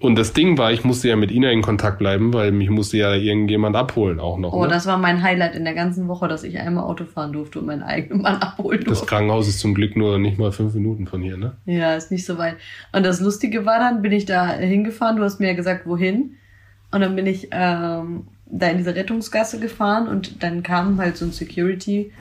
Und 0.00 0.16
das 0.16 0.32
Ding 0.32 0.58
war, 0.58 0.70
ich 0.70 0.84
musste 0.84 1.08
ja 1.08 1.16
mit 1.16 1.32
Ina 1.32 1.50
in 1.50 1.60
Kontakt 1.60 1.98
bleiben, 1.98 2.32
weil 2.32 2.52
mich 2.52 2.70
musste 2.70 2.98
ja 2.98 3.14
irgendjemand 3.14 3.74
abholen 3.74 4.20
auch 4.20 4.38
noch. 4.38 4.52
Oh, 4.52 4.62
ne? 4.62 4.68
das 4.68 4.86
war 4.86 4.96
mein 4.96 5.24
Highlight 5.24 5.56
in 5.56 5.64
der 5.64 5.74
ganzen 5.74 6.06
Woche, 6.06 6.28
dass 6.28 6.44
ich 6.44 6.56
einmal 6.58 6.84
Auto 6.84 7.04
fahren 7.04 7.32
durfte 7.32 7.58
und 7.58 7.66
meinen 7.66 7.82
eigenen 7.82 8.22
Mann 8.22 8.36
abholen 8.36 8.78
das 8.78 8.98
durfte. 8.98 9.06
Krankenhaus 9.06 9.48
ist 9.48 9.58
zum 9.58 9.74
Glück 9.74 9.96
nur 9.96 10.18
nicht 10.18 10.38
mal 10.38 10.52
fünf 10.52 10.72
Minuten 10.74 11.08
von 11.08 11.20
hier, 11.20 11.36
ne? 11.36 11.56
Ja, 11.66 11.96
ist 11.96 12.12
nicht 12.12 12.24
so 12.24 12.38
weit. 12.38 12.54
Und 12.92 13.04
das 13.04 13.20
Lustige 13.20 13.66
war 13.66 13.80
dann, 13.80 14.00
bin 14.00 14.12
ich 14.12 14.24
da 14.24 14.46
hingefahren, 14.52 15.16
du 15.16 15.24
hast 15.24 15.40
mir 15.40 15.48
ja 15.48 15.54
gesagt, 15.54 15.84
wohin. 15.84 16.36
Und 16.92 17.00
dann 17.00 17.16
bin 17.16 17.26
ich 17.26 17.48
ähm, 17.50 18.28
da 18.50 18.68
in 18.68 18.78
diese 18.78 18.94
Rettungsgasse 18.94 19.60
gefahren 19.60 20.08
und 20.08 20.42
dann 20.42 20.62
kam 20.62 20.98
halt 20.98 21.16
so 21.16 21.26
ein 21.26 21.32
Security 21.32 22.12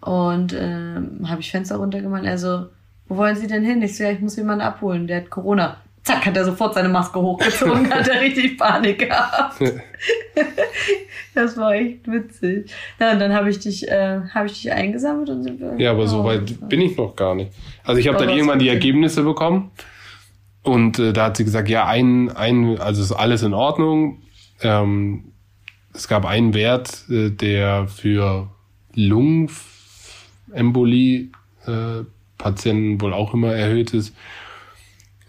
und 0.00 0.54
ähm, 0.58 1.20
habe 1.28 1.40
ich 1.40 1.50
Fenster 1.50 1.76
runtergemacht. 1.76 2.26
Also, 2.26 2.66
wo 3.08 3.16
wollen 3.16 3.36
Sie 3.36 3.46
denn 3.46 3.64
hin? 3.64 3.82
Ich 3.82 3.96
so, 3.96 4.04
ja, 4.04 4.10
ich 4.10 4.20
muss 4.20 4.36
jemanden 4.36 4.62
abholen, 4.62 5.06
der 5.06 5.18
hat 5.18 5.30
Corona. 5.30 5.78
Zack, 6.02 6.26
hat 6.26 6.36
er 6.36 6.44
sofort 6.44 6.74
seine 6.74 6.90
Maske 6.90 7.18
hochgezogen, 7.18 7.90
hat 7.94 8.06
er 8.08 8.20
richtig 8.20 8.58
Panik 8.58 8.98
gehabt. 8.98 9.58
das 11.34 11.56
war 11.56 11.72
echt 11.72 12.06
witzig. 12.06 12.70
Ja, 13.00 13.12
und 13.12 13.20
dann 13.20 13.32
habe 13.32 13.48
ich 13.48 13.58
dich, 13.58 13.88
äh, 13.88 14.20
habe 14.34 14.46
ich 14.46 14.62
dich 14.62 14.70
eingesammelt 14.70 15.30
und 15.30 15.42
sind 15.42 15.60
wir. 15.60 15.74
Ja, 15.78 15.92
aber 15.92 16.06
so 16.06 16.22
weit 16.22 16.68
bin 16.68 16.82
ich 16.82 16.96
noch 16.98 17.16
gar 17.16 17.34
nicht. 17.34 17.52
Also 17.84 17.98
ich 17.98 18.08
habe 18.08 18.18
dann 18.18 18.28
irgendwann 18.28 18.58
die. 18.58 18.68
Ergebnisse 18.68 19.22
bekommen 19.22 19.70
und 20.62 20.98
äh, 20.98 21.12
da 21.12 21.26
hat 21.26 21.38
sie 21.38 21.44
gesagt, 21.44 21.68
ja, 21.70 21.86
ein, 21.86 22.30
ein, 22.30 22.78
also 22.78 23.02
ist 23.02 23.12
alles 23.12 23.42
in 23.42 23.54
Ordnung. 23.54 24.22
Ähm, 24.62 25.33
es 25.94 26.08
gab 26.08 26.26
einen 26.26 26.52
Wert, 26.54 27.04
äh, 27.08 27.30
der 27.30 27.86
für 27.88 28.48
Lungenembolie 28.94 31.28
äh, 31.66 32.04
Patienten 32.36 33.00
wohl 33.00 33.14
auch 33.14 33.32
immer 33.32 33.54
erhöht 33.54 33.94
ist. 33.94 34.14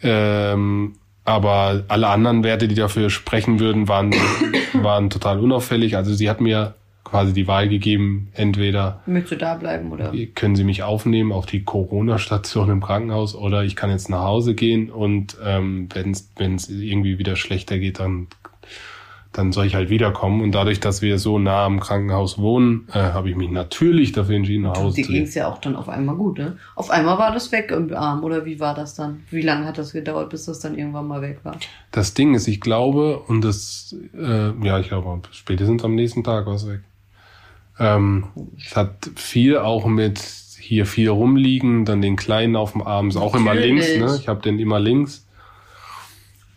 Ähm, 0.02 0.96
aber 1.24 1.84
alle 1.88 2.08
anderen 2.08 2.44
Werte, 2.44 2.68
die 2.68 2.76
dafür 2.76 3.10
sprechen 3.10 3.60
würden, 3.60 3.88
waren, 3.88 4.14
waren 4.74 5.10
total 5.10 5.40
unauffällig. 5.40 5.96
Also 5.96 6.14
sie 6.14 6.30
hat 6.30 6.42
mir 6.42 6.76
quasi 7.04 7.34
die 7.34 7.48
Wahl 7.48 7.70
gegeben, 7.70 8.30
entweder 8.34 9.02
Möchtest 9.06 9.34
du 9.34 9.38
da 9.38 9.56
bleiben 9.56 9.92
oder? 9.92 10.12
können 10.34 10.56
Sie 10.56 10.64
mich 10.64 10.84
aufnehmen 10.84 11.32
auf 11.32 11.46
die 11.46 11.64
Corona-Station 11.64 12.70
im 12.70 12.82
Krankenhaus 12.82 13.36
oder 13.36 13.64
ich 13.64 13.76
kann 13.76 13.92
jetzt 13.92 14.10
nach 14.10 14.24
Hause 14.24 14.56
gehen 14.56 14.90
und 14.90 15.38
ähm, 15.44 15.88
wenn 15.94 16.56
es 16.56 16.70
irgendwie 16.70 17.20
wieder 17.20 17.36
schlechter 17.36 17.78
geht, 17.78 18.00
dann 18.00 18.28
dann 19.36 19.52
soll 19.52 19.66
ich 19.66 19.76
halt 19.76 19.90
wiederkommen. 19.90 20.42
Und 20.42 20.54
dadurch, 20.54 20.80
dass 20.80 21.02
wir 21.02 21.20
so 21.20 21.40
nah 21.40 21.66
am 21.66 21.82
Krankenhaus 21.82 22.38
wohnen, 22.38 22.88
äh, 22.94 23.00
habe 23.00 23.30
ich 23.30 23.36
mich 23.36 23.50
natürlich 23.50 24.14
dafür 24.14 24.36
entschieden, 24.36 24.64
nach 24.64 24.78
Hause 24.78 24.96
zu 24.96 25.02
ging 25.02 25.12
gehen. 25.12 25.24
es 25.26 25.36
ja 25.36 25.50
auch 25.50 25.60
dann 25.60 25.76
auf 25.76 25.90
einmal 25.90 26.16
gut, 26.16 26.38
ne? 26.38 26.58
Auf 26.76 26.90
einmal 26.90 27.18
war 27.18 27.34
das 27.34 27.52
weg 27.52 27.72
im 27.72 27.94
Arm, 27.94 28.24
oder 28.24 28.46
wie 28.46 28.62
war 28.62 28.74
das 28.74 28.96
dann? 28.96 29.24
Wie 29.30 29.42
lange 29.42 29.66
hat 29.66 29.78
das 29.78 29.92
gedauert, 29.92 30.30
bis 30.30 30.46
das 30.46 30.60
dann 30.60 30.78
irgendwann 30.78 31.08
mal 31.08 31.22
weg 31.22 31.40
war? 31.44 31.58
Das 31.92 32.14
Ding 32.14 32.34
ist, 32.34 32.48
ich 32.48 32.62
glaube, 32.62 33.20
und 33.20 33.44
das, 33.44 33.94
äh, 34.18 34.52
ja, 34.66 34.80
ich 34.80 34.88
glaube, 34.88 35.22
spätestens 35.32 35.84
am 35.84 35.96
nächsten 35.96 36.24
Tag 36.24 36.46
war 36.46 36.56
es 36.56 36.68
weg. 36.68 36.82
Ähm, 37.78 38.28
es 38.58 38.78
hat 38.78 39.10
viel 39.16 39.58
auch 39.58 39.86
mit 39.86 40.20
hier 40.60 40.86
viel 40.86 41.10
rumliegen, 41.10 41.84
dann 41.84 42.02
den 42.02 42.16
Kleinen 42.16 42.56
auf 42.56 42.72
dem 42.72 42.82
Arm, 42.82 43.10
ist 43.10 43.18
auch 43.18 43.36
immer 43.36 43.54
links, 43.54 43.88
Natürlich. 43.88 44.12
ne? 44.12 44.18
Ich 44.20 44.28
habe 44.30 44.42
den 44.42 44.60
immer 44.60 44.80
links. 44.80 45.25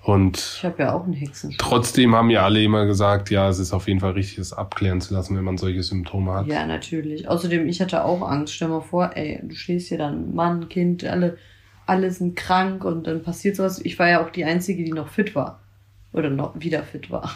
Und 0.02 0.38
Ich 0.58 0.64
habe 0.64 0.82
ja 0.84 0.94
auch 0.94 1.04
einen 1.04 1.12
Hexen. 1.12 1.54
trotzdem 1.58 2.14
haben 2.14 2.30
ja 2.30 2.44
alle 2.44 2.62
immer 2.62 2.86
gesagt, 2.86 3.30
ja, 3.30 3.48
es 3.48 3.58
ist 3.58 3.72
auf 3.72 3.88
jeden 3.88 4.00
Fall 4.00 4.12
richtig, 4.12 4.36
das 4.36 4.52
abklären 4.52 5.00
zu 5.00 5.12
lassen, 5.12 5.36
wenn 5.36 5.44
man 5.44 5.58
solche 5.58 5.82
Symptome 5.82 6.32
hat. 6.32 6.46
Ja, 6.46 6.64
natürlich. 6.66 7.28
Außerdem, 7.28 7.68
ich 7.68 7.80
hatte 7.80 8.04
auch 8.04 8.22
Angst. 8.22 8.54
Stell 8.54 8.68
mal 8.68 8.80
vor, 8.80 9.10
ey, 9.16 9.40
du 9.42 9.54
stehst 9.54 9.88
hier 9.88 9.98
dann, 9.98 10.34
Mann, 10.34 10.68
Kind, 10.68 11.04
alle, 11.04 11.36
alle 11.86 12.10
sind 12.10 12.36
krank 12.36 12.84
und 12.84 13.06
dann 13.06 13.22
passiert 13.22 13.56
sowas. 13.56 13.80
Ich 13.84 13.98
war 13.98 14.08
ja 14.08 14.24
auch 14.24 14.30
die 14.30 14.44
Einzige, 14.44 14.84
die 14.84 14.92
noch 14.92 15.08
fit 15.08 15.34
war. 15.34 15.60
Oder 16.12 16.30
noch 16.30 16.58
wieder 16.58 16.84
fit 16.84 17.10
war. 17.10 17.30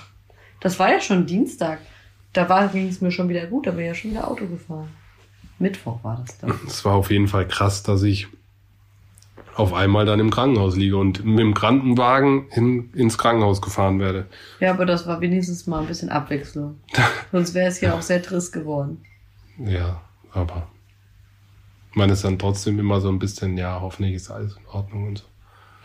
Das 0.61 0.79
war 0.79 0.91
ja 0.91 1.01
schon 1.01 1.27
Dienstag. 1.27 1.79
Da 2.33 2.67
ging 2.69 2.89
es 2.89 3.03
mir 3.03 3.11
schon 3.11 3.29
wieder 3.29 3.47
gut, 3.47 3.67
da 3.67 3.73
bin 3.73 3.81
ich 3.81 3.87
ja 3.89 3.95
schon 3.95 4.13
wieder 4.13 4.29
Auto 4.31 4.47
gefahren. 4.47 4.89
Mittwoch 5.59 6.03
war 6.03 6.25
das 6.25 6.39
dann. 6.39 6.55
Es 6.67 6.85
war 6.85 6.95
auf 6.95 7.11
jeden 7.11 7.29
Fall 7.29 7.47
krass, 7.47 7.83
dass 7.83 8.03
ich 8.03 8.29
auf 9.55 9.75
einmal 9.75 10.07
dann 10.07 10.21
im 10.21 10.31
Krankenhaus 10.31 10.77
liege 10.77 10.97
und 10.97 11.25
mit 11.25 11.39
dem 11.39 11.55
Krankenwagen 11.55 12.49
in, 12.51 12.91
ins 12.95 13.19
Krankenhaus 13.19 13.61
gefahren 13.61 14.01
werde. 14.01 14.27
Ja, 14.61 14.71
aber 14.71 14.87
das 14.87 15.07
war 15.07 15.21
wenigstens 15.21 15.67
mal 15.67 15.81
ein 15.81 15.87
bisschen 15.87 16.09
Abwechslung. 16.09 16.79
Sonst 17.33 17.55
wäre 17.55 17.69
es 17.69 17.81
ja 17.81 17.95
auch 17.95 18.03
sehr 18.03 18.23
trist 18.23 18.53
geworden. 18.53 19.05
Ja, 19.59 20.01
aber 20.33 20.69
man 21.95 22.11
ist 22.11 22.25
dann 22.25 22.39
trotzdem 22.39 22.79
immer 22.79 23.01
so 23.01 23.09
ein 23.11 23.19
bisschen, 23.19 23.59
ja, 23.59 23.81
hoffentlich 23.81 24.15
ist 24.15 24.31
alles 24.31 24.57
in 24.57 24.67
Ordnung 24.67 25.09
und 25.09 25.19
so. 25.19 25.25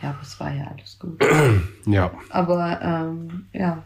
Ja, 0.02 0.10
aber 0.10 0.22
es 0.22 0.38
war 0.40 0.54
ja 0.54 0.66
alles 0.66 0.98
gut. 0.98 1.22
Ja, 1.86 2.10
Aber 2.30 2.80
ähm, 2.82 3.46
ja. 3.52 3.82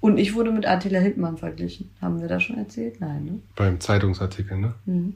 Und 0.00 0.18
ich 0.18 0.34
wurde 0.34 0.52
mit 0.52 0.66
Attila 0.66 0.98
Hildmann 0.98 1.36
verglichen. 1.36 1.90
Haben 2.00 2.20
wir 2.20 2.28
das 2.28 2.42
schon 2.42 2.58
erzählt? 2.58 3.00
Nein, 3.00 3.24
ne? 3.24 3.38
beim 3.56 3.80
Zeitungsartikel, 3.80 4.58
ne? 4.58 4.74
Mhm. 4.84 5.14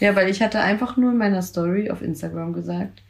Ja, 0.00 0.14
weil 0.14 0.28
ich 0.28 0.42
hatte 0.42 0.60
einfach 0.60 0.96
nur 0.96 1.10
in 1.10 1.18
meiner 1.18 1.42
Story 1.42 1.90
auf 1.90 2.02
Instagram 2.02 2.52
gesagt, 2.52 3.02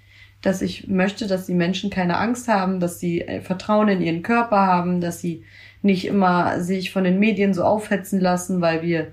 dass 0.42 0.62
ich 0.62 0.88
möchte, 0.88 1.26
dass 1.26 1.46
die 1.46 1.54
Menschen 1.54 1.90
keine 1.90 2.18
Angst 2.18 2.48
haben, 2.48 2.80
dass 2.80 3.00
sie 3.00 3.22
äh, 3.22 3.40
Vertrauen 3.40 3.88
in 3.88 4.00
ihren 4.00 4.22
Körper 4.22 4.58
haben, 4.58 5.00
dass 5.00 5.20
sie 5.20 5.44
nicht 5.82 6.06
immer 6.06 6.60
sich 6.60 6.92
von 6.92 7.04
den 7.04 7.18
Medien 7.18 7.54
so 7.54 7.64
aufhetzen 7.64 8.20
lassen, 8.20 8.60
weil 8.60 8.82
wir 8.82 9.08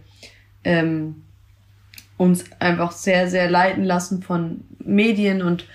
ähm, 0.64 1.24
uns 2.18 2.46
einfach 2.60 2.92
sehr, 2.92 3.28
sehr 3.28 3.50
leiten 3.50 3.84
lassen 3.84 4.22
von 4.22 4.62
Medien 4.80 5.42
und 5.42 5.66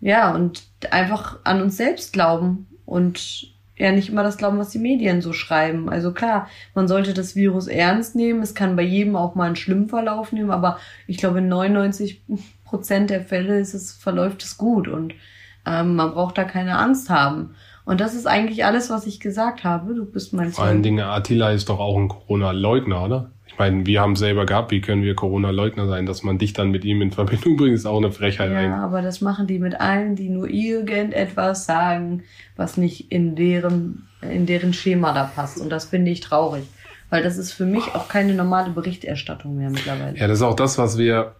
ja, 0.00 0.34
und 0.34 0.64
einfach 0.90 1.38
an 1.44 1.62
uns 1.62 1.76
selbst 1.76 2.12
glauben 2.12 2.66
und 2.84 3.54
ja 3.76 3.90
nicht 3.90 4.08
immer 4.08 4.22
das 4.22 4.36
glauben, 4.36 4.58
was 4.58 4.70
die 4.70 4.78
Medien 4.78 5.22
so 5.22 5.32
schreiben. 5.32 5.88
Also 5.88 6.12
klar, 6.12 6.48
man 6.74 6.88
sollte 6.88 7.14
das 7.14 7.34
Virus 7.34 7.66
ernst 7.66 8.14
nehmen. 8.14 8.42
Es 8.42 8.54
kann 8.54 8.76
bei 8.76 8.82
jedem 8.82 9.16
auch 9.16 9.34
mal 9.34 9.46
einen 9.46 9.56
schlimmen 9.56 9.88
Verlauf 9.88 10.32
nehmen, 10.32 10.50
aber 10.50 10.78
ich 11.06 11.16
glaube, 11.16 11.38
in 11.38 11.48
99 11.48 12.22
Prozent 12.64 13.10
der 13.10 13.22
Fälle 13.22 13.58
ist 13.60 13.74
es, 13.74 13.92
verläuft 13.92 14.42
es 14.42 14.56
gut 14.58 14.88
und 14.88 15.14
ähm, 15.66 15.96
man 15.96 16.12
braucht 16.12 16.38
da 16.38 16.44
keine 16.44 16.78
Angst 16.78 17.10
haben. 17.10 17.54
Und 17.84 18.00
das 18.00 18.14
ist 18.14 18.26
eigentlich 18.26 18.64
alles, 18.64 18.88
was 18.90 19.06
ich 19.06 19.20
gesagt 19.20 19.62
habe. 19.62 19.94
Du 19.94 20.04
bist 20.06 20.32
mein 20.32 20.52
Vor 20.52 20.64
allen. 20.64 20.82
Dingen, 20.82 21.04
Attila 21.04 21.50
ist 21.50 21.68
doch 21.68 21.78
auch 21.78 21.96
ein 21.98 22.08
Corona-Leugner, 22.08 23.04
oder? 23.04 23.30
Ich 23.46 23.58
meine, 23.58 23.84
wir 23.86 24.00
haben 24.00 24.16
selber 24.16 24.46
gehabt, 24.46 24.72
wie 24.72 24.80
können 24.80 25.02
wir 25.02 25.14
Corona-Leugner 25.14 25.86
sein? 25.86 26.06
Dass 26.06 26.22
man 26.22 26.38
dich 26.38 26.54
dann 26.54 26.70
mit 26.70 26.84
ihm 26.84 27.02
in 27.02 27.12
Verbindung 27.12 27.56
bringt, 27.56 27.74
ist 27.74 27.86
auch 27.86 27.98
eine 27.98 28.10
Frechheit 28.10 28.50
Ja, 28.50 28.58
eigentlich. 28.58 28.72
aber 28.74 29.02
das 29.02 29.20
machen 29.20 29.46
die 29.46 29.58
mit 29.58 29.80
allen, 29.80 30.16
die 30.16 30.28
nur 30.30 30.48
irgendetwas 30.48 31.66
sagen, 31.66 32.22
was 32.56 32.76
nicht 32.76 33.12
in 33.12 33.36
deren, 33.36 34.08
in 34.22 34.46
deren 34.46 34.72
Schema 34.72 35.12
da 35.12 35.24
passt. 35.24 35.60
Und 35.60 35.70
das 35.70 35.84
finde 35.84 36.10
ich 36.10 36.20
traurig. 36.20 36.64
Weil 37.10 37.22
das 37.22 37.36
ist 37.36 37.52
für 37.52 37.66
mich 37.66 37.94
auch 37.94 38.08
keine 38.08 38.34
normale 38.34 38.70
Berichterstattung 38.70 39.56
mehr 39.56 39.70
mittlerweile. 39.70 40.16
Ja, 40.18 40.26
das 40.26 40.38
ist 40.38 40.42
auch 40.42 40.56
das, 40.56 40.78
was 40.78 40.98
wir, 40.98 41.34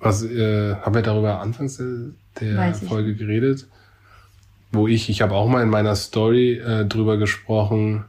was, 0.00 0.24
äh, 0.24 0.74
haben 0.76 0.94
wir 0.94 1.02
darüber 1.02 1.40
anfangs 1.40 1.76
der, 1.76 2.56
der 2.56 2.74
Folge 2.74 3.14
geredet? 3.14 3.66
Wo 4.72 4.88
ich, 4.88 5.10
ich 5.10 5.20
habe 5.22 5.34
auch 5.34 5.48
mal 5.48 5.62
in 5.62 5.68
meiner 5.68 5.94
Story 5.94 6.54
äh, 6.54 6.86
drüber 6.86 7.16
gesprochen, 7.18 8.04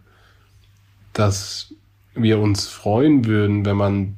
dass 1.14 1.74
wir 2.14 2.40
uns 2.40 2.68
freuen 2.68 3.26
würden, 3.26 3.66
wenn 3.66 3.78
man 3.78 4.16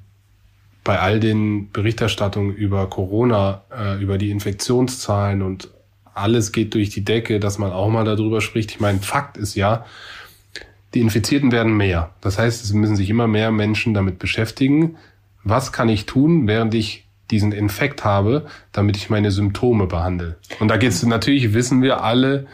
bei 0.84 1.00
all 1.00 1.20
den 1.20 1.72
Berichterstattungen 1.72 2.54
über 2.54 2.90
Corona, 2.90 3.64
äh, 3.76 4.02
über 4.02 4.18
die 4.18 4.32
Infektionszahlen 4.32 5.42
und 5.42 5.70
alles 6.14 6.52
geht 6.52 6.74
durch 6.74 6.90
die 6.90 7.06
Decke, 7.06 7.40
dass 7.40 7.58
man 7.58 7.72
auch 7.72 7.90
mal 7.90 8.06
darüber 8.06 8.42
spricht. 8.42 8.72
Ich 8.72 8.80
meine, 8.80 9.00
Fakt 9.00 9.38
ist 9.38 9.56
ja, 9.56 9.86
die 10.94 11.00
Infizierten 11.00 11.52
werden 11.52 11.76
mehr. 11.76 12.12
Das 12.22 12.38
heißt, 12.38 12.64
es 12.64 12.74
müssen 12.74 12.96
sich 12.96 13.10
immer 13.10 13.28
mehr 13.28 13.52
Menschen 13.52 13.94
damit 13.94 14.20
beschäftigen. 14.20 14.98
Was 15.44 15.72
kann 15.72 15.90
ich 15.90 16.06
tun, 16.06 16.48
während 16.48 16.74
ich 16.76 17.08
diesen 17.34 17.52
Infekt 17.52 18.04
habe, 18.06 18.46
damit 18.72 18.96
ich 18.98 19.10
meine 19.10 19.32
Symptome 19.32 19.88
behandle? 19.88 20.38
Und 20.60 20.68
da 20.70 20.78
geht 20.78 20.92
es 20.92 21.04
natürlich, 21.04 21.54
wissen 21.54 21.82
wir 21.82 22.04
alle, 22.04 22.46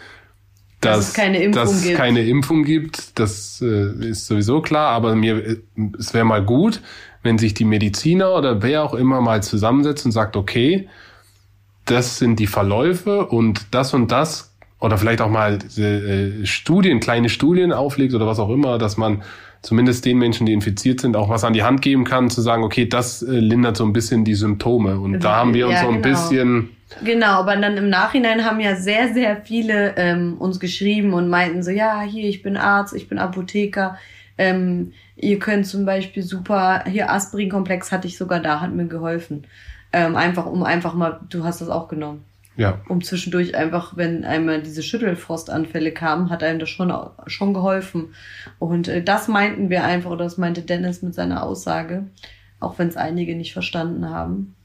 Dass 0.81 0.97
dass, 0.97 1.07
es 1.09 1.13
keine 1.13 1.43
Impfung 1.43 1.63
dass 1.63 1.83
gibt. 1.83 1.97
keine 1.97 2.25
Impfung 2.25 2.63
gibt. 2.63 3.19
Das 3.19 3.61
äh, 3.61 4.09
ist 4.09 4.27
sowieso 4.27 4.61
klar, 4.61 4.91
aber 4.91 5.15
mir, 5.15 5.45
äh, 5.45 5.57
es 5.97 6.13
wäre 6.13 6.25
mal 6.25 6.43
gut, 6.43 6.81
wenn 7.21 7.37
sich 7.37 7.53
die 7.53 7.65
Mediziner 7.65 8.33
oder 8.33 8.61
wer 8.63 8.83
auch 8.83 8.93
immer 8.93 9.21
mal 9.21 9.43
zusammensetzt 9.43 10.05
und 10.05 10.11
sagt, 10.13 10.37
okay, 10.37 10.87
das 11.85 12.17
sind 12.17 12.39
die 12.39 12.47
Verläufe 12.47 13.25
und 13.25 13.67
das 13.71 13.93
und 13.93 14.11
das 14.11 14.55
oder 14.79 14.97
vielleicht 14.97 15.21
auch 15.21 15.29
mal 15.29 15.59
äh, 15.77 16.45
Studien, 16.45 16.99
kleine 16.99 17.29
Studien 17.29 17.73
auflegt 17.73 18.13
oder 18.13 18.25
was 18.25 18.39
auch 18.39 18.49
immer, 18.49 18.77
dass 18.77 18.95
man 18.95 19.23
zumindest 19.61 20.05
den 20.05 20.17
Menschen, 20.17 20.45
die 20.45 20.53
infiziert 20.53 21.01
sind, 21.01 21.15
auch 21.15 21.29
was 21.29 21.43
an 21.43 21.53
die 21.53 21.63
Hand 21.63 21.81
geben 21.81 22.03
kann, 22.05 22.29
zu 22.29 22.41
sagen, 22.41 22.63
okay, 22.63 22.87
das 22.87 23.21
äh, 23.21 23.31
lindert 23.31 23.77
so 23.77 23.85
ein 23.85 23.93
bisschen 23.93 24.23
die 24.23 24.35
Symptome. 24.35 24.99
Und 24.99 25.19
da 25.23 25.35
haben 25.37 25.53
wir 25.53 25.67
uns 25.67 25.75
Ja, 25.75 25.81
so 25.81 25.87
ein 25.89 26.01
genau. 26.01 26.09
bisschen, 26.09 26.69
Genau, 27.03 27.27
aber 27.27 27.55
dann 27.55 27.77
im 27.77 27.89
Nachhinein 27.89 28.45
haben 28.45 28.59
ja 28.59 28.75
sehr, 28.75 29.13
sehr 29.13 29.37
viele 29.43 29.93
ähm, 29.95 30.37
uns 30.39 30.59
geschrieben 30.59 31.13
und 31.13 31.29
meinten 31.29 31.61
so, 31.61 31.71
ja, 31.71 32.01
hier, 32.01 32.27
ich 32.27 32.41
bin 32.41 32.57
Arzt, 32.57 32.95
ich 32.95 33.07
bin 33.07 33.19
Apotheker, 33.19 33.97
ähm, 34.37 34.93
ihr 35.15 35.37
könnt 35.37 35.67
zum 35.67 35.85
Beispiel 35.85 36.23
super, 36.23 36.83
hier 36.87 37.11
Aspirin-Komplex 37.11 37.91
hatte 37.91 38.07
ich 38.07 38.17
sogar 38.17 38.39
da, 38.39 38.59
hat 38.61 38.73
mir 38.73 38.87
geholfen. 38.87 39.45
Ähm, 39.93 40.15
einfach, 40.15 40.45
um 40.45 40.63
einfach 40.63 40.93
mal, 40.93 41.19
du 41.29 41.43
hast 41.43 41.61
das 41.61 41.69
auch 41.69 41.87
genommen. 41.87 42.23
Ja, 42.59 42.81
Um 42.89 43.01
zwischendurch 43.01 43.55
einfach, 43.55 43.95
wenn 43.95 44.25
einmal 44.25 44.61
diese 44.61 44.83
Schüttelfrostanfälle 44.83 45.93
kamen, 45.93 46.29
hat 46.29 46.43
einem 46.43 46.59
das 46.59 46.67
schon, 46.67 46.93
schon 47.25 47.53
geholfen. 47.53 48.13
Und 48.59 48.89
äh, 48.89 49.01
das 49.01 49.29
meinten 49.29 49.69
wir 49.69 49.85
einfach, 49.85 50.11
oder 50.11 50.25
das 50.25 50.37
meinte 50.37 50.61
Dennis 50.61 51.01
mit 51.01 51.15
seiner 51.15 51.43
Aussage, 51.43 52.07
auch 52.59 52.77
wenn 52.77 52.89
es 52.89 52.97
einige 52.97 53.33
nicht 53.37 53.53
verstanden 53.53 54.09
haben. 54.09 54.55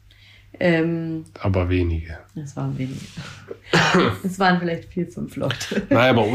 Ähm, 0.59 1.23
aber 1.41 1.69
wenige. 1.69 2.19
es 2.35 2.57
waren 2.57 2.77
wenige. 2.77 3.01
es 4.25 4.41
waren 4.41 4.59
vielleicht 4.59 4.87
vier, 4.87 5.07
fünf 5.07 5.37
Leute. 5.37 5.83
Naja, 5.89 6.11
aber 6.11 6.27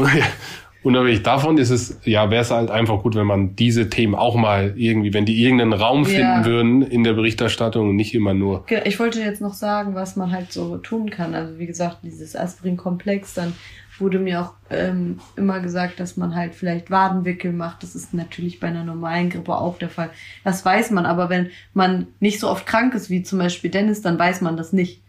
unabhängig 0.82 1.22
davon 1.22 1.58
ist 1.58 1.70
es, 1.70 1.98
ja, 2.04 2.30
wäre 2.30 2.42
es 2.42 2.50
halt 2.50 2.70
einfach 2.70 3.02
gut, 3.02 3.14
wenn 3.14 3.26
man 3.26 3.56
diese 3.56 3.90
Themen 3.90 4.14
auch 4.14 4.34
mal 4.36 4.74
irgendwie, 4.76 5.12
wenn 5.12 5.26
die 5.26 5.42
irgendeinen 5.42 5.72
Raum 5.72 6.04
finden 6.04 6.20
Ja. 6.20 6.44
würden 6.44 6.82
in 6.82 7.04
der 7.04 7.12
Berichterstattung 7.12 7.90
und 7.90 7.96
nicht 7.96 8.14
immer 8.14 8.34
nur. 8.34 8.64
Ich 8.84 8.98
wollte 8.98 9.20
jetzt 9.20 9.40
noch 9.40 9.54
sagen, 9.54 9.94
was 9.94 10.16
man 10.16 10.32
halt 10.32 10.52
so 10.52 10.78
tun 10.78 11.10
kann. 11.10 11.34
Also 11.34 11.58
wie 11.58 11.66
gesagt, 11.66 11.98
dieses 12.02 12.34
Aspirin-Komplex, 12.36 13.34
dann 13.34 13.52
wurde 13.98 14.18
mir 14.18 14.40
auch 14.40 14.54
ähm, 14.70 15.20
immer 15.36 15.60
gesagt, 15.60 16.00
dass 16.00 16.16
man 16.16 16.34
halt 16.34 16.54
vielleicht 16.54 16.90
Wadenwickel 16.90 17.52
macht. 17.52 17.82
Das 17.82 17.94
ist 17.94 18.14
natürlich 18.14 18.58
bei 18.58 18.68
einer 18.68 18.82
normalen 18.84 19.28
Grippe 19.28 19.54
auch 19.54 19.76
der 19.78 19.90
Fall. 19.90 20.10
Das 20.42 20.64
weiß 20.64 20.90
man, 20.92 21.04
aber 21.04 21.28
wenn 21.28 21.50
man 21.74 22.06
nicht 22.18 22.40
so 22.40 22.48
oft 22.48 22.64
krank 22.66 22.94
ist 22.94 23.10
wie 23.10 23.22
zum 23.22 23.38
Beispiel 23.38 23.70
Dennis, 23.70 24.00
dann 24.00 24.18
weiß 24.18 24.40
man 24.40 24.56
das 24.56 24.72
nicht. 24.72 25.02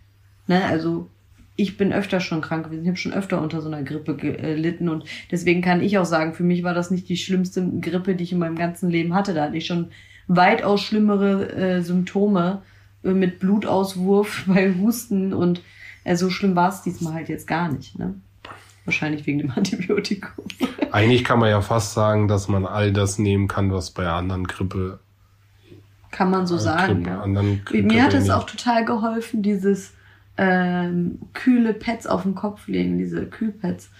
Ne? 0.48 0.62
Also 0.66 1.08
ich 1.56 1.78
bin 1.78 1.94
öfter 1.94 2.20
schon 2.20 2.42
krank 2.42 2.66
gewesen. 2.66 2.84
Ich 2.84 2.88
habe 2.88 2.98
schon 2.98 3.14
öfter 3.14 3.42
unter 3.42 3.62
so 3.62 3.68
einer 3.68 3.84
Grippe 3.84 4.16
gelitten 4.16 4.90
und 4.90 5.06
deswegen 5.30 5.62
kann 5.62 5.82
ich 5.82 5.98
auch 5.98 6.06
sagen, 6.06 6.34
für 6.34 6.44
mich 6.44 6.64
war 6.64 6.74
das 6.74 6.92
nicht 6.92 7.10
die 7.10 7.18
schlimmste 7.18 7.68
Grippe, 7.82 8.16
die 8.16 8.24
ich 8.24 8.32
in 8.32 8.40
meinem 8.40 8.58
ganzen 8.58 8.90
Leben 8.90 9.14
hatte. 9.14 9.34
Da 9.34 9.44
hatte 9.44 9.58
ich 9.58 9.66
schon 9.66 9.90
weitaus 10.28 10.82
schlimmere 10.82 11.52
äh, 11.52 11.82
Symptome 11.82 12.62
äh, 13.04 13.12
mit 13.12 13.40
Blutauswurf 13.40 14.46
bei 14.48 14.74
Husten 14.74 15.34
und 15.34 15.62
äh, 16.04 16.16
so 16.16 16.30
schlimm 16.30 16.56
war 16.56 16.70
es 16.70 16.82
diesmal 16.82 17.14
halt 17.14 17.30
jetzt 17.30 17.48
gar 17.48 17.72
nicht. 17.72 18.00
Ne? 18.00 18.16
Wahrscheinlich 18.86 19.26
wegen 19.28 19.40
dem 19.40 19.52
Antibiotikum. 19.56 20.46
Eigentlich 20.92 21.24
kann 21.24 21.40
man 21.40 21.50
ja 21.50 21.62
fast 21.62 21.94
sagen, 21.94 22.28
dass 22.28 22.48
man 22.48 22.66
all 22.66 22.92
das 22.92 23.20
nehmen 23.20 23.48
kann, 23.48 23.72
was 23.72 23.92
bei 23.92 24.08
anderen 24.08 24.48
Grippe 24.48 25.00
Kann 26.12 26.32
man 26.32 26.48
so 26.48 26.58
sagen, 26.58 27.04
Grippe, 27.66 27.78
ja. 27.78 27.84
Mir 27.84 28.04
hat 28.04 28.14
es 28.14 28.30
auch 28.30 28.46
total 28.46 28.86
geholfen, 28.86 29.44
dieses 29.44 29.94
ähm, 30.42 31.20
kühle 31.34 31.74
Pads 31.74 32.08
auf 32.08 32.24
den 32.24 32.34
Kopf 32.34 32.68
legen, 32.68 32.98
diese 32.98 33.28
Kühlpads. 33.28 33.92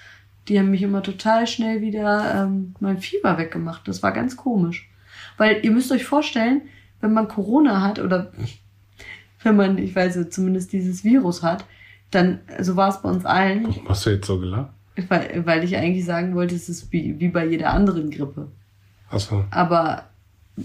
Die 0.48 0.58
haben 0.58 0.72
mich 0.72 0.82
immer 0.82 1.04
total 1.04 1.46
schnell 1.46 1.82
wieder 1.82 2.34
ähm, 2.44 2.74
mein 2.80 2.98
Fieber 2.98 3.38
weggemacht. 3.38 3.88
Das 3.88 4.02
war 4.02 4.12
ganz 4.12 4.36
komisch. 4.36 4.90
Weil 5.38 5.64
ihr 5.64 5.70
müsst 5.70 5.92
euch 5.92 6.04
vorstellen, 6.04 6.64
wenn 7.00 7.14
man 7.14 7.28
Corona 7.28 7.82
hat 7.82 8.00
oder 8.00 8.32
wenn 9.44 9.56
man, 9.56 9.78
ich 9.78 9.96
weiß 9.96 10.16
nicht, 10.16 10.34
zumindest 10.34 10.74
dieses 10.74 11.04
Virus 11.04 11.44
hat, 11.44 11.64
dann, 12.10 12.40
so 12.60 12.76
war 12.76 12.90
es 12.90 13.02
bei 13.04 13.10
uns 13.10 13.24
allen, 13.24 13.68
Warum 13.68 13.90
hast 13.90 14.06
du 14.08 14.10
jetzt 14.10 14.26
so 14.26 14.40
gelacht? 14.40 14.74
weil, 15.10 15.46
weil 15.46 15.64
ich 15.64 15.78
eigentlich 15.78 16.06
sagen 16.06 16.34
wollte, 16.34 16.56
es 16.56 16.70
ist 16.70 16.92
wie, 16.92 17.20
wie 17.20 17.30
bei 17.30 17.46
jeder 17.46 17.72
anderen 17.72 18.10
Grippe. 18.10 18.48
Achso. 19.10 19.46
Aber 19.52 20.06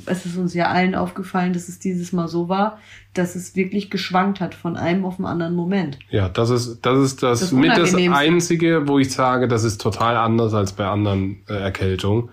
es 0.07 0.27
ist 0.27 0.37
uns 0.37 0.53
ja 0.55 0.69
allen 0.69 0.95
aufgefallen, 0.95 1.53
dass 1.53 1.69
es 1.69 1.79
dieses 1.79 2.13
Mal 2.13 2.29
so 2.29 2.49
war, 2.49 2.79
dass 3.15 3.35
es 3.37 3.55
wirklich 3.55 3.91
geschwankt 3.91 4.41
hat 4.41 4.55
von 4.55 4.77
einem 4.77 5.05
auf 5.05 5.17
den 5.17 5.25
anderen 5.27 5.55
Moment. 5.55 5.99
Ja, 6.11 6.29
das 6.29 6.51
ist 6.51 6.81
das, 6.83 6.99
ist 6.99 7.23
das, 7.23 7.41
Das 7.41 7.53
mit 7.53 7.77
das. 7.77 7.95
Einzige, 7.95 8.89
wo 8.89 8.99
ich 8.99 9.13
sage, 9.13 9.49
das 9.49 9.65
ist 9.65 9.81
total 9.81 10.17
anders 10.17 10.55
als 10.55 10.73
bei 10.73 10.87
anderen 10.87 11.43
äh, 11.49 11.55
Erkältungen, 11.55 12.31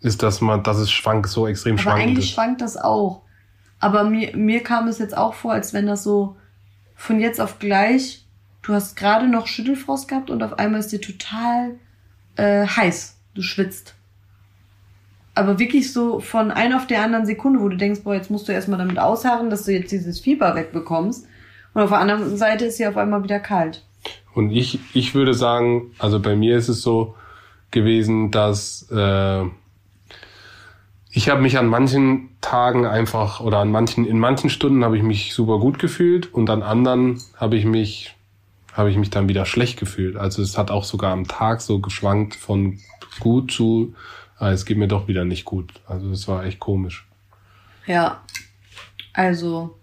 ist, 0.00 0.22
dass 0.22 0.40
man, 0.40 0.62
dass 0.62 0.76
es 0.78 0.90
schwank 0.90 1.26
so 1.26 1.46
extrem 1.46 1.74
Aber 1.74 1.82
schwankend 1.82 2.02
eigentlich 2.08 2.26
ist. 2.26 2.34
schwankt 2.34 2.60
das 2.60 2.76
auch. 2.76 3.22
Aber 3.80 4.04
mir, 4.04 4.36
mir 4.36 4.62
kam 4.62 4.86
es 4.88 4.98
jetzt 4.98 5.16
auch 5.16 5.34
vor, 5.34 5.52
als 5.52 5.72
wenn 5.72 5.86
das 5.86 6.02
so 6.04 6.36
von 6.94 7.20
jetzt 7.20 7.40
auf 7.40 7.58
gleich, 7.58 8.26
du 8.62 8.72
hast 8.72 8.96
gerade 8.96 9.28
noch 9.28 9.46
Schüttelfrost 9.46 10.08
gehabt 10.08 10.30
und 10.30 10.42
auf 10.42 10.58
einmal 10.58 10.80
ist 10.80 10.92
dir 10.92 11.00
total 11.00 11.74
äh, 12.36 12.66
heiß. 12.66 13.16
Du 13.34 13.42
schwitzt. 13.42 13.95
Aber 15.36 15.58
wirklich 15.58 15.92
so 15.92 16.18
von 16.18 16.50
einer 16.50 16.76
auf 16.76 16.86
der 16.86 17.02
anderen 17.02 17.26
Sekunde, 17.26 17.60
wo 17.60 17.68
du 17.68 17.76
denkst, 17.76 18.00
boah, 18.02 18.14
jetzt 18.14 18.30
musst 18.30 18.48
du 18.48 18.52
erstmal 18.52 18.78
damit 18.78 18.98
ausharren, 18.98 19.50
dass 19.50 19.64
du 19.64 19.72
jetzt 19.72 19.92
dieses 19.92 20.18
Fieber 20.18 20.54
wegbekommst. 20.54 21.26
Und 21.74 21.82
auf 21.82 21.90
der 21.90 21.98
anderen 21.98 22.36
Seite 22.38 22.64
ist 22.64 22.78
sie 22.78 22.86
auf 22.86 22.96
einmal 22.96 23.22
wieder 23.22 23.38
kalt. 23.38 23.84
Und 24.34 24.50
ich, 24.50 24.80
ich 24.94 25.14
würde 25.14 25.34
sagen, 25.34 25.92
also 25.98 26.20
bei 26.20 26.36
mir 26.36 26.56
ist 26.56 26.68
es 26.68 26.80
so 26.80 27.14
gewesen, 27.70 28.30
dass 28.30 28.90
äh, 28.90 29.44
ich 31.10 31.28
habe 31.28 31.40
mich 31.42 31.58
an 31.58 31.66
manchen 31.66 32.30
Tagen 32.40 32.86
einfach 32.86 33.40
oder 33.40 33.58
an 33.58 33.70
manchen, 33.70 34.06
in 34.06 34.18
manchen 34.18 34.50
Stunden 34.50 34.84
habe 34.84 34.96
ich 34.96 35.02
mich 35.02 35.34
super 35.34 35.58
gut 35.58 35.78
gefühlt 35.78 36.32
und 36.32 36.48
an 36.48 36.62
anderen 36.62 37.22
habe 37.36 37.56
ich 37.56 37.64
mich, 37.64 38.14
habe 38.72 38.90
ich 38.90 38.96
mich 38.96 39.10
dann 39.10 39.28
wieder 39.28 39.46
schlecht 39.46 39.78
gefühlt. 39.78 40.16
Also 40.16 40.42
es 40.42 40.56
hat 40.56 40.70
auch 40.70 40.84
sogar 40.84 41.12
am 41.12 41.26
Tag 41.26 41.60
so 41.60 41.78
geschwankt 41.78 42.34
von 42.34 42.78
gut 43.20 43.50
zu, 43.50 43.94
ah, 44.38 44.50
es 44.50 44.64
geht 44.64 44.78
mir 44.78 44.88
doch 44.88 45.08
wieder 45.08 45.24
nicht 45.24 45.44
gut. 45.44 45.72
Also 45.86 46.10
es 46.10 46.26
war 46.28 46.44
echt 46.44 46.58
komisch. 46.60 47.06
Ja. 47.86 48.22
Also, 49.12 49.78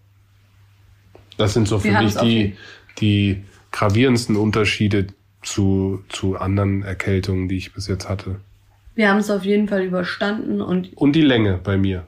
Das 1.37 1.53
sind 1.53 1.67
so 1.67 1.79
für 1.79 1.91
mich 1.91 2.15
die, 2.15 2.55
die 2.99 3.43
gravierendsten 3.71 4.35
Unterschiede 4.35 5.07
zu, 5.41 6.03
zu 6.09 6.37
anderen 6.37 6.83
Erkältungen, 6.83 7.49
die 7.49 7.57
ich 7.57 7.73
bis 7.73 7.87
jetzt 7.87 8.07
hatte. 8.07 8.39
wir 8.95 9.09
haben 9.09 9.17
es 9.17 9.31
auf 9.31 9.43
jeden 9.43 9.67
Fall 9.67 9.83
überstanden 9.83 10.61
und 10.61 10.95
Und 10.95 11.13
die 11.13 11.21
Länge 11.21 11.59
bei 11.63 11.77
mir. 11.77 12.05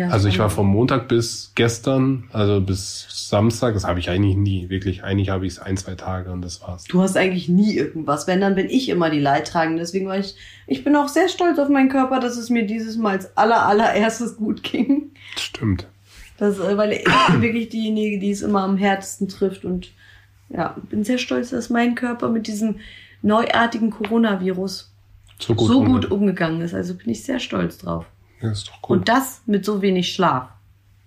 Ja. 0.00 0.08
Also 0.08 0.28
ich 0.28 0.38
war 0.38 0.48
von 0.48 0.60
vom 0.60 0.72
Montag 0.72 1.08
bis 1.08 1.52
gestern, 1.54 2.24
also 2.32 2.60
bis 2.60 3.06
Samstag, 3.10 3.74
das 3.74 3.84
habe 3.84 4.00
ich 4.00 4.10
eigentlich 4.10 4.36
nie, 4.36 4.68
wirklich. 4.68 5.04
Eigentlich 5.04 5.30
habe 5.30 5.46
ich 5.46 5.54
es 5.54 5.58
ein, 5.58 5.76
zwei 5.76 5.94
Tage 5.94 6.32
und 6.32 6.42
das 6.42 6.62
war's. 6.62 6.84
Du 6.84 7.00
hast 7.02 7.16
eigentlich 7.16 7.48
nie 7.48 7.76
irgendwas. 7.76 8.26
Wenn, 8.26 8.40
dann 8.40 8.54
bin 8.54 8.68
ich 8.68 8.88
immer 8.88 9.10
die 9.10 9.20
Leidtragende. 9.20 9.80
Deswegen 9.80 10.06
war 10.06 10.18
ich, 10.18 10.36
ich 10.66 10.84
bin 10.84 10.96
auch 10.96 11.08
sehr 11.08 11.28
stolz 11.28 11.58
auf 11.58 11.68
meinen 11.68 11.88
Körper, 11.88 12.18
dass 12.18 12.36
es 12.36 12.50
mir 12.50 12.66
dieses 12.66 12.96
Mal 12.96 13.12
als 13.12 13.36
aller, 13.36 13.66
allererstes 13.66 14.36
gut 14.36 14.62
ging. 14.62 15.10
Stimmt. 15.36 15.86
Das, 16.38 16.58
äh, 16.58 16.76
weil 16.76 16.92
ich 16.92 17.04
bin 17.04 17.14
wirklich 17.42 17.68
diejenige, 17.68 18.18
die 18.18 18.30
es 18.30 18.42
immer 18.42 18.62
am 18.62 18.76
härtesten 18.76 19.28
trifft. 19.28 19.64
Und 19.64 19.92
ja, 20.48 20.76
bin 20.88 21.04
sehr 21.04 21.18
stolz, 21.18 21.50
dass 21.50 21.70
mein 21.70 21.94
Körper 21.94 22.28
mit 22.28 22.46
diesem 22.46 22.76
neuartigen 23.22 23.90
Coronavirus 23.90 24.92
So 25.38 25.54
gut. 25.54 25.68
so 25.68 25.84
gut 25.84 26.10
umgegangen 26.10 26.62
ist. 26.62 26.74
Also 26.74 26.94
bin 26.94 27.10
ich 27.10 27.22
sehr 27.22 27.38
stolz 27.38 27.78
drauf. 27.78 28.06
Ja, 28.42 28.50
ist 28.50 28.68
doch 28.68 28.80
gut. 28.82 28.98
Und 28.98 29.08
das 29.08 29.42
mit 29.46 29.64
so 29.64 29.82
wenig 29.82 30.12
Schlaf. 30.14 30.48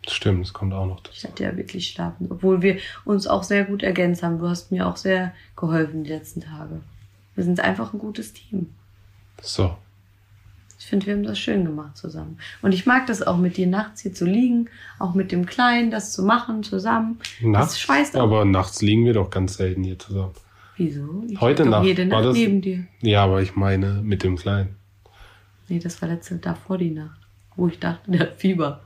Stimmt, 0.07 0.41
das 0.45 0.53
kommt 0.53 0.73
auch 0.73 0.85
noch 0.85 1.01
Ich 1.11 1.21
dazu. 1.21 1.27
hatte 1.29 1.43
ja 1.43 1.55
wirklich 1.57 1.87
schlafen, 1.87 2.27
obwohl 2.29 2.61
wir 2.61 2.77
uns 3.05 3.25
auch 3.25 3.43
sehr 3.43 3.63
gut 3.63 3.83
ergänzt 3.83 4.21
haben. 4.21 4.37
Du 4.39 4.47
hast 4.49 4.71
mir 4.71 4.85
auch 4.87 4.97
sehr 4.97 5.33
geholfen 5.55 6.03
die 6.03 6.09
letzten 6.09 6.41
Tage. 6.41 6.81
Wir 7.35 7.43
sind 7.43 7.59
einfach 7.61 7.93
ein 7.93 7.99
gutes 7.99 8.33
Team. 8.33 8.73
So. 9.41 9.75
Ich 10.77 10.87
finde, 10.87 11.05
wir 11.05 11.13
haben 11.13 11.23
das 11.23 11.39
schön 11.39 11.63
gemacht 11.63 11.95
zusammen. 11.95 12.37
Und 12.61 12.73
ich 12.73 12.85
mag 12.85 13.07
das 13.07 13.21
auch 13.21 13.37
mit 13.37 13.55
dir 13.55 13.67
nachts 13.67 14.01
hier 14.01 14.13
zu 14.13 14.25
liegen, 14.25 14.69
auch 14.99 15.13
mit 15.13 15.31
dem 15.31 15.45
Kleinen 15.45 15.89
das 15.91 16.11
zu 16.11 16.23
machen 16.23 16.61
zusammen. 16.63 17.19
Nachts, 17.41 17.67
das 17.73 17.79
schweißt 17.79 18.17
auch. 18.17 18.23
aber 18.23 18.43
nachts 18.43 18.81
liegen 18.81 19.05
wir 19.05 19.13
doch 19.13 19.29
ganz 19.29 19.55
selten 19.55 19.83
hier 19.85 19.97
zusammen. 19.97 20.33
Wieso? 20.75 21.23
Ich 21.29 21.39
Heute 21.39 21.65
Nacht 21.65 21.85
jede 21.85 22.01
war 22.11 22.17
Nacht 22.19 22.25
das- 22.29 22.35
neben 22.35 22.59
dir. 22.61 22.85
Ja, 23.01 23.23
aber 23.23 23.41
ich 23.41 23.55
meine 23.55 24.01
mit 24.03 24.23
dem 24.23 24.35
Kleinen. 24.35 24.75
Nee, 25.69 25.79
das 25.79 26.01
war 26.01 26.09
letzte 26.09 26.35
davor 26.35 26.77
die 26.77 26.91
Nacht, 26.91 27.21
wo 27.55 27.67
ich 27.67 27.79
dachte, 27.79 28.11
der 28.11 28.21
hat 28.21 28.33
Fieber. 28.37 28.81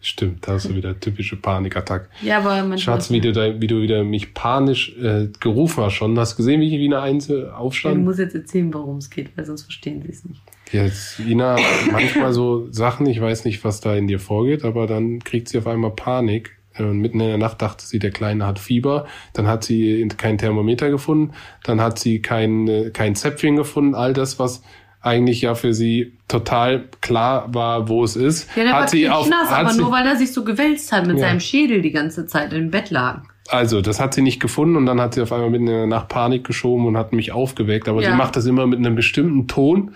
Stimmt, 0.00 0.46
da 0.46 0.52
hast 0.52 0.68
du 0.68 0.74
wieder 0.74 0.98
typische 0.98 1.36
Panikattack. 1.36 2.08
Ja, 2.22 2.38
aber 2.38 2.50
manchmal. 2.56 2.78
Schatz, 2.78 3.10
wie 3.10 3.20
du, 3.20 3.32
da, 3.32 3.60
wie 3.60 3.66
du 3.66 3.80
wieder 3.80 4.04
mich 4.04 4.34
panisch 4.34 4.94
äh, 4.98 5.28
gerufen 5.40 5.84
hast 5.84 5.94
schon. 5.94 6.18
Hast 6.18 6.32
du 6.32 6.36
gesehen, 6.38 6.60
wie 6.60 6.66
ich 6.74 6.80
wie 6.80 6.86
eine 6.86 7.00
Einzel 7.00 7.42
Ja, 7.44 7.48
du 7.50 7.54
aufstand? 7.54 8.04
musst 8.04 8.18
jetzt 8.18 8.34
erzählen, 8.34 8.72
worum 8.74 8.98
es 8.98 9.10
geht, 9.10 9.36
weil 9.36 9.44
sonst 9.46 9.62
verstehen 9.62 10.02
sie 10.02 10.08
es 10.10 10.24
nicht. 10.24 10.40
Jetzt, 10.72 11.20
Ina, 11.20 11.56
manchmal 11.92 12.32
so 12.32 12.66
Sachen, 12.72 13.06
ich 13.06 13.20
weiß 13.20 13.44
nicht, 13.44 13.64
was 13.64 13.80
da 13.80 13.94
in 13.94 14.08
dir 14.08 14.18
vorgeht, 14.18 14.64
aber 14.64 14.86
dann 14.86 15.20
kriegt 15.20 15.48
sie 15.48 15.58
auf 15.58 15.66
einmal 15.66 15.92
Panik. 15.92 16.50
Und 16.76 16.98
mitten 16.98 17.20
in 17.20 17.28
der 17.28 17.38
Nacht 17.38 17.62
dachte 17.62 17.86
sie, 17.86 18.00
der 18.00 18.10
Kleine 18.10 18.44
hat 18.46 18.58
Fieber. 18.58 19.06
Dann 19.32 19.46
hat 19.46 19.62
sie 19.62 20.08
kein 20.16 20.38
Thermometer 20.38 20.90
gefunden. 20.90 21.32
Dann 21.62 21.80
hat 21.80 22.00
sie 22.00 22.20
kein, 22.20 22.66
äh, 22.66 22.90
kein 22.90 23.14
Zäpfchen 23.14 23.54
gefunden. 23.54 23.94
All 23.94 24.12
das, 24.12 24.40
was 24.40 24.62
eigentlich 25.04 25.42
ja 25.42 25.54
für 25.54 25.74
sie 25.74 26.12
total 26.28 26.84
klar 27.00 27.52
war, 27.54 27.88
wo 27.88 28.02
es 28.04 28.16
ist. 28.16 28.48
Ja, 28.56 28.64
der 28.64 28.72
hat 28.72 28.80
war 28.82 28.88
sie 28.88 29.08
auf, 29.08 29.28
nass, 29.28 29.50
hat 29.50 29.60
aber 29.60 29.70
sie, 29.70 29.80
nur 29.80 29.92
weil 29.92 30.06
er 30.06 30.16
sich 30.16 30.32
so 30.32 30.44
gewälzt 30.44 30.90
hat 30.92 31.06
mit 31.06 31.18
Ja. 31.18 31.28
seinem 31.28 31.40
Schädel 31.40 31.82
die 31.82 31.92
ganze 31.92 32.26
Zeit 32.26 32.52
im 32.52 32.70
Bett 32.70 32.90
lag. 32.90 33.22
Also, 33.48 33.82
das 33.82 34.00
hat 34.00 34.14
sie 34.14 34.22
nicht 34.22 34.40
gefunden 34.40 34.76
und 34.76 34.86
dann 34.86 35.00
hat 35.00 35.12
sie 35.14 35.20
auf 35.20 35.30
einmal 35.30 35.50
mitten 35.50 35.66
in 35.66 35.74
der 35.74 35.86
Nacht 35.86 36.08
Panik 36.08 36.44
geschoben 36.44 36.86
und 36.86 36.96
hat 36.96 37.12
mich 37.12 37.32
aufgeweckt. 37.32 37.88
Aber 37.88 38.00
Ja. 38.02 38.10
sie 38.12 38.16
macht 38.16 38.36
das 38.36 38.46
immer 38.46 38.66
mit 38.66 38.78
einem 38.78 38.94
bestimmten 38.94 39.46
Ton, 39.48 39.90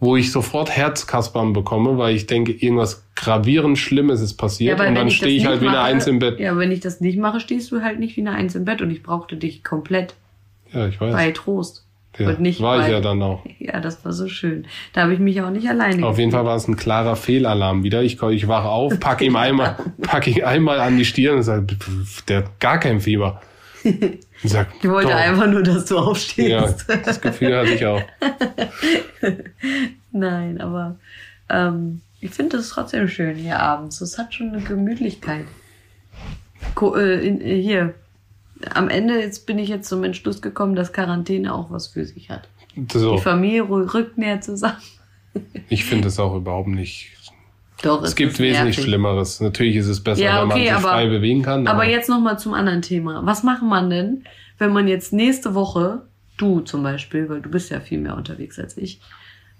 wo 0.00 0.16
ich 0.16 0.32
sofort 0.32 0.70
Herzkaspern 0.70 1.52
bekomme, 1.52 1.98
weil 1.98 2.16
ich 2.16 2.26
denke, 2.26 2.52
irgendwas 2.52 3.04
gravierend 3.14 3.76
Schlimmes 3.78 4.22
ist 4.22 4.34
passiert 4.34 4.78
weil 4.78 4.88
und 4.88 4.94
dann 4.94 5.10
stehe 5.10 5.36
ich 5.36 5.44
halt 5.46 5.60
wie 5.60 5.68
eine 5.68 5.76
mache- 5.76 5.86
Eins 5.86 6.06
im 6.06 6.18
Bett. 6.18 6.40
Ja, 6.40 6.56
wenn 6.56 6.72
ich 6.72 6.80
das 6.80 7.00
nicht 7.02 7.18
mache, 7.18 7.40
stehst 7.40 7.70
du 7.70 7.82
halt 7.82 7.98
nicht 7.98 8.16
wie 8.16 8.22
eine 8.22 8.32
Eins 8.32 8.54
im 8.54 8.64
Bett 8.64 8.80
und 8.80 8.90
ich 8.90 9.02
brauchte 9.02 9.36
dich 9.36 9.62
komplett 9.62 10.14
Ja, 10.72 10.86
ich 10.88 10.98
weiß. 11.00 11.12
bei 11.14 11.30
Trost. 11.32 11.85
Ja, 12.18 12.28
und 12.30 12.40
nicht 12.40 12.60
war 12.60 12.78
ich 12.80 12.86
bei- 12.86 12.92
ja 12.92 13.00
dann 13.00 13.22
auch. 13.22 13.44
Ja, 13.58 13.80
das 13.80 14.04
war 14.04 14.12
so 14.12 14.28
schön. 14.28 14.66
Da 14.92 15.02
habe 15.02 15.14
ich 15.14 15.18
mich 15.20 15.40
auch 15.42 15.50
nicht 15.50 15.68
alleine 15.68 16.04
Auf 16.06 16.18
jeden 16.18 16.30
gefühlt. 16.30 16.32
Fall 16.32 16.44
war 16.44 16.56
es 16.56 16.68
ein 16.68 16.76
klarer 16.76 17.16
Fehlalarm 17.16 17.82
wieder. 17.82 18.02
Ich, 18.02 18.20
ich 18.22 18.48
wache 18.48 18.68
auf, 18.68 18.98
packe 19.00 19.24
ihm 19.24 19.36
einmal, 19.36 19.76
packe 20.02 20.30
ihn 20.30 20.44
einmal 20.44 20.80
an 20.80 20.96
die 20.98 21.04
Stirn 21.04 21.36
und 21.36 21.42
sage, 21.42 21.66
der 22.28 22.38
hat 22.38 22.60
gar 22.60 22.78
kein 22.80 23.00
Fieber. 23.00 23.40
Und 24.42 24.50
sag, 24.50 24.66
Ich 24.82 24.88
wollte 24.90 25.08
doch. 25.10 25.16
einfach 25.16 25.46
nur, 25.46 25.62
dass 25.62 25.84
du 25.86 25.94
Ja, 25.94 26.00
aufstehst. 26.02 26.86
das 27.06 27.20
Gefühl 27.20 27.56
hatte 27.56 27.70
ich 27.72 27.86
auch. 27.86 28.02
Nein, 30.12 30.60
aber 30.60 30.96
ähm, 31.48 32.00
ich 32.20 32.30
finde 32.30 32.56
es 32.58 32.70
trotzdem 32.70 33.08
schön 33.08 33.36
hier 33.36 33.60
abends. 33.60 34.00
Es 34.00 34.18
hat 34.18 34.34
schon 34.34 34.50
eine 34.52 34.62
Gemütlichkeit. 34.62 35.44
Ko 36.74 36.96
äh, 36.96 37.26
in, 37.26 37.40
äh, 37.40 37.60
hier. 37.60 37.94
Am 38.74 38.88
Ende 38.88 39.18
jetzt 39.20 39.46
bin 39.46 39.58
ich 39.58 39.68
jetzt 39.68 39.88
zum 39.88 40.02
Entschluss 40.04 40.40
gekommen, 40.42 40.74
dass 40.74 40.92
Quarantäne 40.92 41.54
auch 41.54 41.70
was 41.70 41.88
für 41.88 42.04
sich 42.04 42.30
hat. 42.30 42.48
So, 42.92 43.16
Die 43.16 43.22
Familie 43.22 43.62
rückt 43.68 44.18
näher 44.18 44.40
zusammen. 44.40 44.76
ich 45.68 45.84
finde 45.84 46.08
es 46.08 46.18
auch 46.18 46.34
überhaupt 46.34 46.68
nicht 46.68 47.10
Doch, 47.82 48.02
Es 48.02 48.14
gibt 48.16 48.38
wesentlich 48.38 48.76
nervig. 48.76 48.84
Schlimmeres. 48.84 49.40
Natürlich 49.40 49.76
ist 49.76 49.86
es 49.88 50.02
besser, 50.02 50.22
Ja, 50.22 50.40
wenn 50.42 50.48
man 50.48 50.56
okay, 50.56 50.66
sich 50.68 50.72
aber- 50.74 50.88
frei 50.88 51.06
bewegen 51.08 51.42
kann. 51.42 51.66
Aber 51.66 51.84
jetzt 51.86 52.08
noch 52.08 52.20
mal 52.20 52.38
zum 52.38 52.54
anderen 52.54 52.82
Thema. 52.82 53.24
Was 53.26 53.42
macht 53.42 53.62
man 53.62 53.90
denn, 53.90 54.24
wenn 54.58 54.72
man 54.72 54.88
jetzt 54.88 55.12
nächste 55.12 55.54
Woche, 55.54 56.02
du 56.38 56.60
zum 56.60 56.82
Beispiel, 56.82 57.28
weil 57.28 57.40
du 57.42 57.50
bist 57.50 57.70
ja 57.70 57.80
viel 57.80 57.98
mehr 57.98 58.16
unterwegs 58.16 58.58
als 58.58 58.76
ich, 58.78 59.00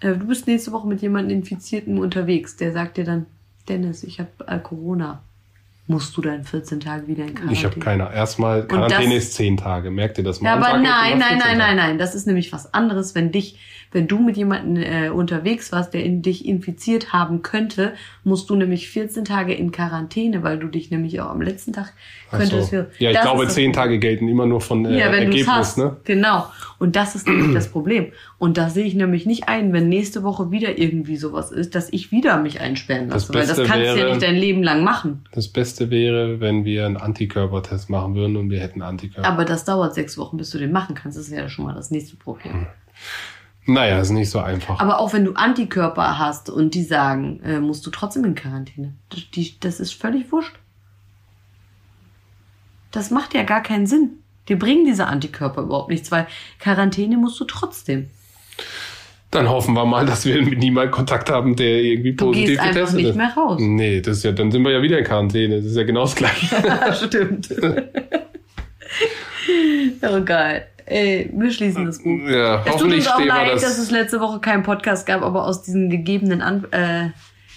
äh, 0.00 0.14
du 0.14 0.26
bist 0.26 0.46
nächste 0.46 0.72
Woche 0.72 0.86
mit 0.86 1.02
jemandem 1.02 1.38
Infizierten 1.38 1.98
unterwegs, 1.98 2.56
der 2.56 2.72
sagt 2.72 2.96
dir 2.96 3.04
dann, 3.04 3.26
Dennis, 3.68 4.02
ich 4.04 4.18
habe 4.20 4.30
äh, 4.46 4.58
Corona. 4.58 5.22
Musst 5.88 6.16
du 6.16 6.20
dann 6.20 6.42
14 6.42 6.80
Tage 6.80 7.06
wieder 7.06 7.22
in 7.22 7.34
Quarantäne? 7.34 7.52
ich 7.52 7.64
habe 7.64 7.78
keine. 7.78 8.12
Erstmal, 8.12 8.66
Quarantäne 8.66 9.14
das- 9.14 9.24
ist 9.24 9.34
zehn 9.34 9.56
Tage. 9.56 9.90
Merkt 9.92 10.18
ihr 10.18 10.24
das 10.24 10.40
mal? 10.40 10.48
Ja, 10.48 10.54
aber 10.56 10.76
ist 10.78 10.82
nein, 10.82 11.18
nein, 11.18 11.38
14 11.38 11.38
nein, 11.38 11.58
nein, 11.58 11.76
nein. 11.76 11.98
Das 11.98 12.14
ist 12.16 12.26
nämlich 12.26 12.52
was 12.52 12.74
anderes, 12.74 13.14
wenn 13.14 13.30
dich, 13.30 13.58
wenn 13.92 14.08
du 14.08 14.18
mit 14.18 14.36
jemandem 14.36 14.82
äh, 14.82 15.08
unterwegs 15.10 15.70
warst, 15.70 15.94
der 15.94 16.02
in 16.02 16.22
dich 16.22 16.44
infiziert 16.44 17.12
haben 17.12 17.42
könnte, 17.42 17.92
musst 18.24 18.50
du 18.50 18.56
nämlich 18.56 18.88
14 18.90 19.24
Tage 19.24 19.54
in 19.54 19.70
Quarantäne, 19.70 20.42
weil 20.42 20.58
du 20.58 20.66
dich 20.66 20.90
nämlich 20.90 21.20
auch 21.20 21.30
am 21.30 21.40
letzten 21.40 21.72
Tag 21.72 21.92
könntest 22.32 22.70
so. 22.70 22.84
Ja, 22.98 23.12
ich 23.12 23.20
glaube, 23.20 23.42
ist 23.42 23.48
das 23.50 23.54
zehn 23.54 23.70
Problem. 23.70 23.72
Tage 23.84 23.98
gelten 24.00 24.28
immer 24.28 24.46
nur 24.46 24.60
von 24.60 24.84
äh, 24.86 24.98
Ja, 24.98 25.12
wenn 25.12 25.22
Ergebnis, 25.24 25.46
hast. 25.46 25.78
ne? 25.78 25.96
Genau. 26.02 26.46
Und 26.78 26.94
das 26.94 27.14
ist 27.14 27.26
nämlich 27.26 27.54
das 27.54 27.68
Problem. 27.70 28.12
Und 28.38 28.58
da 28.58 28.68
sehe 28.68 28.84
ich 28.84 28.94
nämlich 28.94 29.24
nicht 29.24 29.48
ein, 29.48 29.72
wenn 29.72 29.88
nächste 29.88 30.22
Woche 30.22 30.50
wieder 30.50 30.76
irgendwie 30.78 31.16
sowas 31.16 31.50
ist, 31.50 31.74
dass 31.74 31.90
ich 31.90 32.12
wieder 32.12 32.38
mich 32.38 32.60
einsperren 32.60 33.08
Das 33.08 33.28
lasse. 33.28 33.34
Weil 33.34 33.46
das 33.46 33.56
kannst 33.56 33.74
du 33.74 33.84
ja 33.86 33.94
wäre- 33.96 34.10
nicht 34.10 34.22
dein 34.22 34.36
Leben 34.36 34.62
lang 34.62 34.84
machen. 34.84 35.24
Das 35.32 35.48
Beste 35.48 35.90
wäre, 35.90 36.38
wenn 36.40 36.64
wir 36.64 36.84
einen 36.86 36.96
Antikörpertest 36.98 37.88
machen 37.88 38.14
würden 38.14 38.36
und 38.36 38.50
wir 38.50 38.60
hätten 38.60 38.82
Antikörper. 38.82 39.26
Aber 39.28 39.44
das 39.46 39.64
dauert 39.64 39.94
sechs 39.94 40.18
Wochen, 40.18 40.36
bis 40.36 40.50
du 40.50 40.58
den 40.58 40.72
machen 40.72 40.94
kannst. 40.94 41.16
Das 41.16 41.26
ist 41.28 41.32
ja 41.32 41.48
schon 41.48 41.64
mal 41.64 41.74
das 41.74 41.90
nächste 41.90 42.16
Problem. 42.16 42.66
Naja, 43.68 43.98
ist 43.98 44.10
nicht 44.10 44.30
so 44.30 44.38
einfach. 44.38 44.78
Aber 44.78 45.00
auch 45.00 45.12
wenn 45.12 45.24
du 45.24 45.32
Antikörper 45.32 46.18
hast 46.18 46.50
und 46.50 46.74
die 46.74 46.84
sagen, 46.84 47.40
äh, 47.42 47.58
musst 47.58 47.84
du 47.86 47.90
trotzdem 47.90 48.24
in 48.24 48.34
Quarantäne. 48.34 48.94
Das, 49.08 49.28
die, 49.34 49.58
das 49.58 49.80
ist 49.80 49.92
völlig 49.94 50.30
wurscht. 50.30 50.54
Das 52.92 53.10
macht 53.10 53.34
ja 53.34 53.42
gar 53.42 53.62
keinen 53.62 53.86
Sinn. 53.86 54.20
Dir 54.48 54.58
bringen 54.58 54.84
diese 54.84 55.06
Antikörper 55.06 55.62
überhaupt 55.62 55.90
nichts, 55.90 56.10
weil 56.12 56.26
Quarantäne 56.60 57.16
musst 57.16 57.38
du 57.40 57.44
trotzdem. 57.44 58.08
Dann 59.32 59.48
hoffen 59.48 59.74
wir 59.74 59.84
mal, 59.84 60.06
dass 60.06 60.24
wir 60.24 60.40
niemanden 60.40 60.92
Kontakt 60.92 61.28
haben, 61.30 61.56
der 61.56 61.82
irgendwie 61.82 62.12
Du 62.14 62.26
positiv 62.26 62.48
gehst 62.48 62.60
einfach 62.60 62.74
getestet 62.74 62.96
nicht 63.00 63.08
ist. 63.10 63.16
mehr 63.16 63.32
raus. 63.36 63.56
Nee, 63.60 64.00
das 64.00 64.18
ist 64.18 64.22
ja, 64.24 64.32
dann 64.32 64.50
sind 64.52 64.62
wir 64.64 64.70
ja 64.72 64.82
wieder 64.82 64.98
in 64.98 65.04
Quarantäne. 65.04 65.56
Das 65.56 65.64
ist 65.66 65.76
ja 65.76 65.82
genau 65.82 66.02
das 66.02 66.14
Gleiche. 66.14 66.56
Stimmt. 67.06 67.48
oh 70.02 70.20
geil. 70.24 70.66
Ey, 70.86 71.28
wir 71.34 71.50
schließen 71.50 71.84
das 71.84 72.00
Buch. 72.00 72.16
Ja, 72.28 72.62
Es 72.64 72.76
tut 72.76 72.92
uns 72.92 73.08
auch 73.08 73.18
leid, 73.24 73.52
das. 73.54 73.62
dass 73.62 73.78
es 73.78 73.90
letzte 73.90 74.20
Woche 74.20 74.38
keinen 74.38 74.62
Podcast 74.62 75.04
gab, 75.04 75.22
aber 75.22 75.44
aus 75.44 75.62
diesen 75.62 75.90
gegebenen 75.90 76.42
An 76.42 76.64
äh, 76.70 77.08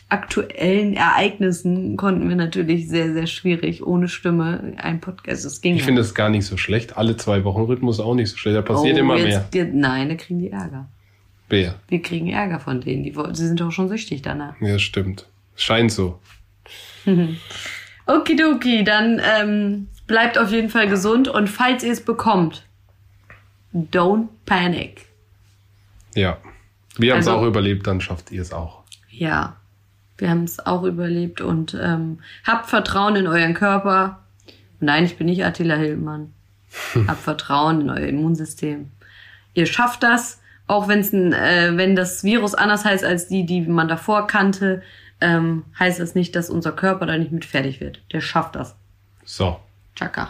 aktuellen 0.10 0.94
Ereignissen 0.96 1.96
konnten 1.98 2.28
wir 2.30 2.36
natürlich 2.36 2.90
sehr, 2.90 3.14
sehr 3.14 3.28
schwierig 3.28 3.86
ohne 3.86 4.08
Stimme 4.08 4.74
ein 4.78 5.00
Podcast. 5.00 5.46
Es 5.46 5.62
ging 5.62 5.76
ich 5.76 5.84
finde 5.84 6.02
es 6.02 6.16
gar 6.16 6.30
nicht 6.30 6.46
so 6.46 6.58
schlecht. 6.58 6.98
Alle 6.98 7.16
zwei 7.18 7.44
Wochen 7.44 7.62
Rhythmus 7.62 8.00
auch 8.00 8.16
nicht 8.16 8.30
so 8.32 8.38
schlecht. 8.38 8.58
Da 8.58 8.62
passiert 8.64 8.98
Oh, 8.98 9.00
immer 9.00 9.16
jetzt, 9.18 9.54
mehr. 9.54 9.66
Die, 9.66 9.72
nein, 9.72 10.10
da 10.10 10.16
kriegen 10.16 10.40
die 10.40 10.50
Ärger. 10.52 10.88
Wer? 11.48 11.76
Wir 11.88 12.02
kriegen 12.02 12.30
Ärger 12.30 12.60
von 12.60 12.82
denen. 12.82 13.04
Die, 13.04 13.14
sie 13.34 13.48
sind 13.48 13.60
doch 13.62 13.72
schon 13.72 13.88
süchtig 13.90 14.22
danach. 14.22 14.60
Ja, 14.62 14.78
stimmt. 14.80 15.28
Scheint 15.56 15.92
so. 15.92 16.20
Okidoki, 18.08 18.84
dann 18.84 19.22
ähm, 19.24 19.88
bleibt 20.08 20.38
auf 20.38 20.52
jeden 20.52 20.70
Fall 20.70 20.88
gesund 20.88 21.28
und 21.28 21.48
falls 21.48 21.84
ihr 21.84 21.92
es 21.92 22.02
bekommt, 22.04 22.66
don't 23.74 24.28
panic. 24.46 25.06
Ja. 26.16 26.38
Wir 26.98 27.14
haben 27.14 27.20
es 27.20 27.28
Also- 27.28 27.40
auch 27.40 27.46
überlebt, 27.46 27.86
dann 27.88 28.02
schafft 28.02 28.32
ihr 28.32 28.42
es 28.42 28.52
auch. 28.52 28.84
Ja, 29.10 29.56
wir 30.20 30.30
haben 30.30 30.44
es 30.44 30.66
auch 30.66 30.84
überlebt 30.84 31.42
und 31.42 31.78
ähm, 31.80 32.20
habt 32.46 32.70
Vertrauen 32.70 33.16
in 33.16 33.28
euren 33.28 33.54
Körper. 33.54 34.20
Nein, 34.80 35.06
ich 35.06 35.18
bin 35.18 35.28
nicht 35.28 35.44
Attila 35.44 35.76
Hildmann. 35.76 36.34
habt 37.08 37.22
Vertrauen 37.22 37.82
in 37.82 37.90
euer 37.90 38.08
Immunsystem. 38.08 38.92
Ihr 39.54 39.66
schafft 39.66 40.04
das, 40.04 40.40
auch 40.68 40.88
wenn's 40.88 41.12
ein, 41.14 41.34
äh, 41.34 41.72
wenn 41.76 41.96
das 41.96 42.24
Virus 42.24 42.54
anders 42.54 42.86
heißt 42.86 43.04
als 43.04 43.28
die, 43.28 43.46
die 43.46 43.62
man 43.62 43.88
davor 43.88 44.28
kannte, 44.28 44.84
ähm, 45.22 45.64
heißt 45.78 46.00
das 46.00 46.16
nicht, 46.16 46.36
dass 46.36 46.50
unser 46.50 46.72
Körper 46.72 47.06
da 47.06 47.18
nicht 47.18 47.32
mit 47.32 47.46
fertig 47.46 47.82
wird. 47.82 48.02
Der 48.12 48.22
schafft 48.22 48.56
das. 48.56 48.76
So. 49.26 49.60
Chaka. 49.96 50.30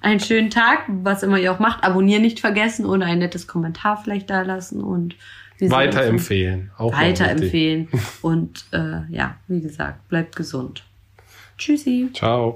Einen 0.00 0.20
schönen 0.20 0.50
Tag, 0.50 0.84
was 0.88 1.22
immer 1.22 1.38
ihr 1.38 1.52
auch 1.52 1.58
macht. 1.58 1.84
Abonnieren 1.84 2.22
nicht 2.22 2.40
vergessen 2.40 2.86
oder 2.86 3.06
ein 3.06 3.18
nettes 3.18 3.46
Kommentar 3.46 4.00
vielleicht 4.02 4.30
da 4.30 4.42
lassen 4.42 4.82
und 4.82 5.16
Weiterempfehlen. 5.60 6.70
Auch 6.76 6.92
weiterempfehlen. 6.92 7.88
Und 8.22 8.64
äh, 8.72 9.00
ja, 9.10 9.36
wie 9.48 9.60
gesagt, 9.60 10.08
bleibt 10.08 10.36
gesund. 10.36 10.84
Tschüssi. 11.56 12.10
Ciao. 12.14 12.54